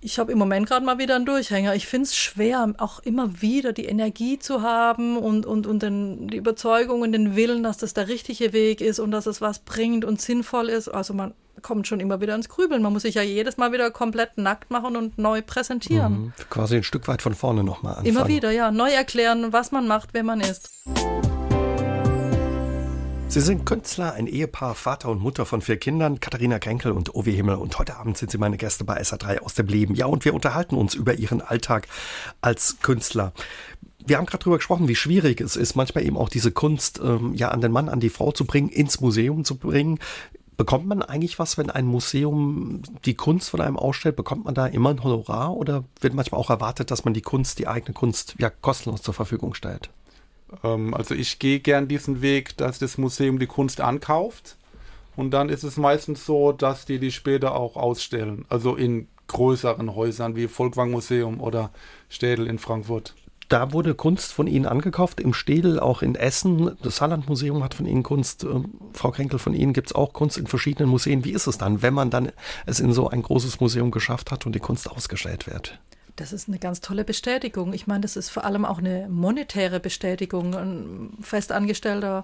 Ich 0.04 0.20
habe 0.20 0.34
im 0.34 0.38
Moment 0.38 0.68
gerade 0.68 0.86
mal 0.86 0.98
wieder 0.98 1.16
einen 1.16 1.26
Durchhänger. 1.26 1.76
Ich 1.76 1.88
finde 1.88 2.08
es 2.08 2.16
schwer, 2.18 2.74
auch 2.78 3.00
immer 3.00 3.42
wieder 3.42 3.72
die 3.72 3.86
Energie 3.86 4.38
zu 4.38 4.62
haben 4.62 5.16
und, 5.16 5.46
und, 5.46 5.66
und 5.66 5.82
den, 5.82 6.28
die 6.28 6.36
Überzeugung 6.36 7.02
und 7.02 7.14
den 7.14 7.38
Willen, 7.38 7.64
dass 7.64 7.78
das 7.78 7.94
der 7.94 8.10
richtige 8.10 8.52
Weg 8.52 8.82
ist 8.82 9.00
und 9.00 9.12
dass 9.12 9.28
es 9.28 9.40
was 9.40 9.60
bringt 9.60 10.04
und 10.04 10.20
sinnvoll 10.20 10.68
ist. 10.68 10.90
Also 10.90 11.14
man 11.14 11.34
kommt 11.62 11.88
schon 11.88 12.02
immer 12.02 12.20
wieder 12.20 12.36
ins 12.36 12.50
Grübeln. 12.50 12.82
Man 12.82 12.92
muss 12.92 13.04
sich 13.04 13.16
ja 13.16 13.22
jedes 13.22 13.56
Mal 13.56 13.72
wieder 13.72 13.92
komplett 13.92 14.38
nackt 14.38 14.72
machen 14.72 14.98
und 14.98 15.18
neu 15.18 15.42
präsentieren. 15.42 16.14
Mhm. 16.14 16.34
Quasi 16.50 16.76
ein 16.76 16.84
Stück 16.84 17.08
weit 17.08 17.22
von 17.22 17.34
vorne 17.34 17.64
nochmal 17.64 17.94
anfangen. 17.94 18.10
Immer 18.10 18.28
wieder, 18.28 18.52
ja. 18.52 18.72
Neu 18.72 18.92
erklären, 18.92 19.54
was 19.54 19.72
man 19.72 19.88
macht, 19.88 20.10
wer 20.12 20.24
man 20.24 20.42
ist. 20.42 20.70
Sie 23.34 23.42
sind 23.42 23.66
Künstler, 23.66 24.14
ein 24.14 24.28
Ehepaar, 24.28 24.76
Vater 24.76 25.10
und 25.10 25.20
Mutter 25.20 25.48
von 25.48 25.64
vier 25.64 25.78
Kindern, 25.78 26.20
Katharina 26.20 26.60
Krenkel 26.60 26.92
und 26.92 27.16
Ovi 27.16 27.34
Himmel. 27.34 27.56
Und 27.56 27.80
heute 27.80 27.98
Abend 27.98 28.16
sind 28.16 28.30
Sie 28.30 28.38
meine 28.38 28.58
Gäste 28.58 28.84
bei 28.84 29.02
SA3 29.02 29.40
aus 29.40 29.56
dem 29.56 29.66
Leben. 29.66 29.96
Ja, 29.96 30.06
und 30.06 30.24
wir 30.24 30.36
unterhalten 30.36 30.76
uns 30.76 30.94
über 30.94 31.16
Ihren 31.16 31.42
Alltag 31.42 31.88
als 32.42 32.78
Künstler. 32.84 33.34
Wir 34.06 34.18
haben 34.18 34.28
gerade 34.28 34.44
darüber 34.44 34.58
gesprochen, 34.58 34.88
wie 34.88 34.96
schwierig 34.96 35.42
es 35.42 35.56
ist, 35.56 35.76
manchmal 35.76 36.06
eben 36.06 36.16
auch 36.16 36.30
diese 36.30 36.52
Kunst 36.52 37.02
ähm, 37.04 37.34
ja 37.34 37.48
an 37.50 37.62
den 37.62 37.72
Mann, 37.72 37.90
an 37.90 38.00
die 38.00 38.12
Frau 38.12 38.32
zu 38.32 38.46
bringen, 38.46 38.70
ins 38.70 39.02
Museum 39.02 39.44
zu 39.44 39.58
bringen. 39.58 39.98
Bekommt 40.56 40.86
man 40.86 41.02
eigentlich 41.02 41.40
was, 41.40 41.58
wenn 41.58 41.72
ein 41.72 41.88
Museum 41.88 42.84
die 43.04 43.16
Kunst 43.16 43.50
von 43.50 43.62
einem 43.62 43.78
ausstellt? 43.78 44.16
Bekommt 44.16 44.46
man 44.46 44.54
da 44.54 44.68
immer 44.68 44.92
ein 44.92 45.04
Honorar 45.04 45.58
oder 45.58 45.86
wird 46.02 46.14
manchmal 46.14 46.40
auch 46.40 46.52
erwartet, 46.52 46.92
dass 46.92 47.04
man 47.04 47.16
die 47.16 47.22
Kunst, 47.22 47.58
die 47.58 47.68
eigene 47.68 47.96
Kunst, 47.96 48.36
ja 48.38 48.52
kostenlos 48.52 49.02
zur 49.02 49.16
Verfügung 49.16 49.56
stellt? 49.56 49.90
Ähm, 50.64 50.94
also 50.94 51.16
ich 51.16 51.40
gehe 51.40 51.60
gern 51.60 51.88
diesen 51.88 52.22
Weg, 52.22 52.58
dass 52.58 52.80
das 52.80 52.98
Museum 52.98 53.40
die 53.40 53.48
Kunst 53.48 53.82
ankauft. 53.82 54.58
Und 55.16 55.32
dann 55.32 55.50
ist 55.50 55.64
es 55.64 55.78
meistens 55.78 56.26
so, 56.26 56.52
dass 56.52 56.86
die 56.86 57.00
die 57.00 57.12
später 57.12 57.56
auch 57.56 57.76
ausstellen. 57.76 58.46
Also 58.50 58.76
in 58.76 59.08
größeren 59.28 59.96
Häusern 59.96 60.36
wie 60.36 60.48
Volkwang 60.48 60.92
Museum 60.92 61.40
oder 61.40 61.72
Städel 62.10 62.48
in 62.48 62.60
Frankfurt. 62.60 63.16
Da 63.50 63.72
wurde 63.72 63.94
Kunst 63.94 64.34
von 64.34 64.48
Ihnen 64.48 64.66
angekauft, 64.66 65.20
im 65.20 65.34
Städel, 65.34 65.80
auch 65.80 66.02
in 66.02 66.16
Essen. 66.16 66.76
Das 66.82 66.96
Saarland-Museum 66.98 67.64
hat 67.64 67.74
von 67.74 67.86
Ihnen 67.86 68.02
Kunst. 68.02 68.44
Ähm, 68.44 68.74
Frau 68.94 69.12
Krenkel, 69.12 69.38
von 69.38 69.54
Ihnen 69.54 69.74
gibt 69.74 69.90
es 69.90 69.96
auch 69.96 70.14
Kunst 70.14 70.38
in 70.38 70.48
verschiedenen 70.48 70.90
Museen. 70.90 71.24
Wie 71.24 71.32
ist 71.32 71.48
es 71.48 71.58
dann, 71.58 71.82
wenn 71.82 71.94
man 71.94 72.10
dann 72.10 72.32
es 72.66 72.80
in 72.80 72.94
so 72.94 73.10
ein 73.10 73.22
großes 73.22 73.60
Museum 73.60 73.92
geschafft 73.92 74.32
hat 74.32 74.46
und 74.46 74.56
die 74.56 74.60
Kunst 74.60 74.90
ausgestellt 74.90 75.46
wird? 75.46 75.80
Das 76.16 76.34
ist 76.34 76.48
eine 76.48 76.60
ganz 76.60 76.82
tolle 76.82 77.04
Bestätigung. 77.04 77.74
Ich 77.74 77.88
meine, 77.88 78.02
das 78.02 78.16
ist 78.16 78.30
vor 78.30 78.46
allem 78.46 78.66
auch 78.66 78.78
eine 78.78 79.08
monetäre 79.10 79.80
Bestätigung. 79.80 80.56
Ein 80.56 81.18
festangestellter 81.22 82.24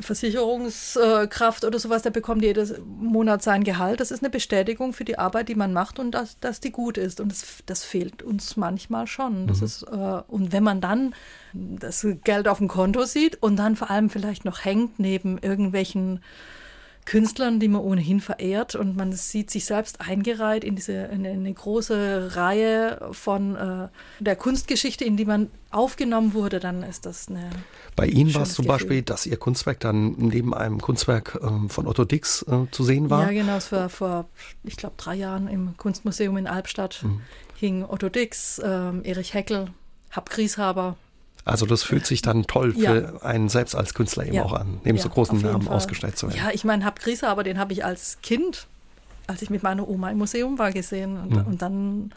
Versicherungskraft 0.00 1.64
oder 1.64 1.78
sowas, 1.78 2.02
der 2.02 2.10
bekommt 2.10 2.42
jedes 2.42 2.74
Monat 2.84 3.42
sein 3.42 3.62
Gehalt. 3.62 4.00
Das 4.00 4.10
ist 4.10 4.22
eine 4.22 4.30
Bestätigung 4.30 4.92
für 4.92 5.04
die 5.04 5.18
Arbeit, 5.18 5.48
die 5.48 5.54
man 5.54 5.72
macht 5.72 5.98
und 5.98 6.10
dass, 6.12 6.40
dass 6.40 6.60
die 6.60 6.72
gut 6.72 6.98
ist. 6.98 7.20
Und 7.20 7.30
das, 7.30 7.44
das 7.66 7.84
fehlt 7.84 8.22
uns 8.22 8.56
manchmal 8.56 9.06
schon. 9.06 9.46
Das 9.46 9.60
mhm. 9.60 9.66
ist, 9.66 9.82
äh, 9.84 10.22
und 10.26 10.52
wenn 10.52 10.64
man 10.64 10.80
dann 10.80 11.14
das 11.52 12.06
Geld 12.24 12.48
auf 12.48 12.58
dem 12.58 12.68
Konto 12.68 13.04
sieht 13.04 13.40
und 13.42 13.56
dann 13.56 13.76
vor 13.76 13.90
allem 13.90 14.10
vielleicht 14.10 14.44
noch 14.44 14.64
hängt 14.64 14.98
neben 14.98 15.38
irgendwelchen 15.38 16.20
Künstlern, 17.10 17.58
die 17.58 17.66
man 17.66 17.80
ohnehin 17.80 18.20
verehrt 18.20 18.76
und 18.76 18.96
man 18.96 19.12
sieht 19.12 19.50
sich 19.50 19.64
selbst 19.64 20.00
eingereiht 20.00 20.62
in 20.62 20.76
diese 20.76 20.92
in 20.92 21.26
eine 21.26 21.52
große 21.52 22.36
Reihe 22.36 23.08
von 23.10 23.56
äh, 23.56 23.88
der 24.20 24.36
Kunstgeschichte, 24.36 25.04
in 25.04 25.16
die 25.16 25.24
man 25.24 25.50
aufgenommen 25.72 26.34
wurde, 26.34 26.60
dann 26.60 26.84
ist 26.84 27.06
das 27.06 27.26
eine. 27.26 27.50
Bei 27.96 28.06
Ihnen 28.06 28.32
war 28.32 28.42
es 28.42 28.54
zum 28.54 28.64
Gefühl. 28.64 28.78
Beispiel, 28.78 29.02
dass 29.02 29.26
Ihr 29.26 29.38
Kunstwerk 29.38 29.80
dann 29.80 30.12
neben 30.18 30.54
einem 30.54 30.80
Kunstwerk 30.80 31.36
ähm, 31.42 31.68
von 31.68 31.88
Otto 31.88 32.04
Dix 32.04 32.42
äh, 32.42 32.70
zu 32.70 32.84
sehen 32.84 33.10
war. 33.10 33.24
Ja, 33.24 33.42
genau. 33.42 33.56
Es 33.56 33.72
war 33.72 33.88
vor, 33.88 34.28
ich 34.62 34.76
glaube, 34.76 34.94
drei 34.96 35.16
Jahren 35.16 35.48
im 35.48 35.76
Kunstmuseum 35.76 36.36
in 36.36 36.46
Albstadt 36.46 37.02
mhm. 37.02 37.22
hing 37.56 37.84
Otto 37.84 38.08
Dix, 38.08 38.60
äh, 38.60 38.66
Erich 39.02 39.34
Heckel, 39.34 39.66
Hab 40.12 40.30
Grieshaber, 40.30 40.96
also 41.44 41.66
das 41.66 41.82
fühlt 41.82 42.06
sich 42.06 42.22
dann 42.22 42.44
toll 42.44 42.72
für 42.72 43.12
ja. 43.14 43.22
einen 43.22 43.48
selbst 43.48 43.74
als 43.74 43.94
Künstler 43.94 44.26
eben 44.26 44.34
ja. 44.34 44.44
auch 44.44 44.52
an, 44.52 44.80
neben 44.84 44.98
ja, 44.98 45.02
so 45.02 45.08
großen 45.08 45.40
Namen 45.40 45.62
Fall. 45.62 45.76
ausgestellt 45.76 46.16
zu 46.16 46.28
werden. 46.28 46.38
Ja, 46.38 46.50
ich 46.52 46.64
meine, 46.64 46.84
Hab 46.84 46.98
Grieser, 46.98 47.28
aber 47.28 47.42
den 47.42 47.58
habe 47.58 47.72
ich 47.72 47.84
als 47.84 48.18
Kind, 48.22 48.66
als 49.26 49.42
ich 49.42 49.50
mit 49.50 49.62
meiner 49.62 49.88
Oma 49.88 50.10
im 50.10 50.18
Museum 50.18 50.58
war, 50.58 50.72
gesehen. 50.72 51.16
Und, 51.16 51.30
mhm. 51.30 51.46
und 51.46 51.62
dann, 51.62 52.12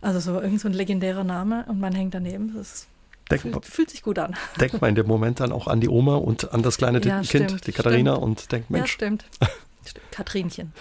also 0.00 0.20
so 0.20 0.40
irgend 0.40 0.60
so 0.60 0.68
ein 0.68 0.74
legendärer 0.74 1.24
Name 1.24 1.64
und 1.68 1.80
man 1.80 1.94
hängt 1.94 2.14
daneben. 2.14 2.54
Das 2.56 2.86
Denk, 3.30 3.42
fühlt, 3.42 3.64
fühlt, 3.64 3.90
sich 3.90 4.02
gut 4.02 4.18
an. 4.20 4.36
Denkt 4.60 4.80
man 4.80 4.90
in 4.90 4.94
dem 4.94 5.08
Moment 5.08 5.40
dann 5.40 5.50
auch 5.50 5.66
an 5.66 5.80
die 5.80 5.88
Oma 5.88 6.14
und 6.14 6.52
an 6.54 6.62
das 6.62 6.76
kleine 6.76 7.00
Kind, 7.00 7.26
stimmt, 7.26 7.66
die 7.66 7.72
Katharina 7.72 8.12
stimmt. 8.12 8.24
und 8.24 8.52
denkt, 8.52 8.70
Mensch. 8.70 8.92
Ja, 8.92 8.94
stimmt. 8.94 9.24
Katrinchen. 10.10 10.72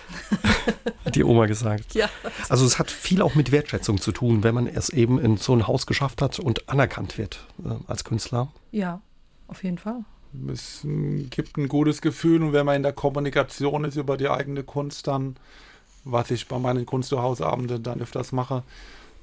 Hat 1.03 1.15
die 1.15 1.23
Oma 1.23 1.45
gesagt. 1.45 1.93
Ja. 1.95 2.09
Also 2.49 2.65
es 2.65 2.79
hat 2.79 2.91
viel 2.91 3.21
auch 3.21 3.35
mit 3.35 3.51
Wertschätzung 3.51 3.99
zu 3.99 4.11
tun, 4.11 4.43
wenn 4.43 4.55
man 4.55 4.67
es 4.67 4.89
eben 4.89 5.19
in 5.19 5.37
so 5.37 5.53
ein 5.55 5.67
Haus 5.67 5.85
geschafft 5.85 6.21
hat 6.21 6.39
und 6.39 6.69
anerkannt 6.69 7.17
wird 7.17 7.45
äh, 7.63 7.73
als 7.87 8.03
Künstler. 8.03 8.51
Ja, 8.71 9.01
auf 9.47 9.63
jeden 9.63 9.77
Fall. 9.77 10.03
Es 10.51 10.85
gibt 11.29 11.57
ein 11.57 11.67
gutes 11.67 12.01
Gefühl 12.01 12.43
und 12.43 12.53
wenn 12.53 12.65
man 12.65 12.75
in 12.75 12.83
der 12.83 12.93
Kommunikation 12.93 13.85
ist 13.85 13.95
über 13.95 14.17
die 14.17 14.29
eigene 14.29 14.63
Kunst, 14.63 15.07
dann, 15.07 15.37
was 16.03 16.31
ich 16.31 16.47
bei 16.47 16.59
meinen 16.59 16.85
Kunsthausabenden 16.85 17.81
dann 17.83 18.01
öfters 18.01 18.31
mache, 18.31 18.63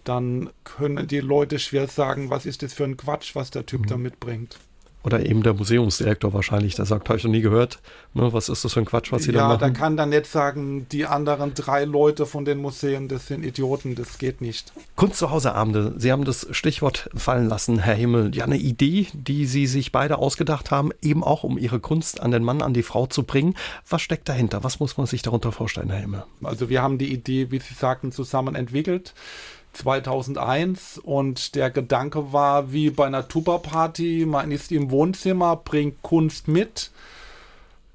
dann 0.05 0.51
können 0.64 1.07
die 1.07 1.21
Leute 1.21 1.59
schwer 1.59 1.87
sagen, 1.87 2.31
was 2.31 2.47
ist 2.47 2.62
das 2.62 2.73
für 2.73 2.85
ein 2.85 2.97
Quatsch, 2.97 3.35
was 3.35 3.51
der 3.51 3.66
Typ 3.66 3.83
mhm. 3.83 3.87
da 3.87 3.97
mitbringt. 3.97 4.59
Oder 5.05 5.27
eben 5.27 5.43
der 5.43 5.55
Museumsdirektor 5.55 6.33
wahrscheinlich, 6.33 6.77
der 6.77 6.85
sagt, 6.85 7.09
habe 7.09 7.19
ich 7.19 7.25
noch 7.25 7.31
nie 7.31 7.41
gehört. 7.41 7.81
Ne, 8.15 8.33
was 8.33 8.49
ist 8.49 8.65
das 8.65 8.73
für 8.73 8.81
ein 8.81 8.87
Quatsch, 8.87 9.11
was 9.11 9.25
Sie 9.25 9.33
ja, 9.33 9.41
da 9.41 9.49
machen? 9.49 9.61
Ja, 9.61 9.69
da 9.69 9.75
kann 9.75 9.97
dann 9.97 10.11
nicht 10.11 10.27
sagen, 10.27 10.87
die 10.91 11.07
anderen 11.07 11.55
drei 11.55 11.85
Leute 11.85 12.27
von 12.27 12.45
den 12.45 12.59
Museen, 12.59 13.09
das 13.09 13.27
sind 13.27 13.45
Idioten, 13.45 13.95
das 13.95 14.19
geht 14.19 14.41
nicht. 14.41 14.73
Kunst 14.97 15.19
zu 15.19 15.31
Hause 15.31 15.55
Abende, 15.55 15.95
Sie 15.97 16.12
haben 16.12 16.25
das 16.25 16.47
Stichwort 16.51 17.11
fallen 17.15 17.49
lassen, 17.49 17.79
Herr 17.79 17.95
Himmel. 17.95 18.35
Ja, 18.35 18.45
eine 18.45 18.59
Idee, 18.59 19.09
die 19.12 19.47
Sie 19.47 19.67
sich 19.67 19.93
beide 19.93 20.19
ausgedacht 20.19 20.71
haben, 20.71 20.91
eben 21.03 21.25
auch 21.25 21.43
um 21.43 21.59
Ihre 21.59 21.81
Kunst 21.81 22.21
an 22.21 22.31
den 22.31 22.45
Mann, 22.45 22.62
an 22.62 22.75
die 22.75 22.83
Frau 22.83 23.07
zu 23.07 23.25
bringen. 23.25 23.55
Was 23.88 24.03
steckt 24.03 24.29
dahinter? 24.29 24.62
Was 24.62 24.79
muss 24.79 24.97
man 24.97 25.07
sich 25.07 25.23
darunter 25.23 25.53
vorstellen, 25.53 25.91
Herr 25.91 26.01
Himmel? 26.01 26.25
Also 26.43 26.69
wir 26.69 26.83
haben 26.83 26.99
die 26.99 27.12
Idee, 27.12 27.51
wie 27.51 27.59
Sie 27.59 27.75
sagten, 27.75 28.12
zusammen 28.12 28.55
entwickelt. 28.55 29.15
2001 29.73 30.99
und 30.99 31.55
der 31.55 31.71
Gedanke 31.71 32.33
war 32.33 32.73
wie 32.73 32.91
bei 32.91 33.07
einer 33.07 33.29
Tuba-Party, 33.29 34.27
man 34.27 34.51
ist 34.51 34.73
im 34.73 34.91
Wohnzimmer, 34.91 35.57
bringt 35.57 36.03
Kunst 36.03 36.49
mit. 36.49 36.91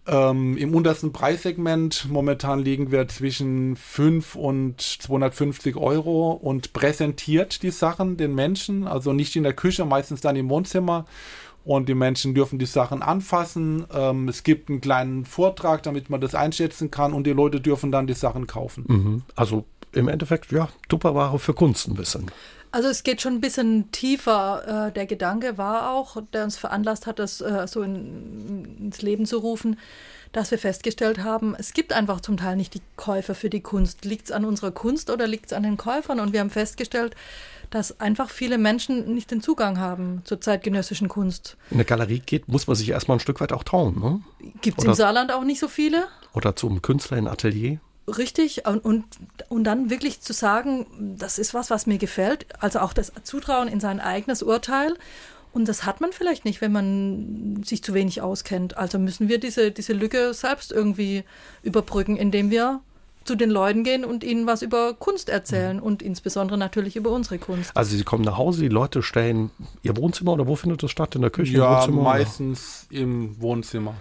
Ähm, 0.08 0.56
Im 0.56 0.74
untersten 0.74 1.12
Preissegment, 1.12 2.08
momentan 2.10 2.60
liegen 2.60 2.92
wir 2.92 3.10
zwischen 3.10 3.76
5 3.76 4.36
und 4.36 4.80
250 4.80 5.76
Euro 5.76 6.32
und 6.32 6.72
präsentiert 6.72 7.62
die 7.62 7.72
Sachen 7.72 8.16
den 8.16 8.34
Menschen, 8.34 8.88
also 8.88 9.12
nicht 9.12 9.36
in 9.36 9.44
der 9.44 9.54
Küche, 9.54 9.84
meistens 9.84 10.22
dann 10.22 10.38
im 10.38 10.50
Wohnzimmer. 10.50 11.06
Und 11.66 11.90
die 11.90 11.96
Menschen 11.96 12.34
dürfen 12.34 12.60
die 12.60 12.66
Sachen 12.66 13.02
anfassen. 13.02 13.86
Ähm, 13.94 14.30
es 14.30 14.44
gibt 14.44 14.70
einen 14.70 14.80
kleinen 14.80 15.26
Vortrag, 15.26 15.84
damit 15.84 16.10
man 16.10 16.22
das 16.22 16.34
einschätzen 16.34 16.90
kann 16.92 17.12
und 17.12 17.28
die 17.28 17.34
Leute 17.34 17.60
dürfen 17.60 17.92
dann 17.92 18.08
die 18.08 18.14
Sachen 18.14 18.48
kaufen. 18.48 18.86
Mhm. 18.88 19.22
Also 19.36 19.66
im 19.98 20.08
Endeffekt, 20.08 20.52
ja, 20.52 20.70
Tupperware 20.90 21.40
für 21.40 21.54
Kunst 21.54 21.88
ein 21.88 21.96
bisschen. 21.96 22.32
Also 22.72 22.90
es 22.90 23.04
geht 23.04 23.22
schon 23.22 23.34
ein 23.34 23.42
bisschen 23.42 23.92
tiefer. 23.92 24.88
Äh, 24.88 24.92
der 24.92 25.06
Gedanke 25.06 25.58
war 25.58 25.92
auch, 25.92 26.18
der 26.34 26.44
uns 26.44 26.58
veranlasst 26.58 27.08
hat, 27.08 27.20
das 27.20 27.42
äh, 27.42 27.68
so 27.68 27.82
in, 27.82 28.78
ins 28.80 29.02
Leben 29.02 29.26
zu 29.26 29.38
rufen, 29.38 29.78
dass 30.32 30.52
wir 30.52 30.60
festgestellt 30.60 31.24
haben, 31.24 31.56
es 31.58 31.74
gibt 31.74 31.94
einfach 31.94 32.22
zum 32.22 32.38
Teil 32.38 32.58
nicht 32.58 32.74
die 32.74 32.82
Käufer 32.98 33.34
für 33.34 33.50
die 33.50 33.62
Kunst. 33.62 34.06
Liegt 34.06 34.26
es 34.26 34.32
an 34.32 34.46
unserer 34.46 34.72
Kunst 34.72 35.10
oder 35.10 35.26
liegt 35.26 35.48
es 35.48 35.54
an 35.54 35.64
den 35.64 35.78
Käufern? 35.78 36.20
Und 36.20 36.34
wir 36.34 36.42
haben 36.42 36.50
festgestellt, 36.50 37.16
dass 37.70 38.00
einfach 38.00 38.30
viele 38.30 38.58
Menschen 38.58 39.14
nicht 39.14 39.32
den 39.32 39.42
Zugang 39.42 39.80
haben 39.80 40.22
zur 40.26 40.40
zeitgenössischen 40.40 41.08
Kunst. 41.08 41.58
In 41.72 41.78
eine 41.78 41.86
Galerie 41.86 42.20
geht, 42.20 42.48
muss 42.48 42.68
man 42.68 42.76
sich 42.76 42.90
erstmal 42.90 43.18
ein 43.18 43.22
Stück 43.22 43.42
weit 43.42 43.54
auch 43.54 43.64
trauen. 43.64 44.00
Ne? 44.00 44.52
Gibt 44.62 44.80
es 44.80 44.86
im 44.86 44.94
Saarland 44.94 45.32
auch 45.32 45.44
nicht 45.44 45.60
so 45.60 45.68
viele? 45.68 46.08
Oder 46.34 46.56
zum 46.56 46.82
Künstler 46.82 47.18
in 47.18 47.28
Atelier? 47.28 47.80
Richtig, 48.08 48.66
und, 48.66 48.86
und, 48.86 49.04
und 49.50 49.64
dann 49.66 49.90
wirklich 49.90 50.22
zu 50.22 50.32
sagen, 50.32 50.86
das 51.18 51.38
ist 51.38 51.54
was, 51.54 51.70
was 51.70 51.88
mir 51.88 51.98
gefällt, 51.98 52.46
also 52.60 52.80
auch 52.80 52.94
das 52.94 53.12
Zutrauen 53.24 53.68
in 53.68 53.82
sein 53.82 54.00
eigenes 54.00 54.44
Urteil. 54.44 54.96
Und 55.52 55.68
das 55.68 55.86
hat 55.86 56.02
man 56.02 56.12
vielleicht 56.14 56.46
nicht, 56.46 56.62
wenn 56.62 56.72
man 56.72 57.64
sich 57.66 57.84
zu 57.84 57.94
wenig 57.94 58.22
auskennt. 58.22 58.78
Also 58.78 59.00
müssen 59.00 59.28
wir 59.28 59.40
diese, 59.40 59.72
diese 59.72 59.94
Lücke 59.94 60.34
selbst 60.34 60.72
irgendwie 60.72 61.24
überbrücken, 61.64 62.16
indem 62.16 62.50
wir 62.50 62.82
zu 63.26 63.36
den 63.36 63.50
Leuten 63.50 63.84
gehen 63.84 64.06
und 64.06 64.24
ihnen 64.24 64.48
was 64.48 64.62
über 64.62 64.94
Kunst 64.94 65.28
erzählen 65.28 65.80
und 65.80 66.02
insbesondere 66.02 66.58
natürlich 66.58 66.96
über 66.96 67.12
unsere 67.12 67.40
Kunst. 67.40 67.76
Also 67.76 67.98
sie 67.98 68.04
kommen 68.04 68.24
nach 68.24 68.38
Hause, 68.38 68.62
die 68.62 68.70
Leute 68.70 69.04
stellen 69.04 69.52
ihr 69.84 69.98
Wohnzimmer 69.98 70.34
oder 70.34 70.48
wo 70.48 70.56
findet 70.56 70.82
das 70.82 70.92
statt? 70.92 71.16
In 71.16 71.22
der 71.22 71.32
Küche? 71.32 71.58
Ja, 71.58 71.86
meistens 71.88 72.88
oder? 72.90 73.02
im 73.02 73.42
Wohnzimmer 73.42 73.96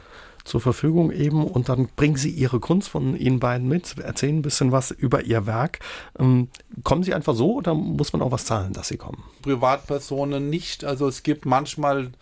zur 0.46 0.60
Verfügung 0.60 1.10
eben 1.10 1.44
und 1.44 1.68
dann 1.68 1.88
bringen 1.96 2.16
Sie 2.16 2.30
Ihre 2.30 2.60
Kunst 2.60 2.88
von 2.88 3.16
Ihnen 3.16 3.40
beiden 3.40 3.68
mit, 3.68 3.98
erzählen 3.98 4.38
ein 4.38 4.42
bisschen 4.42 4.72
was 4.72 4.90
über 4.92 5.24
Ihr 5.24 5.46
Werk. 5.46 5.80
Ähm, 6.18 6.48
kommen 6.84 7.02
Sie 7.02 7.12
einfach 7.12 7.34
so 7.34 7.54
oder 7.54 7.74
muss 7.74 8.12
man 8.12 8.22
auch 8.22 8.30
was 8.30 8.44
zahlen, 8.44 8.72
dass 8.72 8.88
Sie 8.88 8.96
kommen? 8.96 9.24
Privatpersonen 9.42 10.48
nicht. 10.48 10.84
Also 10.84 11.08
es 11.08 11.22
gibt 11.22 11.46
manchmal 11.46 12.12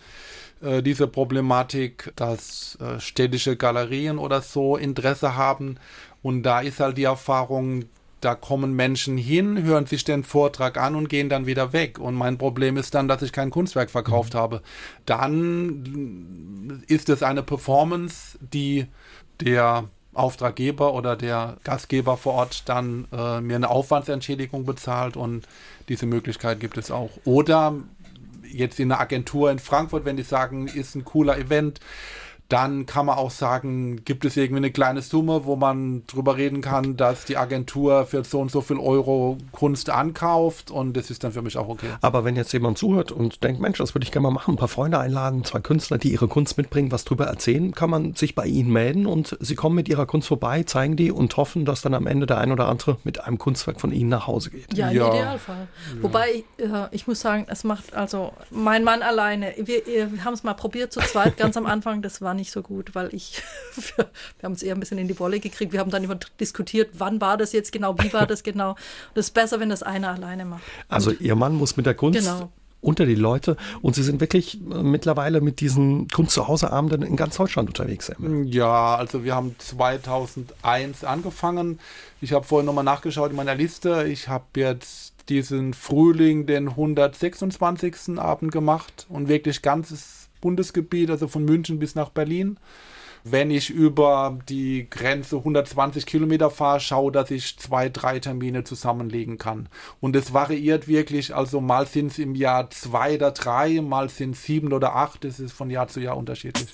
äh, 0.62 0.83
diese 0.83 1.07
Problematik, 1.07 2.12
dass 2.16 2.79
äh, 2.81 2.99
städtische 2.99 3.57
Galerien 3.57 4.18
oder 4.18 4.41
so 4.41 4.77
Interesse 4.77 5.37
haben 5.37 5.77
und 6.22 6.43
da 6.43 6.61
ist 6.61 6.81
halt 6.81 6.97
die 6.97 7.05
Erfahrung, 7.05 7.85
da 8.25 8.35
kommen 8.35 8.75
Menschen 8.75 9.16
hin, 9.16 9.62
hören 9.62 9.87
sich 9.87 10.05
den 10.05 10.25
Vortrag 10.25 10.79
an 10.79 10.95
und 10.95 11.09
gehen 11.09 11.29
dann 11.29 11.47
wieder 11.47 11.72
weg. 11.72 11.99
Und 11.99 12.14
mein 12.14 12.39
Problem 12.39 12.77
ist 12.77 12.95
dann, 12.95 13.09
dass 13.09 13.22
ich 13.22 13.33
kein 13.33 13.51
Kunstwerk 13.51 13.91
verkauft 13.91 14.35
mhm. 14.35 14.39
habe. 14.39 14.62
Dann 15.07 16.83
ist 16.87 17.09
es 17.09 17.22
eine 17.22 17.43
Performance, 17.43 18.39
die 18.41 18.87
der 19.41 19.89
Auftraggeber 20.14 20.95
oder 20.95 21.16
der 21.16 21.57
Gastgeber 21.64 22.16
vor 22.16 22.35
Ort 22.35 22.68
dann 22.68 23.07
äh, 23.12 23.41
mir 23.41 23.57
eine 23.57 23.68
Aufwandsentschädigung 23.68 24.64
bezahlt 24.64 25.16
und 25.16 25.47
diese 25.89 26.07
Möglichkeit 26.07 26.61
gibt 26.61 26.79
es 26.79 26.91
auch. 26.91 27.11
Oder 27.25 27.75
jetzt 28.49 28.79
in 28.79 28.93
einer 28.93 29.01
Agentur 29.01 29.51
in 29.51 29.59
Frankfurt, 29.59 30.05
wenn 30.05 30.16
die 30.16 30.22
sagen, 30.22 30.68
ist 30.68 30.95
ein 30.95 31.05
cooler 31.05 31.37
Event, 31.37 31.81
dann 32.49 32.85
kann 32.85 33.07
man 33.07 33.17
auch 33.17 33.31
sagen, 33.31 34.05
gibt 34.05 34.25
es 34.25 34.37
irgendwie 34.37 34.59
eine 34.59 34.71
kleine 34.71 35.01
Summe, 35.01 35.45
wo 35.45 35.57
man 35.57 36.03
drüber 36.07 36.37
reden 36.37 36.61
kann, 36.61 36.97
dass 36.97 37.25
die 37.25 37.39
Agentur 37.39 38.05
für 38.05 38.23
so 38.23 38.41
und 38.41 38.51
so 38.51 38.61
viel 38.61 38.79
Euro 38.79 39.39
Kunst 39.53 39.89
ankauft 39.89 40.71
und 40.71 40.95
das 40.95 41.11
ist 41.11 41.25
dann 41.25 41.33
für 41.33 41.41
mich 41.41 41.57
auch 41.57 41.69
okay. 41.69 41.89
Aber 42.03 42.25
wenn 42.25 42.37
jetzt 42.37 42.53
jemand 42.53 42.77
zuhört 42.77 43.13
und 43.13 43.43
denkt, 43.43 43.61
Mensch, 43.61 43.79
das 43.79 43.95
würde 43.95 44.05
ich 44.05 44.13
gerne 44.13 44.25
mal 44.25 44.31
machen, 44.31 44.55
ein 44.55 44.57
paar 44.59 44.69
Freunde 44.69 44.99
einladen, 44.99 45.43
zwei 45.45 45.61
Künstler, 45.61 45.97
die 45.97 46.13
ihre 46.13 46.29
Kunst 46.29 46.59
mitbringen, 46.59 46.93
was 46.93 47.05
drüber 47.05 47.25
erzählen, 47.25 47.73
kann 47.73 47.89
man 47.89 48.15
sich 48.15 48.35
bei 48.35 48.47
ihnen 48.47 48.71
melden 48.71 49.07
und 49.07 49.39
sie 49.41 49.55
kommen 49.55 49.75
mit 49.75 49.89
ihrer 49.89 50.05
Kunst 50.05 50.29
vorbei, 50.29 50.65
zeigen 50.65 50.97
die 50.97 51.11
und 51.11 51.35
hoffen, 51.39 51.65
dass 51.65 51.81
dann 51.81 51.95
am 51.95 52.07
Ende 52.07 52.27
der 52.27 52.39
ein 52.39 52.53
oder 52.53 52.69
andere 52.69 52.99
mit 53.05 53.25
einem 53.25 53.39
Kunstwerk 53.39 53.81
von 53.81 53.91
ihnen 53.91 54.11
nach 54.11 54.27
Hause 54.27 54.51
geht. 54.51 54.77
Ja, 54.77 54.91
im 54.91 54.97
ja. 54.99 55.09
Idealfall. 55.09 55.69
Ja. 55.97 56.03
Wobei, 56.03 56.45
äh, 56.59 56.89
ich 56.91 57.07
muss 57.07 57.21
sagen, 57.21 57.47
es 57.49 57.65
macht, 57.65 57.95
also 57.95 58.33
mein 58.51 58.85
Mann 58.85 59.01
alleine, 59.01 59.55
wir, 59.57 59.87
wir 59.87 60.25
haben 60.25 60.35
es 60.35 60.43
mal 60.43 60.55
probiert 60.55 60.93
zu 60.93 61.01
zweit, 61.01 61.37
ganz 61.39 61.57
am 61.57 61.65
Anfang, 61.65 62.03
das 62.03 62.21
war 62.21 62.34
nicht 62.35 62.51
so 62.51 62.62
gut, 62.62 62.95
weil 62.95 63.14
ich, 63.14 63.43
wir, 63.74 64.07
wir 64.39 64.45
haben 64.45 64.53
es 64.53 64.62
eher 64.62 64.74
ein 64.74 64.80
bisschen 64.80 64.99
in 64.99 65.09
die 65.09 65.18
Wolle 65.18 65.41
gekriegt. 65.41 65.72
Wir 65.72 65.80
haben 65.80 65.91
dann 65.91 66.05
immer 66.05 66.18
diskutiert, 66.41 66.91
wann 66.99 67.20
war 67.20 67.37
das 67.37 67.53
jetzt 67.53 67.72
genau, 67.72 67.97
wie 67.99 68.12
war 68.12 68.26
das 68.26 68.43
genau. 68.45 68.70
Und 68.70 69.16
es 69.16 69.26
ist 69.26 69.35
besser, 69.35 69.61
wenn 69.61 69.68
das 69.68 69.82
einer 69.82 70.11
alleine 70.11 70.45
macht. 70.45 70.62
Also 70.89 71.11
und, 71.11 71.20
Ihr 71.20 71.35
Mann 71.35 71.55
muss 71.55 71.76
mit 71.76 71.87
der 71.87 71.95
Kunst 71.95 72.18
genau 72.18 72.51
unter 72.85 73.07
die 73.07 73.14
Leute 73.14 73.57
und 73.82 73.95
sie 73.95 74.03
sind 74.03 74.20
wirklich 74.20 74.61
äh, 74.61 74.82
mittlerweile 74.82 75.41
mit 75.41 75.61
diesen 75.61 76.09
Kunst 76.09 76.32
zu 76.32 76.47
Hause 76.47 76.70
Abenden 76.70 77.03
in 77.03 77.16
ganz 77.16 77.37
Deutschland 77.37 77.68
unterwegs. 77.68 78.12
Ja, 78.45 78.97
also 78.97 79.24
wir 79.24 79.35
haben 79.35 79.57
2001 79.59 81.03
angefangen. 81.03 81.80
Ich 82.20 82.32
habe 82.32 82.45
vorhin 82.45 82.66
nochmal 82.66 82.85
nachgeschaut 82.85 83.30
in 83.30 83.37
meiner 83.37 83.55
Liste. 83.55 84.07
Ich 84.07 84.28
habe 84.28 84.45
jetzt 84.57 85.14
diesen 85.28 85.72
Frühling 85.72 86.47
den 86.47 86.68
126. 86.68 88.18
Abend 88.18 88.53
gemacht 88.53 89.07
und 89.09 89.28
wirklich 89.28 89.62
ganzes 89.62 90.24
Bundesgebiet, 90.45 91.11
also 91.11 91.27
von 91.27 91.47
München 91.47 91.79
bis 91.79 91.95
nach 91.95 92.11
Berlin. 92.11 92.59
Wenn 93.27 93.51
ich 93.51 93.71
über 93.71 94.39
die 94.51 94.87
Grenze 94.91 95.39
120 95.39 96.05
Kilometer 96.05 96.51
fahre, 96.51 96.81
schaue, 96.81 97.11
dass 97.11 97.31
ich 97.31 97.57
zwei, 97.57 97.89
drei 97.89 98.19
Termine 98.19 98.65
zusammenlegen 98.65 99.39
kann. 99.39 99.71
Und 100.03 100.15
es 100.15 100.35
variiert 100.35 100.87
wirklich, 100.87 101.35
also 101.35 101.63
mal 101.63 101.87
sind 101.87 102.09
es 102.09 102.19
im 102.19 102.35
Jahr 102.35 102.69
zwei 102.69 103.15
oder 103.15 103.31
drei, 103.31 103.81
mal 103.81 104.11
sind 104.11 104.33
es 104.33 104.45
sieben 104.45 104.75
oder 104.75 104.95
acht, 104.95 105.25
das 105.25 105.41
ist 105.41 105.55
von 105.55 105.71
Jahr 105.71 105.89
zu 105.89 106.01
Jahr 106.01 106.19
unterschiedlich. 106.19 106.69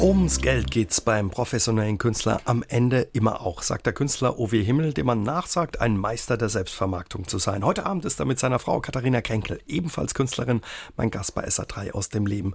Ums 0.00 0.38
Geld 0.40 0.70
geht's 0.70 1.00
beim 1.00 1.28
professionellen 1.28 1.98
Künstler 1.98 2.40
am 2.44 2.62
Ende 2.68 3.08
immer 3.14 3.40
auch, 3.40 3.62
sagt 3.62 3.84
der 3.84 3.92
Künstler 3.92 4.38
O.W. 4.38 4.62
Himmel, 4.62 4.92
dem 4.92 5.06
man 5.06 5.24
nachsagt, 5.24 5.80
ein 5.80 5.96
Meister 5.96 6.36
der 6.36 6.48
Selbstvermarktung 6.48 7.26
zu 7.26 7.38
sein. 7.38 7.64
Heute 7.64 7.84
Abend 7.84 8.04
ist 8.04 8.20
er 8.20 8.24
mit 8.24 8.38
seiner 8.38 8.60
Frau 8.60 8.80
Katharina 8.80 9.22
Kränkel, 9.22 9.60
ebenfalls 9.66 10.14
Künstlerin, 10.14 10.60
mein 10.96 11.10
Gast 11.10 11.34
bei 11.34 11.44
SA3 11.44 11.90
aus 11.94 12.10
dem 12.10 12.26
Leben. 12.26 12.54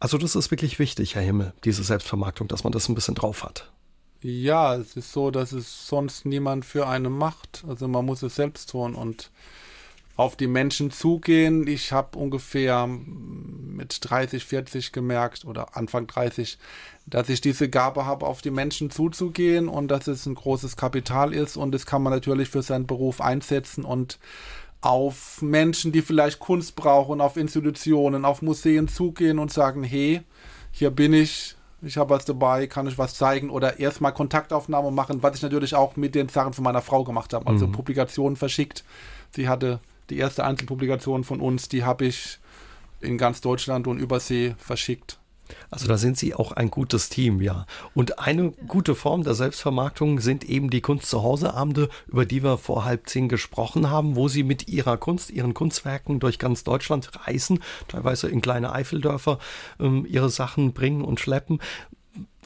Also 0.00 0.18
das 0.18 0.36
ist 0.36 0.50
wirklich 0.50 0.78
wichtig, 0.78 1.14
Herr 1.14 1.22
Himmel, 1.22 1.54
diese 1.64 1.82
Selbstvermarktung, 1.82 2.46
dass 2.48 2.62
man 2.62 2.74
das 2.74 2.90
ein 2.90 2.94
bisschen 2.94 3.14
drauf 3.14 3.42
hat. 3.42 3.72
Ja, 4.20 4.76
es 4.76 4.94
ist 4.94 5.12
so, 5.12 5.30
dass 5.30 5.52
es 5.52 5.88
sonst 5.88 6.26
niemand 6.26 6.66
für 6.66 6.86
einen 6.86 7.12
macht. 7.12 7.64
Also 7.66 7.88
man 7.88 8.04
muss 8.04 8.22
es 8.22 8.34
selbst 8.34 8.68
tun 8.68 8.94
und 8.94 9.30
auf 10.16 10.36
die 10.36 10.46
Menschen 10.46 10.90
zugehen. 10.90 11.66
Ich 11.66 11.92
habe 11.92 12.18
ungefähr 12.18 12.86
mit 12.86 13.98
30, 14.00 14.44
40 14.44 14.92
gemerkt 14.92 15.44
oder 15.44 15.76
Anfang 15.76 16.06
30, 16.06 16.58
dass 17.06 17.28
ich 17.28 17.40
diese 17.40 17.68
Gabe 17.68 18.04
habe, 18.06 18.26
auf 18.26 18.42
die 18.42 18.50
Menschen 18.50 18.90
zuzugehen 18.90 19.68
und 19.68 19.88
dass 19.88 20.06
es 20.06 20.26
ein 20.26 20.34
großes 20.34 20.76
Kapital 20.76 21.32
ist 21.32 21.56
und 21.56 21.72
das 21.72 21.86
kann 21.86 22.02
man 22.02 22.12
natürlich 22.12 22.50
für 22.50 22.62
seinen 22.62 22.86
Beruf 22.86 23.20
einsetzen 23.20 23.84
und 23.84 24.18
auf 24.82 25.40
Menschen, 25.42 25.92
die 25.92 26.02
vielleicht 26.02 26.40
Kunst 26.40 26.74
brauchen, 26.74 27.20
auf 27.20 27.36
Institutionen, 27.36 28.24
auf 28.24 28.42
Museen 28.42 28.88
zugehen 28.88 29.38
und 29.38 29.52
sagen, 29.52 29.84
hey, 29.84 30.22
hier 30.72 30.90
bin 30.90 31.14
ich, 31.14 31.56
ich 31.82 31.96
habe 31.96 32.10
was 32.10 32.24
dabei, 32.24 32.66
kann 32.66 32.88
ich 32.88 32.98
was 32.98 33.14
zeigen 33.14 33.48
oder 33.48 33.78
erstmal 33.78 34.12
Kontaktaufnahme 34.12 34.90
machen, 34.90 35.22
was 35.22 35.36
ich 35.36 35.42
natürlich 35.42 35.74
auch 35.74 35.96
mit 35.96 36.14
den 36.14 36.28
Sachen 36.28 36.52
von 36.52 36.64
meiner 36.64 36.82
Frau 36.82 37.04
gemacht 37.04 37.32
habe, 37.32 37.46
also 37.46 37.66
mhm. 37.68 37.72
Publikationen 37.72 38.36
verschickt. 38.36 38.84
Sie 39.30 39.48
hatte 39.48 39.80
die 40.10 40.18
erste 40.18 40.44
Einzelpublikation 40.44 41.24
von 41.24 41.40
uns, 41.40 41.68
die 41.68 41.84
habe 41.84 42.06
ich 42.06 42.38
in 43.00 43.18
ganz 43.18 43.40
Deutschland 43.40 43.86
und 43.86 43.98
Übersee 43.98 44.54
verschickt. 44.58 45.18
Also 45.70 45.86
da 45.86 45.98
sind 45.98 46.16
Sie 46.16 46.34
auch 46.34 46.52
ein 46.52 46.70
gutes 46.70 47.08
Team, 47.08 47.40
ja. 47.40 47.66
Und 47.94 48.18
eine 48.18 48.52
gute 48.68 48.94
Form 48.94 49.22
der 49.22 49.34
Selbstvermarktung 49.34 50.20
sind 50.20 50.44
eben 50.44 50.70
die 50.70 50.80
Kunst 50.80 51.06
zu 51.06 51.22
Hause 51.22 51.54
Abende, 51.54 51.88
über 52.06 52.24
die 52.24 52.42
wir 52.42 52.58
vor 52.58 52.84
halb 52.84 53.08
zehn 53.08 53.28
gesprochen 53.28 53.90
haben, 53.90 54.16
wo 54.16 54.28
Sie 54.28 54.44
mit 54.44 54.68
Ihrer 54.68 54.96
Kunst, 54.96 55.30
Ihren 55.30 55.54
Kunstwerken 55.54 56.20
durch 56.20 56.38
ganz 56.38 56.64
Deutschland 56.64 57.10
reisen, 57.26 57.60
teilweise 57.88 58.28
in 58.28 58.40
kleine 58.40 58.72
Eifeldörfer 58.72 59.38
ähm, 59.80 60.06
Ihre 60.08 60.30
Sachen 60.30 60.72
bringen 60.72 61.02
und 61.02 61.20
schleppen. 61.20 61.60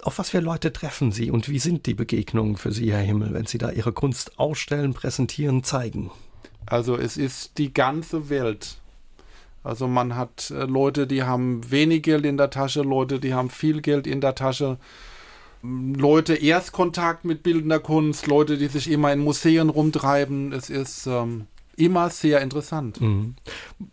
Auf 0.02 0.18
was 0.18 0.30
für 0.30 0.40
Leute 0.40 0.72
treffen 0.72 1.10
Sie 1.10 1.30
und 1.30 1.48
wie 1.48 1.58
sind 1.58 1.86
die 1.86 1.94
Begegnungen 1.94 2.56
für 2.56 2.70
Sie, 2.70 2.92
Herr 2.92 3.00
Himmel, 3.00 3.34
wenn 3.34 3.46
Sie 3.46 3.58
da 3.58 3.70
Ihre 3.70 3.92
Kunst 3.92 4.38
ausstellen, 4.38 4.94
präsentieren, 4.94 5.64
zeigen? 5.64 6.10
Also 6.66 6.96
es 6.96 7.16
ist 7.16 7.58
die 7.58 7.72
ganze 7.72 8.28
Welt. 8.28 8.76
Also 9.62 9.88
man 9.88 10.14
hat 10.14 10.50
äh, 10.50 10.64
Leute, 10.64 11.06
die 11.06 11.24
haben 11.24 11.70
wenig 11.70 12.02
Geld 12.02 12.24
in 12.24 12.36
der 12.36 12.50
Tasche, 12.50 12.82
Leute, 12.82 13.18
die 13.18 13.34
haben 13.34 13.50
viel 13.50 13.80
Geld 13.80 14.06
in 14.06 14.20
der 14.20 14.34
Tasche. 14.34 14.78
Leute 15.62 16.34
Erstkontakt 16.34 17.24
mit 17.24 17.42
bildender 17.42 17.80
Kunst, 17.80 18.28
Leute, 18.28 18.58
die 18.58 18.68
sich 18.68 18.88
immer 18.88 19.12
in 19.12 19.18
Museen 19.18 19.68
rumtreiben. 19.68 20.52
Es 20.52 20.70
ist 20.70 21.06
ähm, 21.06 21.46
immer 21.76 22.10
sehr 22.10 22.40
interessant. 22.42 23.00
Mhm. 23.00 23.34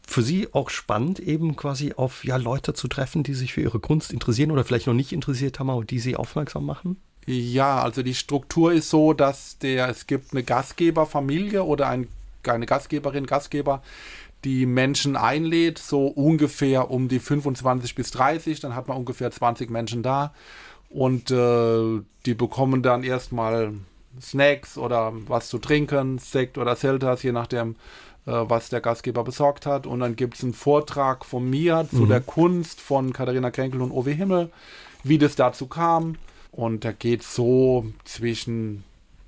Für 0.05 0.21
Sie 0.21 0.47
auch 0.53 0.69
spannend, 0.69 1.19
eben 1.19 1.55
quasi 1.55 1.93
auf 1.95 2.23
ja, 2.23 2.37
Leute 2.37 2.73
zu 2.75 2.87
treffen, 2.87 3.23
die 3.23 3.33
sich 3.33 3.53
für 3.53 3.61
ihre 3.61 3.79
Kunst 3.79 4.13
interessieren 4.13 4.51
oder 4.51 4.63
vielleicht 4.63 4.87
noch 4.87 4.93
nicht 4.93 5.11
interessiert 5.11 5.59
haben, 5.59 5.71
aber 5.71 5.83
die 5.83 5.99
Sie 5.99 6.15
aufmerksam 6.15 6.65
machen? 6.65 6.97
Ja, 7.25 7.81
also 7.81 8.03
die 8.03 8.15
Struktur 8.15 8.73
ist 8.73 8.89
so, 8.89 9.13
dass 9.13 9.57
der, 9.57 9.89
es 9.89 10.07
gibt 10.07 10.33
eine 10.33 10.43
Gastgeberfamilie 10.43 11.63
oder 11.63 11.87
ein 11.87 12.07
eine 12.51 12.65
Gastgeberin, 12.65 13.25
Gastgeber, 13.25 13.81
die 14.43 14.65
Menschen 14.65 15.15
einlädt, 15.15 15.79
so 15.79 16.07
ungefähr 16.07 16.91
um 16.91 17.07
die 17.07 17.19
25 17.19 17.95
bis 17.95 18.11
30, 18.11 18.59
dann 18.59 18.75
hat 18.75 18.87
man 18.87 18.97
ungefähr 18.97 19.31
20 19.31 19.69
Menschen 19.69 20.03
da 20.03 20.33
und 20.89 21.31
äh, 21.31 22.01
die 22.25 22.33
bekommen 22.35 22.83
dann 22.83 23.03
erstmal 23.03 23.73
Snacks 24.21 24.77
oder 24.77 25.11
was 25.27 25.49
zu 25.49 25.57
trinken, 25.57 26.19
Sekt 26.19 26.57
oder 26.57 26.75
Selters, 26.75 27.23
je 27.23 27.31
nachdem, 27.31 27.75
äh, 28.25 28.31
was 28.31 28.69
der 28.69 28.79
Gastgeber 28.79 29.23
besorgt 29.23 29.65
hat. 29.65 29.87
Und 29.87 30.01
dann 30.01 30.15
gibt 30.15 30.35
es 30.35 30.43
einen 30.43 30.53
Vortrag 30.53 31.25
von 31.25 31.49
mir 31.49 31.87
zu 31.89 32.03
mhm. 32.03 32.09
der 32.09 32.21
Kunst 32.21 32.79
von 32.79 33.11
Katharina 33.11 33.49
Kränkel 33.49 33.81
und 33.81 33.91
Owe 33.91 34.11
Himmel, 34.11 34.51
wie 35.03 35.17
das 35.17 35.35
dazu 35.35 35.65
kam. 35.65 36.15
Und 36.51 36.85
da 36.85 36.91
geht 36.91 37.23
so 37.23 37.87
zwischen 38.03 38.83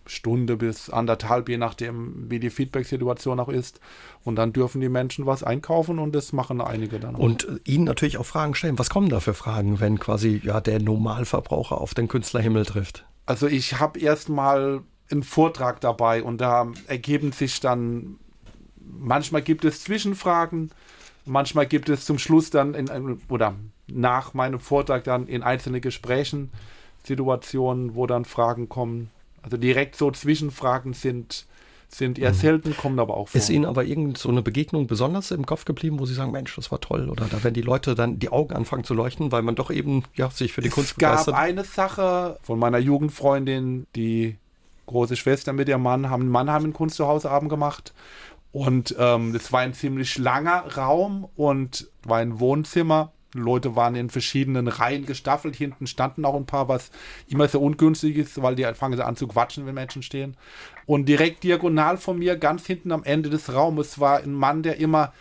Stunde 0.07 0.57
bis 0.57 0.89
anderthalb, 0.89 1.49
je 1.49 1.57
nachdem, 1.57 2.29
wie 2.29 2.39
die 2.39 2.49
Feedback-Situation 2.49 3.39
auch 3.39 3.49
ist. 3.49 3.79
Und 4.23 4.35
dann 4.35 4.53
dürfen 4.53 4.81
die 4.81 4.89
Menschen 4.89 5.25
was 5.25 5.43
einkaufen 5.43 5.99
und 5.99 6.13
das 6.13 6.33
machen 6.33 6.61
einige 6.61 6.99
dann 6.99 7.15
auch. 7.15 7.19
Und 7.19 7.47
Ihnen 7.65 7.85
natürlich 7.85 8.17
auch 8.17 8.25
Fragen 8.25 8.55
stellen. 8.55 8.79
Was 8.79 8.89
kommen 8.89 9.09
da 9.09 9.19
für 9.19 9.33
Fragen, 9.33 9.79
wenn 9.79 9.99
quasi 9.99 10.41
ja 10.43 10.61
der 10.61 10.81
Normalverbraucher 10.81 11.79
auf 11.79 11.93
den 11.93 12.07
Künstlerhimmel 12.07 12.65
trifft? 12.65 13.05
Also 13.25 13.47
ich 13.47 13.79
habe 13.79 13.99
erstmal 13.99 14.81
einen 15.11 15.23
Vortrag 15.23 15.81
dabei 15.81 16.23
und 16.23 16.39
da 16.41 16.67
ergeben 16.87 17.31
sich 17.31 17.59
dann, 17.59 18.17
manchmal 18.79 19.41
gibt 19.41 19.65
es 19.65 19.83
Zwischenfragen, 19.83 20.71
manchmal 21.25 21.65
gibt 21.65 21.89
es 21.89 22.05
zum 22.05 22.19
Schluss 22.19 22.49
dann 22.49 22.73
in, 22.73 23.19
oder 23.29 23.55
nach 23.87 24.33
meinem 24.33 24.59
Vortrag 24.59 25.03
dann 25.03 25.27
in 25.27 25.43
einzelnen 25.43 25.81
Gesprächen 25.81 26.51
Situationen, 27.03 27.95
wo 27.95 28.07
dann 28.07 28.25
Fragen 28.25 28.67
kommen 28.67 29.11
also 29.45 29.57
direkt 29.57 29.95
so 29.95 30.11
Zwischenfragen 30.11 30.93
sind, 30.93 31.45
sind 31.87 32.17
eher 32.17 32.31
mhm. 32.31 32.35
selten, 32.35 32.75
kommen 32.75 32.99
aber 32.99 33.15
auch 33.15 33.29
vor. 33.29 33.39
Ist 33.39 33.49
Ihnen 33.49 33.65
aber 33.65 33.85
irgend 33.85 34.17
so 34.17 34.29
eine 34.29 34.41
Begegnung 34.41 34.87
besonders 34.87 35.29
im 35.31 35.45
Kopf 35.45 35.65
geblieben, 35.65 35.99
wo 35.99 36.05
Sie 36.05 36.15
sagen, 36.15 36.31
Mensch, 36.31 36.55
das 36.55 36.71
war 36.71 36.81
toll? 36.81 37.09
Oder 37.09 37.25
da 37.25 37.43
werden 37.43 37.53
die 37.53 37.61
Leute 37.61 37.93
dann 37.93 38.17
die 38.17 38.29
Augen 38.29 38.55
anfangen 38.55 38.83
zu 38.83 38.95
leuchten, 38.95 39.31
weil 39.31 39.43
man 39.43 39.55
doch 39.55 39.69
eben 39.69 40.03
ja, 40.15 40.29
sich 40.31 40.51
für 40.51 40.61
die 40.61 40.69
es 40.69 40.73
Kunst 40.73 40.95
begeistert? 40.95 41.27
Es 41.27 41.33
gab 41.33 41.39
eine 41.39 41.63
Sache 41.63 42.39
von 42.41 42.57
meiner 42.57 42.79
Jugendfreundin, 42.79 43.85
die 43.95 44.37
große 44.87 45.15
Schwester 45.15 45.53
mit 45.53 45.69
ihrem 45.69 45.83
Mann 45.83 46.09
haben 46.09 46.23
in 46.23 46.29
Mannheim 46.29 46.63
einen 46.63 46.73
Kunstzuhauseabend 46.73 47.49
gemacht. 47.49 47.93
Und 48.51 48.95
ähm, 48.97 49.33
das 49.33 49.51
war 49.51 49.61
ein 49.61 49.73
ziemlich 49.73 50.17
langer 50.17 50.75
Raum 50.77 51.27
und 51.35 51.87
war 52.03 52.19
ein 52.19 52.39
Wohnzimmer 52.39 53.11
Leute 53.39 53.75
waren 53.75 53.95
in 53.95 54.09
verschiedenen 54.09 54.67
Reihen 54.67 55.05
gestaffelt. 55.05 55.55
Hinten 55.55 55.87
standen 55.87 56.25
auch 56.25 56.35
ein 56.35 56.45
paar, 56.45 56.67
was 56.67 56.91
immer 57.27 57.47
sehr 57.47 57.61
ungünstig 57.61 58.17
ist, 58.17 58.41
weil 58.41 58.55
die 58.55 58.65
fangen 58.73 58.99
an 58.99 59.15
zu 59.15 59.27
quatschen, 59.27 59.65
wenn 59.65 59.75
Menschen 59.75 60.03
stehen. 60.03 60.37
Und 60.85 61.07
direkt 61.07 61.43
diagonal 61.43 61.97
von 61.97 62.17
mir, 62.19 62.37
ganz 62.37 62.65
hinten 62.65 62.91
am 62.91 63.03
Ende 63.03 63.29
des 63.29 63.53
Raumes, 63.53 63.99
war 63.99 64.19
ein 64.19 64.33
Mann, 64.33 64.63
der 64.63 64.77
immer 64.77 65.13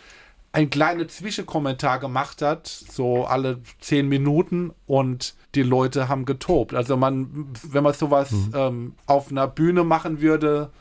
ein 0.55 0.69
kleiner 0.69 1.07
Zwischenkommentar 1.07 1.99
gemacht 1.99 2.41
hat, 2.41 2.67
so 2.67 3.25
alle 3.25 3.59
zehn 3.81 4.07
Minuten 4.07 4.71
und 4.87 5.35
die 5.53 5.63
Leute 5.63 6.07
haben 6.07 6.23
getobt. 6.23 6.73
Also 6.73 6.95
man, 6.95 7.47
wenn 7.63 7.83
man 7.83 7.93
sowas 7.93 8.31
mhm. 8.31 8.51
ähm, 8.55 8.93
auf 9.05 9.29
einer 9.29 9.49
Bühne 9.49 9.83
machen 9.83 10.21
würde, 10.21 10.71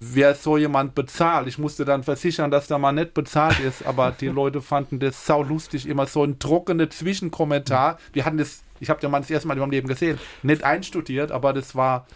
wer 0.00 0.34
so 0.34 0.56
jemand 0.56 0.94
bezahlt. 0.94 1.48
Ich 1.48 1.58
musste 1.58 1.84
dann 1.84 2.02
versichern, 2.02 2.50
dass 2.50 2.68
der 2.68 2.78
mal 2.78 2.92
nicht 2.92 3.14
bezahlt 3.14 3.60
ist, 3.60 3.86
aber 3.86 4.12
die 4.12 4.28
Leute 4.28 4.60
fanden 4.60 4.98
das 4.98 5.26
sau 5.26 5.42
lustig, 5.42 5.88
immer 5.88 6.06
so 6.06 6.24
ein 6.24 6.38
trockener 6.38 6.90
Zwischenkommentar. 6.90 7.98
Wir 8.12 8.24
hatten 8.24 8.38
das, 8.38 8.62
ich 8.80 8.90
habe 8.90 9.00
den 9.00 9.10
Mann 9.10 9.22
das 9.22 9.30
erste 9.30 9.48
Mal 9.48 9.54
in 9.54 9.60
meinem 9.60 9.70
Leben 9.70 9.88
gesehen, 9.88 10.18
nicht 10.42 10.64
einstudiert, 10.64 11.32
aber 11.32 11.52
das 11.52 11.74
war 11.74 12.06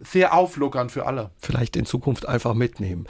sehr 0.00 0.34
auflockernd 0.34 0.92
für 0.92 1.06
alle. 1.06 1.30
Vielleicht 1.38 1.76
in 1.76 1.86
Zukunft 1.86 2.28
einfach 2.28 2.54
mitnehmen 2.54 3.06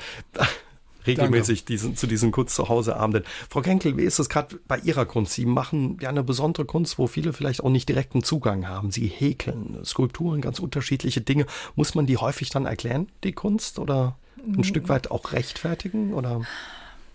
regelmäßig 1.07 1.64
diesen, 1.64 1.96
zu 1.96 2.07
diesen 2.07 2.32
Kunst 2.32 2.55
zu 2.55 2.68
Hause 2.68 2.96
Abenden. 2.96 3.24
Frau 3.48 3.61
Kenkel, 3.61 3.96
wie 3.96 4.02
ist 4.02 4.18
es 4.18 4.28
gerade 4.28 4.59
bei 4.66 4.78
Ihrer 4.78 5.07
Kunst? 5.07 5.34
Sie 5.34 5.46
machen 5.46 5.98
ja 6.00 6.09
eine 6.09 6.22
besondere 6.22 6.64
Kunst, 6.64 6.98
wo 6.98 7.07
viele 7.07 7.32
vielleicht 7.32 7.62
auch 7.62 7.70
nicht 7.70 7.88
direkten 7.88 8.22
Zugang 8.22 8.68
haben. 8.68 8.90
Sie 8.90 9.07
häkeln 9.07 9.78
Skulpturen, 9.84 10.40
ganz 10.40 10.59
unterschiedliche 10.59 11.20
Dinge. 11.20 11.46
Muss 11.76 11.94
man 11.94 12.07
die 12.07 12.16
häufig 12.16 12.50
dann 12.50 12.66
erklären, 12.66 13.09
die 13.22 13.32
Kunst, 13.32 13.78
oder 13.78 14.16
ein 14.38 14.52
mhm. 14.52 14.64
Stück 14.64 14.88
weit 14.88 15.11
auch 15.11 15.32
rechtfertigen? 15.32 16.14
Oder? 16.14 16.42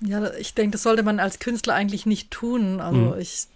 Ja, 0.02 0.34
ich 0.36 0.54
denke, 0.54 0.72
das 0.72 0.84
sollte 0.84 1.04
man 1.04 1.20
als 1.20 1.40
Künstler 1.40 1.74
eigentlich 1.74 2.06
nicht 2.06 2.32
tun. 2.32 2.80
Also 2.80 3.14
mhm. 3.14 3.20
ich 3.20 3.48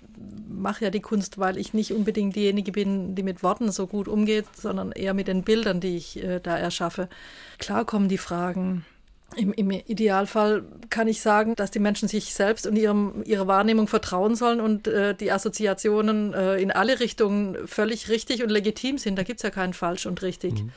mache 0.50 0.86
ja 0.86 0.92
die 0.92 1.00
Kunst, 1.00 1.38
weil 1.38 1.58
ich 1.58 1.74
nicht 1.74 1.94
unbedingt 1.94 2.36
diejenige 2.36 2.72
bin, 2.72 3.16
die 3.16 3.24
mit 3.24 3.44
Worten 3.44 3.72
so 3.72 3.88
gut 3.88 4.08
umgeht, 4.08 4.46
sondern 4.60 4.92
eher 4.92 5.14
mit 5.14 5.28
den 5.28 5.44
Bildern, 5.44 5.80
die 5.80 5.98
ich 5.98 6.22
äh, 6.22 6.40
da 6.42 6.58
erschaffe. 6.58 7.10
Klar 7.60 7.86
kommen 7.86 8.10
die 8.10 8.18
Fragen, 8.18 8.86
im, 9.36 9.54
Im, 9.54 9.72
Idealfall 9.72 10.64
kann 10.90 11.08
ich 11.08 11.22
sagen, 11.22 11.56
dass 11.56 11.72
die 11.72 11.80
Menschen 11.80 12.08
sich 12.08 12.34
selbst 12.34 12.68
und 12.68 12.76
ihrem, 12.76 13.24
ihrer 13.26 13.48
Wahrnehmung 13.48 13.88
vertrauen 13.88 14.36
sollen 14.36 14.62
und 14.62 14.88
äh, 14.88 15.16
die 15.16 15.32
Assoziationen 15.32 16.34
äh, 16.34 16.58
in 16.58 16.72
alle 16.72 17.00
Richtungen 17.00 17.68
völlig 17.68 18.10
richtig 18.10 18.44
und 18.44 18.50
legitim 18.50 18.98
sind. 18.98 19.18
Da 19.18 19.24
gibt 19.24 19.40
es 19.40 19.44
ja 19.44 19.50
keinen 19.50 19.74
falsch 19.74 20.06
und 20.06 20.22
richtig. 20.22 20.54
Mhm. 20.54 20.72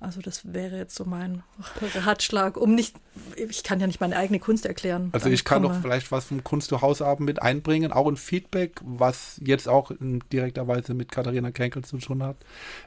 Also 0.00 0.22
das 0.22 0.54
wäre 0.54 0.78
jetzt 0.78 0.94
so 0.94 1.04
mein 1.04 1.42
Ratschlag, 1.94 2.56
um 2.56 2.74
nicht, 2.74 2.96
ich 3.36 3.62
kann 3.62 3.80
ja 3.80 3.86
nicht 3.86 4.00
meine 4.00 4.16
eigene 4.16 4.38
Kunst 4.40 4.64
erklären. 4.64 5.10
Also 5.12 5.28
ich 5.28 5.44
kann 5.44 5.62
doch 5.62 5.78
vielleicht 5.78 6.10
was 6.10 6.24
vom 6.24 6.42
Kunst 6.42 6.68
zu 6.68 6.80
Hausabend 6.80 7.26
mit 7.26 7.42
einbringen, 7.42 7.92
auch 7.92 8.08
ein 8.08 8.16
Feedback, 8.16 8.80
was 8.82 9.38
jetzt 9.44 9.68
auch 9.68 9.90
in 9.90 10.20
direkter 10.32 10.66
Weise 10.66 10.94
mit 10.94 11.12
Katharina 11.12 11.50
Krenkel 11.50 11.84
zu 11.84 11.98
tun 11.98 12.22
hat. 12.22 12.36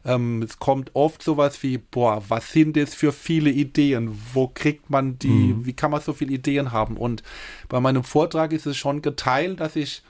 Ähm, 0.03 0.41
es 0.41 0.57
kommt 0.57 0.95
oft 0.95 1.21
sowas 1.21 1.61
wie, 1.61 1.77
boah, 1.77 2.23
was 2.29 2.51
sind 2.51 2.75
das 2.75 2.95
für 2.95 3.11
viele 3.11 3.51
Ideen? 3.51 4.19
Wo 4.33 4.47
kriegt 4.47 4.89
man 4.89 5.19
die, 5.19 5.27
mhm. 5.27 5.67
wie 5.67 5.73
kann 5.73 5.91
man 5.91 6.01
so 6.01 6.13
viele 6.13 6.33
Ideen 6.33 6.71
haben? 6.71 6.97
Und 6.97 7.21
bei 7.69 7.79
meinem 7.79 8.03
Vortrag 8.03 8.53
ist 8.53 8.65
es 8.65 8.75
schon 8.75 9.03
geteilt, 9.03 9.59
dass 9.59 9.75
ich 9.75 10.01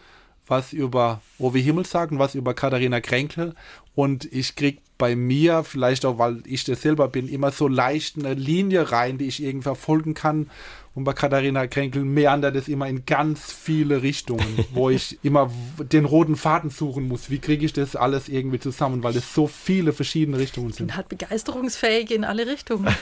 was 0.47 0.73
über 0.73 1.21
Owe 1.39 1.59
Himmel 1.59 1.85
sagen, 1.85 2.19
was 2.19 2.35
über 2.35 2.53
Katharina 2.53 3.01
Kränkel 3.01 3.55
und 3.95 4.25
ich 4.31 4.55
krieg 4.55 4.79
bei 4.97 5.15
mir, 5.15 5.63
vielleicht 5.63 6.05
auch 6.05 6.17
weil 6.17 6.41
ich 6.45 6.63
das 6.63 6.81
selber 6.81 7.07
bin, 7.07 7.27
immer 7.27 7.51
so 7.51 7.67
leicht 7.67 8.17
eine 8.17 8.35
Linie 8.35 8.91
rein, 8.91 9.17
die 9.17 9.27
ich 9.27 9.43
irgendwie 9.43 9.63
verfolgen 9.63 10.13
kann 10.13 10.49
und 10.95 11.05
bei 11.05 11.13
Katharina 11.13 11.65
Kränkel 11.65 12.03
meandert 12.03 12.55
es 12.55 12.67
immer 12.67 12.87
in 12.87 13.03
ganz 13.05 13.51
viele 13.51 14.03
Richtungen, 14.03 14.65
wo 14.73 14.91
ich 14.91 15.17
immer 15.23 15.49
den 15.79 16.05
roten 16.05 16.35
Faden 16.35 16.69
suchen 16.69 17.07
muss. 17.07 17.31
Wie 17.31 17.39
kriege 17.39 17.65
ich 17.65 17.73
das 17.73 17.95
alles 17.95 18.29
irgendwie 18.29 18.59
zusammen, 18.59 19.01
weil 19.01 19.15
es 19.15 19.33
so 19.33 19.47
viele 19.47 19.91
verschiedene 19.91 20.37
Richtungen 20.37 20.71
sind. 20.71 20.87
Bin 20.87 20.95
halt 20.95 21.09
begeisterungsfähig 21.09 22.11
in 22.11 22.23
alle 22.23 22.45
Richtungen. 22.45 22.95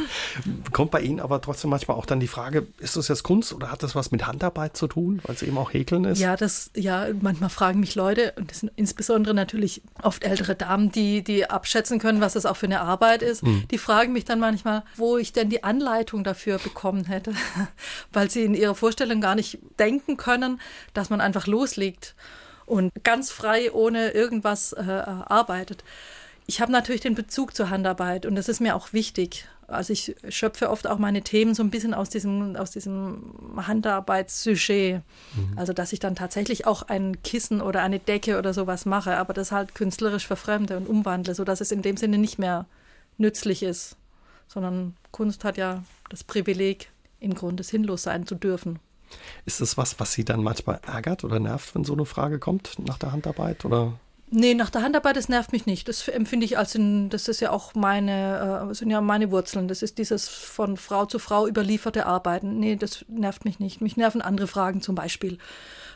Kommt 0.72 0.90
bei 0.90 1.02
Ihnen 1.02 1.20
aber 1.20 1.42
trotzdem 1.42 1.70
manchmal 1.70 1.98
auch 1.98 2.06
dann 2.06 2.20
die 2.20 2.26
Frage, 2.26 2.66
ist 2.78 2.96
das 2.96 3.08
jetzt 3.08 3.22
Kunst 3.22 3.52
oder 3.52 3.70
hat 3.70 3.82
das 3.82 3.94
was 3.94 4.10
mit 4.10 4.26
Handarbeit 4.26 4.74
zu 4.74 4.86
tun, 4.86 5.20
weil 5.24 5.34
es 5.34 5.42
eben 5.42 5.58
auch 5.58 5.74
Häkeln 5.74 6.04
ist? 6.04 6.18
Ja, 6.18 6.36
das, 6.36 6.70
ja, 6.74 7.06
manchmal 7.20 7.50
fragen 7.50 7.80
mich 7.80 7.94
Leute, 7.94 8.32
und 8.36 8.50
das 8.50 8.60
sind 8.60 8.72
insbesondere 8.76 9.34
natürlich 9.34 9.82
oft 10.02 10.24
ältere 10.26 10.54
Damen, 10.54 10.92
die, 10.92 11.22
die 11.22 11.48
abschätzen 11.48 11.98
können, 11.98 12.20
was 12.20 12.34
das 12.34 12.46
auch 12.46 12.56
für 12.56 12.66
eine 12.66 12.80
Arbeit 12.80 13.22
ist. 13.22 13.42
Mhm. 13.42 13.66
Die 13.70 13.78
fragen 13.78 14.12
mich 14.12 14.24
dann 14.24 14.40
manchmal, 14.40 14.84
wo 14.96 15.16
ich 15.16 15.32
denn 15.32 15.48
die 15.48 15.64
Anleitung 15.64 16.24
dafür 16.24 16.58
bekommen 16.58 17.04
hätte. 17.04 17.32
Weil 18.12 18.30
sie 18.30 18.44
in 18.44 18.54
ihrer 18.54 18.74
Vorstellung 18.74 19.20
gar 19.20 19.34
nicht 19.34 19.58
denken 19.78 20.16
können, 20.16 20.60
dass 20.94 21.10
man 21.10 21.20
einfach 21.20 21.46
loslegt 21.46 22.14
und 22.66 22.92
ganz 23.04 23.30
frei 23.30 23.72
ohne 23.72 24.10
irgendwas 24.10 24.72
äh, 24.72 24.82
arbeitet. 24.82 25.84
Ich 26.46 26.60
habe 26.60 26.70
natürlich 26.70 27.00
den 27.00 27.14
Bezug 27.14 27.56
zur 27.56 27.70
Handarbeit 27.70 28.26
und 28.26 28.36
das 28.36 28.48
ist 28.48 28.60
mir 28.60 28.76
auch 28.76 28.92
wichtig. 28.92 29.46
Also 29.68 29.92
ich 29.92 30.14
schöpfe 30.28 30.70
oft 30.70 30.86
auch 30.86 30.98
meine 30.98 31.22
Themen 31.22 31.54
so 31.54 31.62
ein 31.62 31.70
bisschen 31.70 31.92
aus 31.92 32.08
diesem, 32.08 32.54
aus 32.56 32.70
diesem 32.70 33.34
Handarbeitssujet. 33.56 35.02
Mhm. 35.34 35.58
Also 35.58 35.72
dass 35.72 35.92
ich 35.92 35.98
dann 35.98 36.14
tatsächlich 36.14 36.66
auch 36.66 36.82
ein 36.82 37.20
Kissen 37.22 37.60
oder 37.60 37.82
eine 37.82 37.98
Decke 37.98 38.38
oder 38.38 38.54
sowas 38.54 38.86
mache, 38.86 39.16
aber 39.16 39.34
das 39.34 39.52
halt 39.52 39.74
künstlerisch 39.74 40.26
verfremde 40.26 40.76
und 40.76 40.88
umwandle, 40.88 41.34
sodass 41.34 41.60
es 41.60 41.72
in 41.72 41.82
dem 41.82 41.96
Sinne 41.96 42.18
nicht 42.18 42.38
mehr 42.38 42.66
nützlich 43.18 43.62
ist. 43.62 43.96
Sondern 44.48 44.94
Kunst 45.10 45.42
hat 45.42 45.56
ja 45.56 45.82
das 46.10 46.22
Privileg, 46.22 46.90
im 47.18 47.34
Grunde 47.34 47.62
sinnlos 47.64 48.04
sein 48.04 48.26
zu 48.26 48.34
dürfen. 48.34 48.78
Ist 49.44 49.60
das 49.60 49.76
was, 49.76 49.98
was 49.98 50.12
Sie 50.12 50.24
dann 50.24 50.42
manchmal 50.42 50.80
ärgert 50.86 51.24
oder 51.24 51.40
nervt, 51.40 51.74
wenn 51.74 51.84
so 51.84 51.94
eine 51.94 52.04
Frage 52.04 52.38
kommt 52.38 52.78
nach 52.78 52.98
der 52.98 53.12
Handarbeit? 53.12 53.64
Oder? 53.64 53.98
Nee, 54.28 54.54
nach 54.54 54.70
der 54.70 54.82
Handarbeit, 54.82 55.16
das 55.16 55.28
nervt 55.28 55.52
mich 55.52 55.66
nicht. 55.66 55.86
Das 55.88 56.08
empfinde 56.08 56.46
ich 56.46 56.58
als, 56.58 56.74
in, 56.74 57.10
das 57.10 57.28
ist 57.28 57.40
ja 57.40 57.50
auch 57.50 57.74
meine, 57.74 58.68
äh, 58.70 58.74
sind 58.74 58.90
ja 58.90 59.00
meine 59.00 59.30
Wurzeln. 59.30 59.68
Das 59.68 59.82
ist 59.82 59.98
dieses 59.98 60.28
von 60.28 60.76
Frau 60.76 61.06
zu 61.06 61.20
Frau 61.20 61.46
überlieferte 61.46 62.06
Arbeiten. 62.06 62.58
Nee, 62.58 62.74
das 62.74 63.04
nervt 63.08 63.44
mich 63.44 63.60
nicht. 63.60 63.80
Mich 63.80 63.96
nerven 63.96 64.20
andere 64.20 64.48
Fragen, 64.48 64.82
zum 64.82 64.96
Beispiel, 64.96 65.38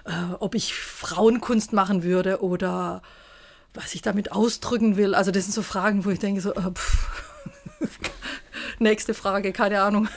äh, 0.04 0.34
ob 0.38 0.54
ich 0.54 0.74
Frauenkunst 0.74 1.72
machen 1.72 2.04
würde 2.04 2.40
oder 2.40 3.02
was 3.74 3.94
ich 3.94 4.02
damit 4.02 4.30
ausdrücken 4.30 4.96
will. 4.96 5.16
Also 5.16 5.32
das 5.32 5.44
sind 5.44 5.52
so 5.52 5.62
Fragen, 5.62 6.04
wo 6.04 6.10
ich 6.10 6.20
denke 6.20 6.40
so, 6.40 6.52
äh, 6.52 6.70
Nächste 8.78 9.14
Frage, 9.14 9.52
keine 9.52 9.82
Ahnung. 9.82 10.08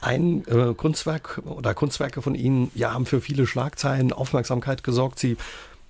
Ein 0.00 0.44
äh, 0.46 0.74
Kunstwerk 0.74 1.42
oder 1.44 1.74
Kunstwerke 1.74 2.22
von 2.22 2.34
Ihnen 2.34 2.70
ja, 2.74 2.92
haben 2.92 3.06
für 3.06 3.20
viele 3.20 3.46
Schlagzeilen 3.46 4.12
Aufmerksamkeit 4.12 4.84
gesorgt. 4.84 5.18
Sie 5.18 5.36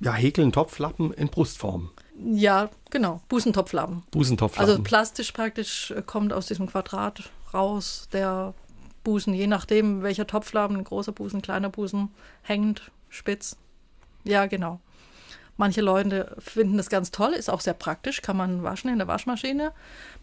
ja, 0.01 0.13
häkeln 0.13 0.53
Topflappen 0.53 1.13
in 1.13 1.29
Brustform. 1.29 1.91
Ja, 2.17 2.71
genau. 2.91 3.21
Busentopflappen. 3.29 4.05
Busentopflappen. 4.11 4.71
Also 4.71 4.83
plastisch 4.83 5.33
praktisch 5.33 5.91
äh, 5.91 6.03
kommt 6.03 6.33
aus 6.33 6.47
diesem 6.47 6.67
Quadrat 6.67 7.31
raus 7.53 8.09
der 8.13 8.55
Busen, 9.03 9.35
je 9.35 9.47
nachdem 9.47 10.03
welcher 10.03 10.27
Topflappen, 10.27 10.83
großer 10.83 11.13
Busen, 11.13 11.43
kleiner 11.43 11.69
Busen, 11.69 12.11
hängend, 12.43 12.91
spitz. 13.09 13.57
Ja, 14.25 14.47
genau. 14.47 14.81
Manche 15.57 15.83
Leute 15.83 16.35
finden 16.39 16.77
das 16.77 16.89
ganz 16.89 17.13
toll, 17.13 17.33
ist 17.33 17.49
auch 17.49 17.61
sehr 17.61 17.75
praktisch, 17.75 18.23
kann 18.23 18.37
man 18.37 18.65
waschen 18.65 18.91
in 18.91 18.99
der 18.99 19.07
Waschmaschine. 19.07 19.73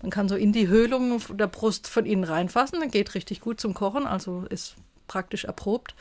Man 0.02 0.12
kann 0.12 0.28
so 0.28 0.36
in 0.36 0.52
die 0.52 0.68
Höhlung 0.68 1.22
der 1.38 1.48
Brust 1.48 1.88
von 1.88 2.06
innen 2.06 2.26
reinfassen, 2.26 2.92
geht 2.92 3.16
richtig 3.16 3.40
gut 3.40 3.62
zum 3.62 3.74
Kochen, 3.74 4.06
also 4.06 4.44
ist 4.50 4.76
praktisch 5.08 5.46
erprobt. 5.46 5.96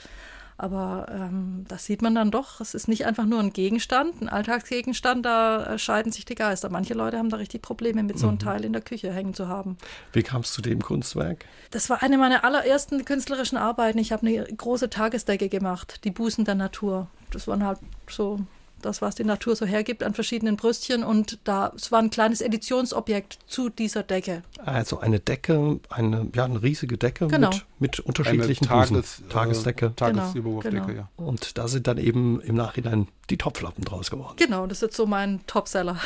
Aber 0.61 1.07
ähm, 1.11 1.65
das 1.69 1.87
sieht 1.87 2.03
man 2.03 2.15
dann 2.15 2.31
doch. 2.31 2.61
Es 2.61 2.75
ist 2.75 2.87
nicht 2.87 3.07
einfach 3.07 3.25
nur 3.25 3.41
ein 3.41 3.55
Gegenstand, 3.55 4.21
ein 4.21 4.29
Alltagsgegenstand, 4.29 5.25
da 5.25 5.79
scheiden 5.79 6.13
sich 6.13 6.27
die 6.27 6.35
Geister. 6.35 6.69
Manche 6.69 6.93
Leute 6.93 7.17
haben 7.17 7.31
da 7.31 7.39
richtig 7.39 7.63
Probleme 7.63 8.03
mit 8.03 8.19
so 8.19 8.27
einem 8.29 8.35
mhm. 8.35 8.41
Teil 8.41 8.65
in 8.67 8.75
der 8.75 8.83
Küche 8.83 9.11
hängen 9.11 9.33
zu 9.33 9.49
haben. 9.49 9.79
Wie 10.13 10.23
kam 10.23 10.43
es 10.43 10.53
zu 10.53 10.61
dem 10.61 10.83
Kunstwerk? 10.83 11.47
Das 11.71 11.89
war 11.89 12.03
eine 12.03 12.19
meiner 12.19 12.45
allerersten 12.45 13.07
künstlerischen 13.07 13.57
Arbeiten. 13.57 13.99
Ich 13.99 14.13
habe 14.13 14.27
eine 14.27 14.45
große 14.45 14.91
Tagesdecke 14.91 15.49
gemacht, 15.49 16.05
die 16.05 16.11
Busen 16.11 16.45
der 16.45 16.57
Natur. 16.57 17.09
Das 17.31 17.49
waren 17.49 17.65
halt 17.65 17.79
so 18.11 18.41
das, 18.83 19.03
was 19.03 19.15
die 19.15 19.25
Natur 19.25 19.57
so 19.57 19.67
hergibt 19.67 20.03
an 20.03 20.15
verschiedenen 20.15 20.57
Brüstchen. 20.57 21.05
Und 21.05 21.39
da, 21.45 21.73
es 21.77 21.93
war 21.93 22.01
ein 22.01 22.11
kleines 22.11 22.41
Editionsobjekt 22.41 23.39
zu 23.47 23.69
dieser 23.69 24.03
Decke. 24.03 24.43
Also 24.65 25.01
eine 25.01 25.21
Decke, 25.21 25.81
eine, 25.89 26.29
ja, 26.35 26.45
eine 26.45 26.63
riesige 26.63 26.99
Decke 26.99 27.29
genau. 27.29 27.51
mit, 27.51 27.65
mit 27.79 28.01
unterschiedlichen 28.01 28.69
eine 28.69 28.87
Tages, 28.87 29.23
Tagesdecke. 29.29 29.87
Äh, 29.87 29.91
Tagesüberwurfdecke, 29.97 30.75
genau, 30.75 30.87
genau. 30.87 31.09
ja. 31.19 31.25
Und 31.25 31.59
da 31.59 31.69
sind 31.69 31.87
dann 31.87 31.99
eben 31.99 32.41
im 32.41 32.55
Nachhinein 32.55 33.09
die 33.31 33.39
Topflappen 33.39 33.85
draus 33.85 34.11
geworden. 34.11 34.35
Genau, 34.37 34.67
das 34.67 34.79
ist 34.79 34.83
jetzt 34.83 34.97
so 34.97 35.07
mein 35.07 35.41
Topseller. 35.47 35.97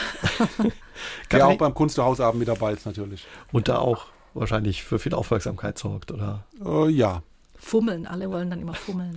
Der 1.31 1.47
auch 1.47 1.57
beim 1.57 1.75
Kunsthausabend 1.75 2.39
mit 2.39 2.49
dabei 2.49 2.73
ist 2.73 2.87
natürlich. 2.87 3.27
Und 3.53 3.69
da 3.69 3.79
auch 3.79 4.07
wahrscheinlich 4.35 4.85
für 4.85 4.99
viel 4.99 5.15
Aufmerksamkeit 5.15 5.79
sorgt, 5.79 6.13
oder? 6.13 6.45
Uh, 6.61 6.87
ja. 6.87 7.23
Fummeln, 7.57 8.07
alle 8.07 8.31
wollen 8.31 8.51
dann 8.51 8.61
immer 8.61 8.75
fummeln. 8.75 9.17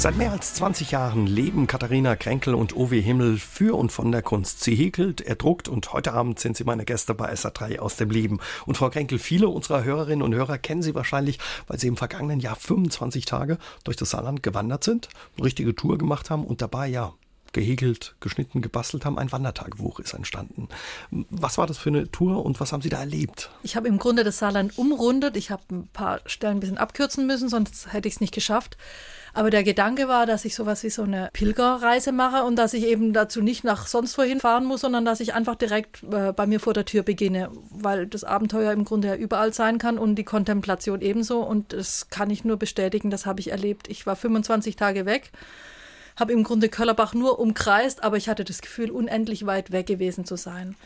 Seit 0.00 0.16
mehr 0.16 0.32
als 0.32 0.54
20 0.54 0.92
Jahren 0.92 1.26
leben 1.26 1.66
Katharina 1.66 2.16
Kränkel 2.16 2.54
und 2.54 2.74
Owe 2.74 2.96
Himmel 2.96 3.36
für 3.36 3.76
und 3.76 3.92
von 3.92 4.10
der 4.10 4.22
Kunst. 4.22 4.64
Sie 4.64 4.74
häkelt, 4.74 5.20
er 5.20 5.34
druckt 5.34 5.68
und 5.68 5.92
heute 5.92 6.14
Abend 6.14 6.38
sind 6.38 6.56
Sie 6.56 6.64
meine 6.64 6.86
Gäste 6.86 7.12
bei 7.12 7.30
SA3 7.30 7.80
aus 7.80 7.96
dem 7.96 8.08
Leben. 8.08 8.40
Und 8.64 8.78
Frau 8.78 8.88
Kränkel, 8.88 9.18
viele 9.18 9.50
unserer 9.50 9.84
Hörerinnen 9.84 10.22
und 10.22 10.34
Hörer 10.34 10.56
kennen 10.56 10.80
Sie 10.80 10.94
wahrscheinlich, 10.94 11.38
weil 11.66 11.78
Sie 11.78 11.86
im 11.86 11.98
vergangenen 11.98 12.40
Jahr 12.40 12.56
25 12.56 13.26
Tage 13.26 13.58
durch 13.84 13.98
das 13.98 14.08
Saarland 14.08 14.42
gewandert 14.42 14.84
sind, 14.84 15.10
eine 15.36 15.44
richtige 15.44 15.76
Tour 15.76 15.98
gemacht 15.98 16.30
haben 16.30 16.46
und 16.46 16.62
dabei 16.62 16.88
ja 16.88 17.12
gehäkelt, 17.52 18.14
geschnitten, 18.20 18.62
gebastelt 18.62 19.04
haben. 19.04 19.18
Ein 19.18 19.32
Wandertagebuch 19.32 20.00
ist 20.00 20.14
entstanden. 20.14 20.68
Was 21.10 21.58
war 21.58 21.66
das 21.66 21.76
für 21.76 21.90
eine 21.90 22.10
Tour 22.10 22.42
und 22.42 22.58
was 22.58 22.72
haben 22.72 22.80
Sie 22.80 22.88
da 22.88 23.00
erlebt? 23.00 23.50
Ich 23.62 23.76
habe 23.76 23.88
im 23.88 23.98
Grunde 23.98 24.24
das 24.24 24.38
Saarland 24.38 24.78
umrundet. 24.78 25.36
Ich 25.36 25.50
habe 25.50 25.62
ein 25.70 25.88
paar 25.88 26.20
Stellen 26.24 26.56
ein 26.56 26.60
bisschen 26.60 26.78
abkürzen 26.78 27.26
müssen, 27.26 27.50
sonst 27.50 27.92
hätte 27.92 28.08
ich 28.08 28.14
es 28.14 28.20
nicht 28.22 28.32
geschafft. 28.32 28.78
Aber 29.32 29.50
der 29.50 29.62
Gedanke 29.62 30.08
war, 30.08 30.26
dass 30.26 30.44
ich 30.44 30.54
sowas 30.54 30.82
wie 30.82 30.90
so 30.90 31.02
eine 31.02 31.30
Pilgerreise 31.32 32.12
mache 32.12 32.44
und 32.44 32.56
dass 32.56 32.74
ich 32.74 32.84
eben 32.84 33.12
dazu 33.12 33.42
nicht 33.42 33.64
nach 33.64 33.86
sonst 33.86 34.18
wohin 34.18 34.40
fahren 34.40 34.64
muss, 34.64 34.80
sondern 34.80 35.04
dass 35.04 35.20
ich 35.20 35.34
einfach 35.34 35.54
direkt 35.54 36.02
äh, 36.10 36.32
bei 36.32 36.46
mir 36.46 36.60
vor 36.60 36.74
der 36.74 36.84
Tür 36.84 37.02
beginne, 37.02 37.50
weil 37.70 38.06
das 38.06 38.24
Abenteuer 38.24 38.72
im 38.72 38.84
Grunde 38.84 39.08
ja 39.08 39.14
überall 39.14 39.52
sein 39.52 39.78
kann 39.78 39.98
und 39.98 40.16
die 40.16 40.24
Kontemplation 40.24 41.00
ebenso. 41.00 41.40
Und 41.40 41.72
das 41.72 42.10
kann 42.10 42.30
ich 42.30 42.44
nur 42.44 42.56
bestätigen, 42.56 43.10
das 43.10 43.26
habe 43.26 43.40
ich 43.40 43.50
erlebt. 43.50 43.88
Ich 43.88 44.06
war 44.06 44.16
25 44.16 44.76
Tage 44.76 45.06
weg 45.06 45.30
habe 46.20 46.32
im 46.34 46.44
Grunde 46.44 46.68
Köllerbach 46.68 47.14
nur 47.14 47.38
umkreist, 47.38 48.04
aber 48.04 48.16
ich 48.18 48.28
hatte 48.28 48.44
das 48.44 48.60
Gefühl, 48.60 48.90
unendlich 48.90 49.46
weit 49.46 49.72
weg 49.72 49.86
gewesen 49.86 50.24
zu 50.26 50.36
sein. 50.36 50.76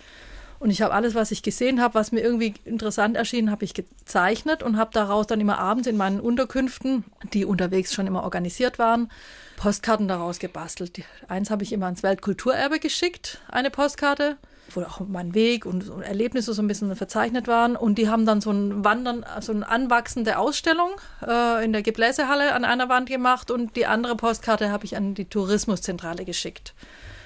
Und 0.65 0.71
ich 0.71 0.81
habe 0.81 0.95
alles, 0.95 1.15
was 1.15 1.31
ich 1.31 1.43
gesehen 1.43 1.83
habe, 1.83 1.93
was 1.93 2.11
mir 2.11 2.21
irgendwie 2.21 2.55
interessant 2.65 3.19
erschien, 3.19 3.51
habe 3.51 3.67
ich 3.67 3.75
gezeichnet 3.75 4.63
und 4.63 4.79
habe 4.79 4.93
daraus 4.95 5.27
dann 5.27 5.39
immer 5.39 5.59
abends 5.59 5.87
in 5.87 5.99
meinen 5.99 6.21
Unterkünften, 6.21 7.05
die 7.35 7.45
unterwegs 7.45 7.93
schon 7.93 8.07
immer 8.07 8.23
organisiert 8.23 8.79
waren, 8.79 9.11
Postkarten 9.59 10.09
daraus 10.09 10.39
gebastelt. 10.39 11.03
Eins 11.29 11.51
habe 11.51 11.65
ich 11.65 11.73
immer 11.75 11.85
ans 11.85 12.03
Weltkulturerbe 12.03 12.79
geschickt, 12.79 13.43
eine 13.49 13.69
Postkarte, 13.69 14.39
wo 14.71 14.81
auch 14.81 15.01
mein 15.07 15.35
Weg 15.35 15.67
und 15.67 15.85
Erlebnisse 16.01 16.55
so 16.55 16.63
ein 16.63 16.69
bisschen 16.69 16.97
verzeichnet 16.97 17.47
waren. 17.47 17.77
Und 17.77 17.99
die 17.99 18.09
haben 18.09 18.25
dann 18.25 18.41
so 18.41 18.51
ein 18.51 18.87
Wandern, 18.87 19.27
so 19.43 19.53
eine 19.53 19.69
anwachsende 19.69 20.39
Ausstellung 20.39 20.93
äh, 21.29 21.63
in 21.63 21.75
der 21.75 21.83
Gebläsehalle 21.83 22.55
an 22.55 22.65
einer 22.65 22.89
Wand 22.89 23.11
gemacht 23.11 23.51
und 23.51 23.77
die 23.77 23.85
andere 23.85 24.17
Postkarte 24.17 24.71
habe 24.71 24.87
ich 24.87 24.97
an 24.97 25.13
die 25.13 25.27
Tourismuszentrale 25.27 26.25
geschickt. 26.25 26.73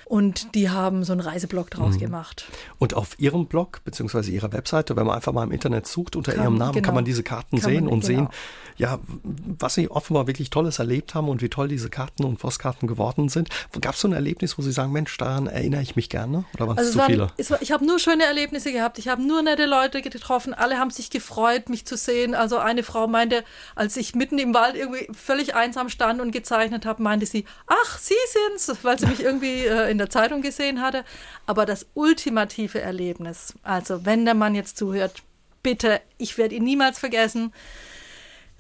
Und 0.09 0.55
die 0.55 0.71
haben 0.71 1.05
so 1.05 1.13
einen 1.13 1.21
Reiseblock 1.21 1.71
draus 1.71 1.97
mhm. 1.97 2.01
gemacht. 2.01 2.47
Und 2.79 2.95
auf 2.95 3.19
ihrem 3.19 3.47
Blog 3.47 3.81
beziehungsweise 3.85 4.31
ihrer 4.31 4.53
Webseite, 4.53 4.97
wenn 4.97 5.07
man 5.07 5.17
einfach 5.17 5.35
mal 5.35 5.45
im 5.45 5.53
Internet 5.53 5.87
sucht 5.87 6.17
unter 6.17 6.33
kann, 6.33 6.45
ihrem 6.45 6.57
Namen, 6.57 6.73
genau. 6.73 6.87
kann 6.87 6.95
man 6.95 7.05
diese 7.05 7.23
Karten 7.23 7.61
kann 7.61 7.71
sehen 7.71 7.85
man, 7.85 7.93
und 7.93 8.07
genau. 8.07 8.21
sehen, 8.21 8.29
ja, 8.79 8.99
was 9.59 9.75
sie 9.75 9.91
offenbar 9.91 10.27
wirklich 10.27 10.49
Tolles 10.49 10.79
erlebt 10.79 11.15
haben 11.15 11.29
und 11.29 11.43
wie 11.43 11.51
toll 11.51 11.69
diese 11.69 11.91
Karten 11.91 12.25
und 12.25 12.39
Postkarten 12.39 12.89
geworden 12.89 13.29
sind. 13.29 13.51
Gab 13.81 13.95
es 13.95 14.01
so 14.01 14.09
ein 14.09 14.15
Erlebnis, 14.15 14.57
wo 14.57 14.63
Sie 14.63 14.73
sagen, 14.73 14.93
Mensch, 14.93 15.15
daran 15.19 15.47
erinnere 15.47 15.83
ich 15.83 15.97
mich 15.97 16.09
gerne? 16.09 16.45
Oder 16.55 16.69
waren 16.69 16.79
es 16.79 16.87
also 16.87 17.01
zu 17.01 17.05
viele? 17.05 17.31
War, 17.51 17.61
ich 17.61 17.73
habe 17.73 17.85
nur 17.85 17.99
schöne 17.99 18.25
Erlebnisse 18.25 18.73
gehabt. 18.73 18.99
Ich 18.99 19.09
habe 19.09 19.21
nur 19.21 19.43
nette 19.43 19.67
Leute 19.67 20.01
getroffen. 20.01 20.55
Alle 20.55 20.79
haben 20.79 20.91
sich 20.91 21.11
gefreut, 21.11 21.69
mich 21.69 21.85
zu 21.85 21.97
sehen. 21.97 22.35
Also 22.35 22.59
eine 22.59 22.83
Frau 22.83 23.09
meinte, 23.09 23.45
als 23.75 23.97
ich 23.97 24.15
mitten 24.15 24.39
im 24.39 24.55
Wald 24.55 24.77
irgendwie 24.77 25.09
völlig 25.13 25.55
einsam 25.55 25.89
stand 25.89 26.21
und 26.21 26.31
gezeichnet 26.31 26.87
habe, 26.87 27.03
meinte 27.03 27.27
sie, 27.27 27.45
ach, 27.67 27.99
Sie 27.99 28.15
sind's, 28.57 28.85
weil 28.85 28.99
sie 28.99 29.07
mich 29.07 29.23
irgendwie 29.23 29.67
äh, 29.67 29.91
in 29.91 29.98
in 29.99 30.07
der 30.07 30.11
Zeitung 30.11 30.43
gesehen 30.43 30.81
hatte. 30.81 31.05
Aber 31.47 31.67
das 31.67 31.87
ultimative 31.95 32.81
Erlebnis, 32.81 33.55
also 33.63 34.05
wenn 34.07 34.25
der 34.25 34.35
Mann 34.35 34.55
jetzt 34.55 34.79
zuhört, 34.79 35.23
bitte, 35.63 36.01
ich 36.17 36.39
werde 36.39 36.55
ihn 36.55 36.65
niemals 36.65 36.99
vergessen. 36.99 37.53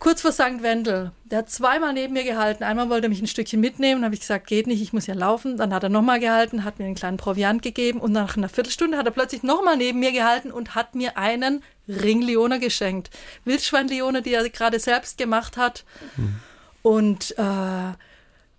Kurz 0.00 0.22
vor 0.22 0.30
St. 0.30 0.62
Wendel, 0.62 1.10
der 1.24 1.38
hat 1.38 1.50
zweimal 1.50 1.92
neben 1.92 2.12
mir 2.12 2.22
gehalten. 2.22 2.62
Einmal 2.62 2.88
wollte 2.88 3.06
er 3.06 3.08
mich 3.08 3.20
ein 3.20 3.26
Stückchen 3.26 3.60
mitnehmen, 3.60 4.04
habe 4.04 4.14
ich 4.14 4.20
gesagt, 4.20 4.46
geht 4.46 4.68
nicht, 4.68 4.80
ich 4.80 4.92
muss 4.92 5.06
ja 5.06 5.14
laufen. 5.14 5.56
Dann 5.56 5.74
hat 5.74 5.82
er 5.82 5.88
nochmal 5.88 6.20
gehalten, 6.20 6.62
hat 6.62 6.78
mir 6.78 6.84
einen 6.84 6.94
kleinen 6.94 7.16
Proviant 7.16 7.62
gegeben 7.62 8.00
und 8.00 8.12
nach 8.12 8.36
einer 8.36 8.48
Viertelstunde 8.48 8.96
hat 8.96 9.06
er 9.06 9.12
plötzlich 9.12 9.42
nochmal 9.42 9.76
neben 9.76 9.98
mir 9.98 10.12
gehalten 10.12 10.52
und 10.52 10.76
hat 10.76 10.94
mir 10.94 11.18
einen 11.18 11.64
Ringleone 11.88 12.60
geschenkt. 12.60 13.10
Wildschweinleone, 13.44 14.22
die 14.22 14.34
er 14.34 14.48
gerade 14.50 14.78
selbst 14.78 15.18
gemacht 15.18 15.56
hat. 15.56 15.84
Mhm. 16.16 16.36
Und 16.82 17.36
äh, 17.36 17.92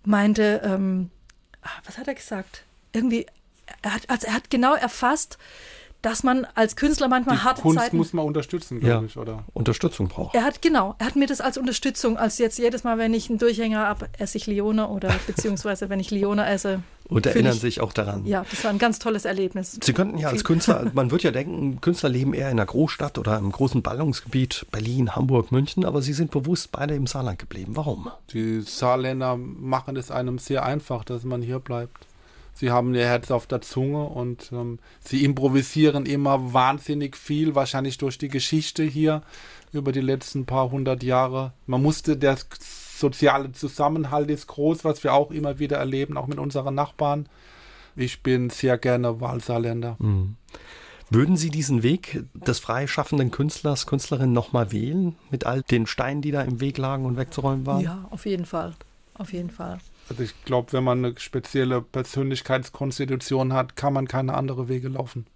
meinte, 0.04 0.60
ähm, 0.62 1.10
ah, 1.62 1.70
was 1.86 1.96
hat 1.96 2.06
er 2.06 2.14
gesagt? 2.14 2.64
Irgendwie, 2.92 3.26
er 3.82 3.94
hat, 3.94 4.08
also 4.08 4.26
er 4.26 4.34
hat 4.34 4.50
genau 4.50 4.74
erfasst, 4.74 5.38
dass 6.02 6.22
man 6.22 6.46
als 6.54 6.76
Künstler 6.76 7.08
manchmal 7.08 7.36
die 7.36 7.42
harte 7.42 7.62
Kunst 7.62 7.78
Zeiten 7.78 7.96
muss 7.96 8.12
man 8.12 8.24
unterstützen, 8.24 8.80
glaube 8.80 8.92
ja. 8.92 9.02
ich, 9.04 9.16
oder? 9.18 9.44
Unterstützung 9.52 10.08
braucht. 10.08 10.34
Er 10.34 10.44
hat 10.44 10.62
genau, 10.62 10.94
er 10.98 11.06
hat 11.06 11.16
mir 11.16 11.26
das 11.26 11.40
als 11.40 11.58
Unterstützung, 11.58 12.16
als 12.16 12.38
jetzt 12.38 12.58
jedes 12.58 12.84
Mal, 12.84 12.96
wenn 12.96 13.12
ich 13.12 13.28
einen 13.28 13.38
Durchhänger 13.38 13.80
habe, 13.80 14.08
esse 14.18 14.38
ich 14.38 14.46
Lione 14.46 14.88
oder 14.88 15.14
beziehungsweise 15.26 15.90
wenn 15.90 16.00
ich 16.00 16.10
Lione 16.10 16.46
esse. 16.46 16.82
Und 17.08 17.26
erinnern 17.26 17.54
ich, 17.54 17.60
sich 17.60 17.80
auch 17.80 17.92
daran. 17.92 18.24
Ja, 18.24 18.46
das 18.48 18.62
war 18.62 18.70
ein 18.70 18.78
ganz 18.78 19.00
tolles 19.00 19.24
Erlebnis. 19.24 19.78
Sie 19.82 19.92
könnten 19.92 20.16
ja 20.16 20.28
als 20.28 20.44
Künstler, 20.44 20.90
man 20.94 21.10
würde 21.10 21.24
ja 21.24 21.32
denken, 21.32 21.80
Künstler 21.80 22.08
leben 22.08 22.34
eher 22.34 22.50
in 22.50 22.58
einer 22.58 22.66
Großstadt 22.66 23.18
oder 23.18 23.36
im 23.36 23.50
großen 23.52 23.82
Ballungsgebiet, 23.82 24.66
Berlin, 24.70 25.16
Hamburg, 25.16 25.52
München, 25.52 25.84
aber 25.84 26.02
Sie 26.02 26.12
sind 26.12 26.30
bewusst 26.30 26.72
beide 26.72 26.94
im 26.94 27.06
Saarland 27.06 27.38
geblieben. 27.38 27.76
Warum? 27.76 28.10
Die 28.32 28.60
Saarländer 28.60 29.36
machen 29.36 29.96
es 29.96 30.10
einem 30.10 30.38
sehr 30.38 30.64
einfach, 30.64 31.04
dass 31.04 31.24
man 31.24 31.42
hier 31.42 31.58
bleibt. 31.58 32.06
Sie 32.54 32.70
haben 32.70 32.94
ihr 32.94 33.06
Herz 33.06 33.30
auf 33.30 33.46
der 33.46 33.60
Zunge 33.60 34.04
und 34.04 34.50
ähm, 34.52 34.78
sie 35.00 35.24
improvisieren 35.24 36.04
immer 36.06 36.52
wahnsinnig 36.52 37.16
viel, 37.16 37.54
wahrscheinlich 37.54 37.98
durch 37.98 38.18
die 38.18 38.28
Geschichte 38.28 38.82
hier 38.82 39.22
über 39.72 39.92
die 39.92 40.00
letzten 40.00 40.46
paar 40.46 40.70
hundert 40.70 41.02
Jahre. 41.02 41.52
Man 41.66 41.82
musste, 41.82 42.16
der 42.16 42.36
soziale 42.58 43.52
Zusammenhalt 43.52 44.30
ist 44.30 44.46
groß, 44.46 44.84
was 44.84 45.02
wir 45.04 45.14
auch 45.14 45.30
immer 45.30 45.58
wieder 45.58 45.78
erleben, 45.78 46.16
auch 46.16 46.26
mit 46.26 46.38
unseren 46.38 46.74
Nachbarn. 46.74 47.28
Ich 47.96 48.22
bin 48.22 48.50
sehr 48.50 48.78
gerne 48.78 49.20
Wahlsaarländer. 49.20 49.96
Mhm. 49.98 50.36
Würden 51.12 51.36
Sie 51.36 51.50
diesen 51.50 51.82
Weg 51.82 52.22
des 52.34 52.60
freischaffenden 52.60 53.32
Künstlers, 53.32 53.86
Künstlerin 53.86 54.32
nochmal 54.32 54.70
wählen, 54.70 55.16
mit 55.30 55.44
all 55.44 55.62
den 55.62 55.86
Steinen, 55.86 56.22
die 56.22 56.30
da 56.30 56.42
im 56.42 56.60
Weg 56.60 56.78
lagen 56.78 57.04
und 57.04 57.16
wegzuräumen 57.16 57.66
waren? 57.66 57.80
Ja, 57.80 58.06
auf 58.10 58.26
jeden 58.26 58.46
Fall. 58.46 58.74
Auf 59.14 59.32
jeden 59.32 59.50
Fall. 59.50 59.78
Also 60.10 60.24
ich 60.24 60.44
glaube, 60.44 60.72
wenn 60.72 60.82
man 60.82 61.04
eine 61.04 61.18
spezielle 61.18 61.80
Persönlichkeitskonstitution 61.80 63.52
hat, 63.52 63.76
kann 63.76 63.92
man 63.92 64.08
keine 64.08 64.34
andere 64.34 64.68
Wege 64.68 64.88
laufen. 64.88 65.26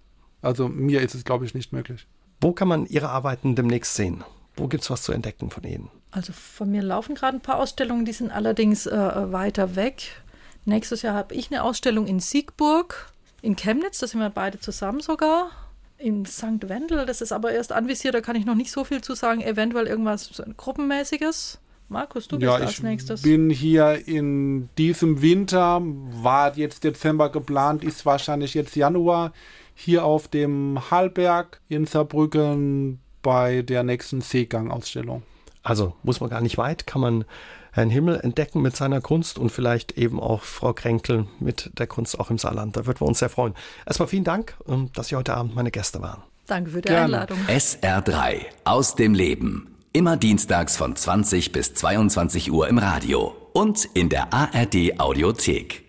Also 0.42 0.68
mir 0.68 1.00
ist 1.00 1.14
es, 1.14 1.24
glaube 1.24 1.46
ich, 1.46 1.54
nicht 1.54 1.72
möglich. 1.72 2.08
Wo 2.40 2.52
kann 2.52 2.66
man 2.66 2.84
Ihre 2.86 3.08
Arbeiten 3.08 3.54
demnächst 3.54 3.94
sehen? 3.94 4.24
Wo 4.56 4.66
gibt 4.66 4.82
es 4.82 4.90
was 4.90 5.02
zu 5.02 5.12
entdecken 5.12 5.50
von 5.50 5.62
Ihnen? 5.62 5.90
Also 6.10 6.32
von 6.32 6.70
mir 6.70 6.82
laufen 6.82 7.14
gerade 7.14 7.36
ein 7.36 7.40
paar 7.40 7.58
Ausstellungen, 7.58 8.04
die 8.04 8.12
sind 8.12 8.32
allerdings 8.32 8.86
äh, 8.86 9.32
weiter 9.32 9.76
weg. 9.76 10.22
Nächstes 10.64 11.02
Jahr 11.02 11.14
habe 11.14 11.34
ich 11.34 11.50
eine 11.50 11.62
Ausstellung 11.62 12.06
in 12.06 12.18
Siegburg, 12.18 13.12
in 13.42 13.56
Chemnitz, 13.56 13.98
da 13.98 14.08
sind 14.08 14.20
wir 14.20 14.30
beide 14.30 14.58
zusammen 14.58 15.00
sogar. 15.00 15.50
In 15.98 16.26
St. 16.26 16.68
Wendel, 16.68 17.06
das 17.06 17.20
ist 17.20 17.32
aber 17.32 17.52
erst 17.52 17.72
anvisiert, 17.72 18.14
da 18.14 18.20
kann 18.20 18.36
ich 18.36 18.44
noch 18.44 18.56
nicht 18.56 18.72
so 18.72 18.84
viel 18.84 19.02
zu 19.02 19.14
sagen. 19.14 19.40
Eventuell 19.40 19.86
irgendwas 19.86 20.42
Gruppenmäßiges. 20.56 21.60
Markus, 21.88 22.28
du 22.28 22.38
bist 22.38 22.50
ja, 22.50 22.56
als 22.56 22.82
nächstes. 22.82 23.20
Ich 23.20 23.30
bin 23.30 23.50
hier 23.50 24.06
in 24.06 24.68
diesem 24.78 25.20
Winter, 25.22 25.80
war 25.82 26.56
jetzt 26.56 26.84
Dezember 26.84 27.30
geplant, 27.30 27.84
ist 27.84 28.06
wahrscheinlich 28.06 28.54
jetzt 28.54 28.74
Januar, 28.74 29.32
hier 29.74 30.04
auf 30.04 30.28
dem 30.28 30.78
Hallberg 30.90 31.60
in 31.68 31.86
Saarbrücken 31.86 33.00
bei 33.22 33.62
der 33.62 33.82
nächsten 33.82 34.20
Seegang-Ausstellung. 34.20 35.22
Also 35.62 35.94
muss 36.02 36.20
man 36.20 36.30
gar 36.30 36.40
nicht 36.40 36.58
weit, 36.58 36.86
kann 36.86 37.00
man 37.00 37.24
Herrn 37.72 37.90
Himmel 37.90 38.20
entdecken 38.20 38.62
mit 38.62 38.76
seiner 38.76 39.00
Kunst 39.00 39.38
und 39.38 39.50
vielleicht 39.50 39.92
eben 39.98 40.20
auch 40.20 40.42
Frau 40.42 40.72
Kränkel 40.72 41.26
mit 41.40 41.70
der 41.78 41.88
Kunst 41.88 42.20
auch 42.20 42.30
im 42.30 42.38
Saarland. 42.38 42.76
Da 42.76 42.86
würden 42.86 43.00
wir 43.00 43.08
uns 43.08 43.18
sehr 43.18 43.30
freuen. 43.30 43.54
Erstmal 43.84 44.08
vielen 44.08 44.24
Dank, 44.24 44.56
ähm, 44.68 44.90
dass 44.94 45.08
Sie 45.08 45.16
heute 45.16 45.34
Abend 45.34 45.56
meine 45.56 45.72
Gäste 45.72 46.00
waren. 46.00 46.22
Danke 46.46 46.70
für 46.70 46.82
die 46.82 46.88
Gerne. 46.88 47.22
Einladung. 47.22 47.38
SR3 47.48 48.42
aus 48.64 48.94
dem 48.94 49.14
Leben. 49.14 49.73
Immer 49.96 50.16
dienstags 50.16 50.76
von 50.76 50.96
20 50.96 51.52
bis 51.52 51.72
22 51.72 52.50
Uhr 52.50 52.66
im 52.66 52.78
Radio 52.78 53.32
und 53.52 53.84
in 53.94 54.08
der 54.08 54.34
ARD 54.34 54.98
Audiothek. 54.98 55.83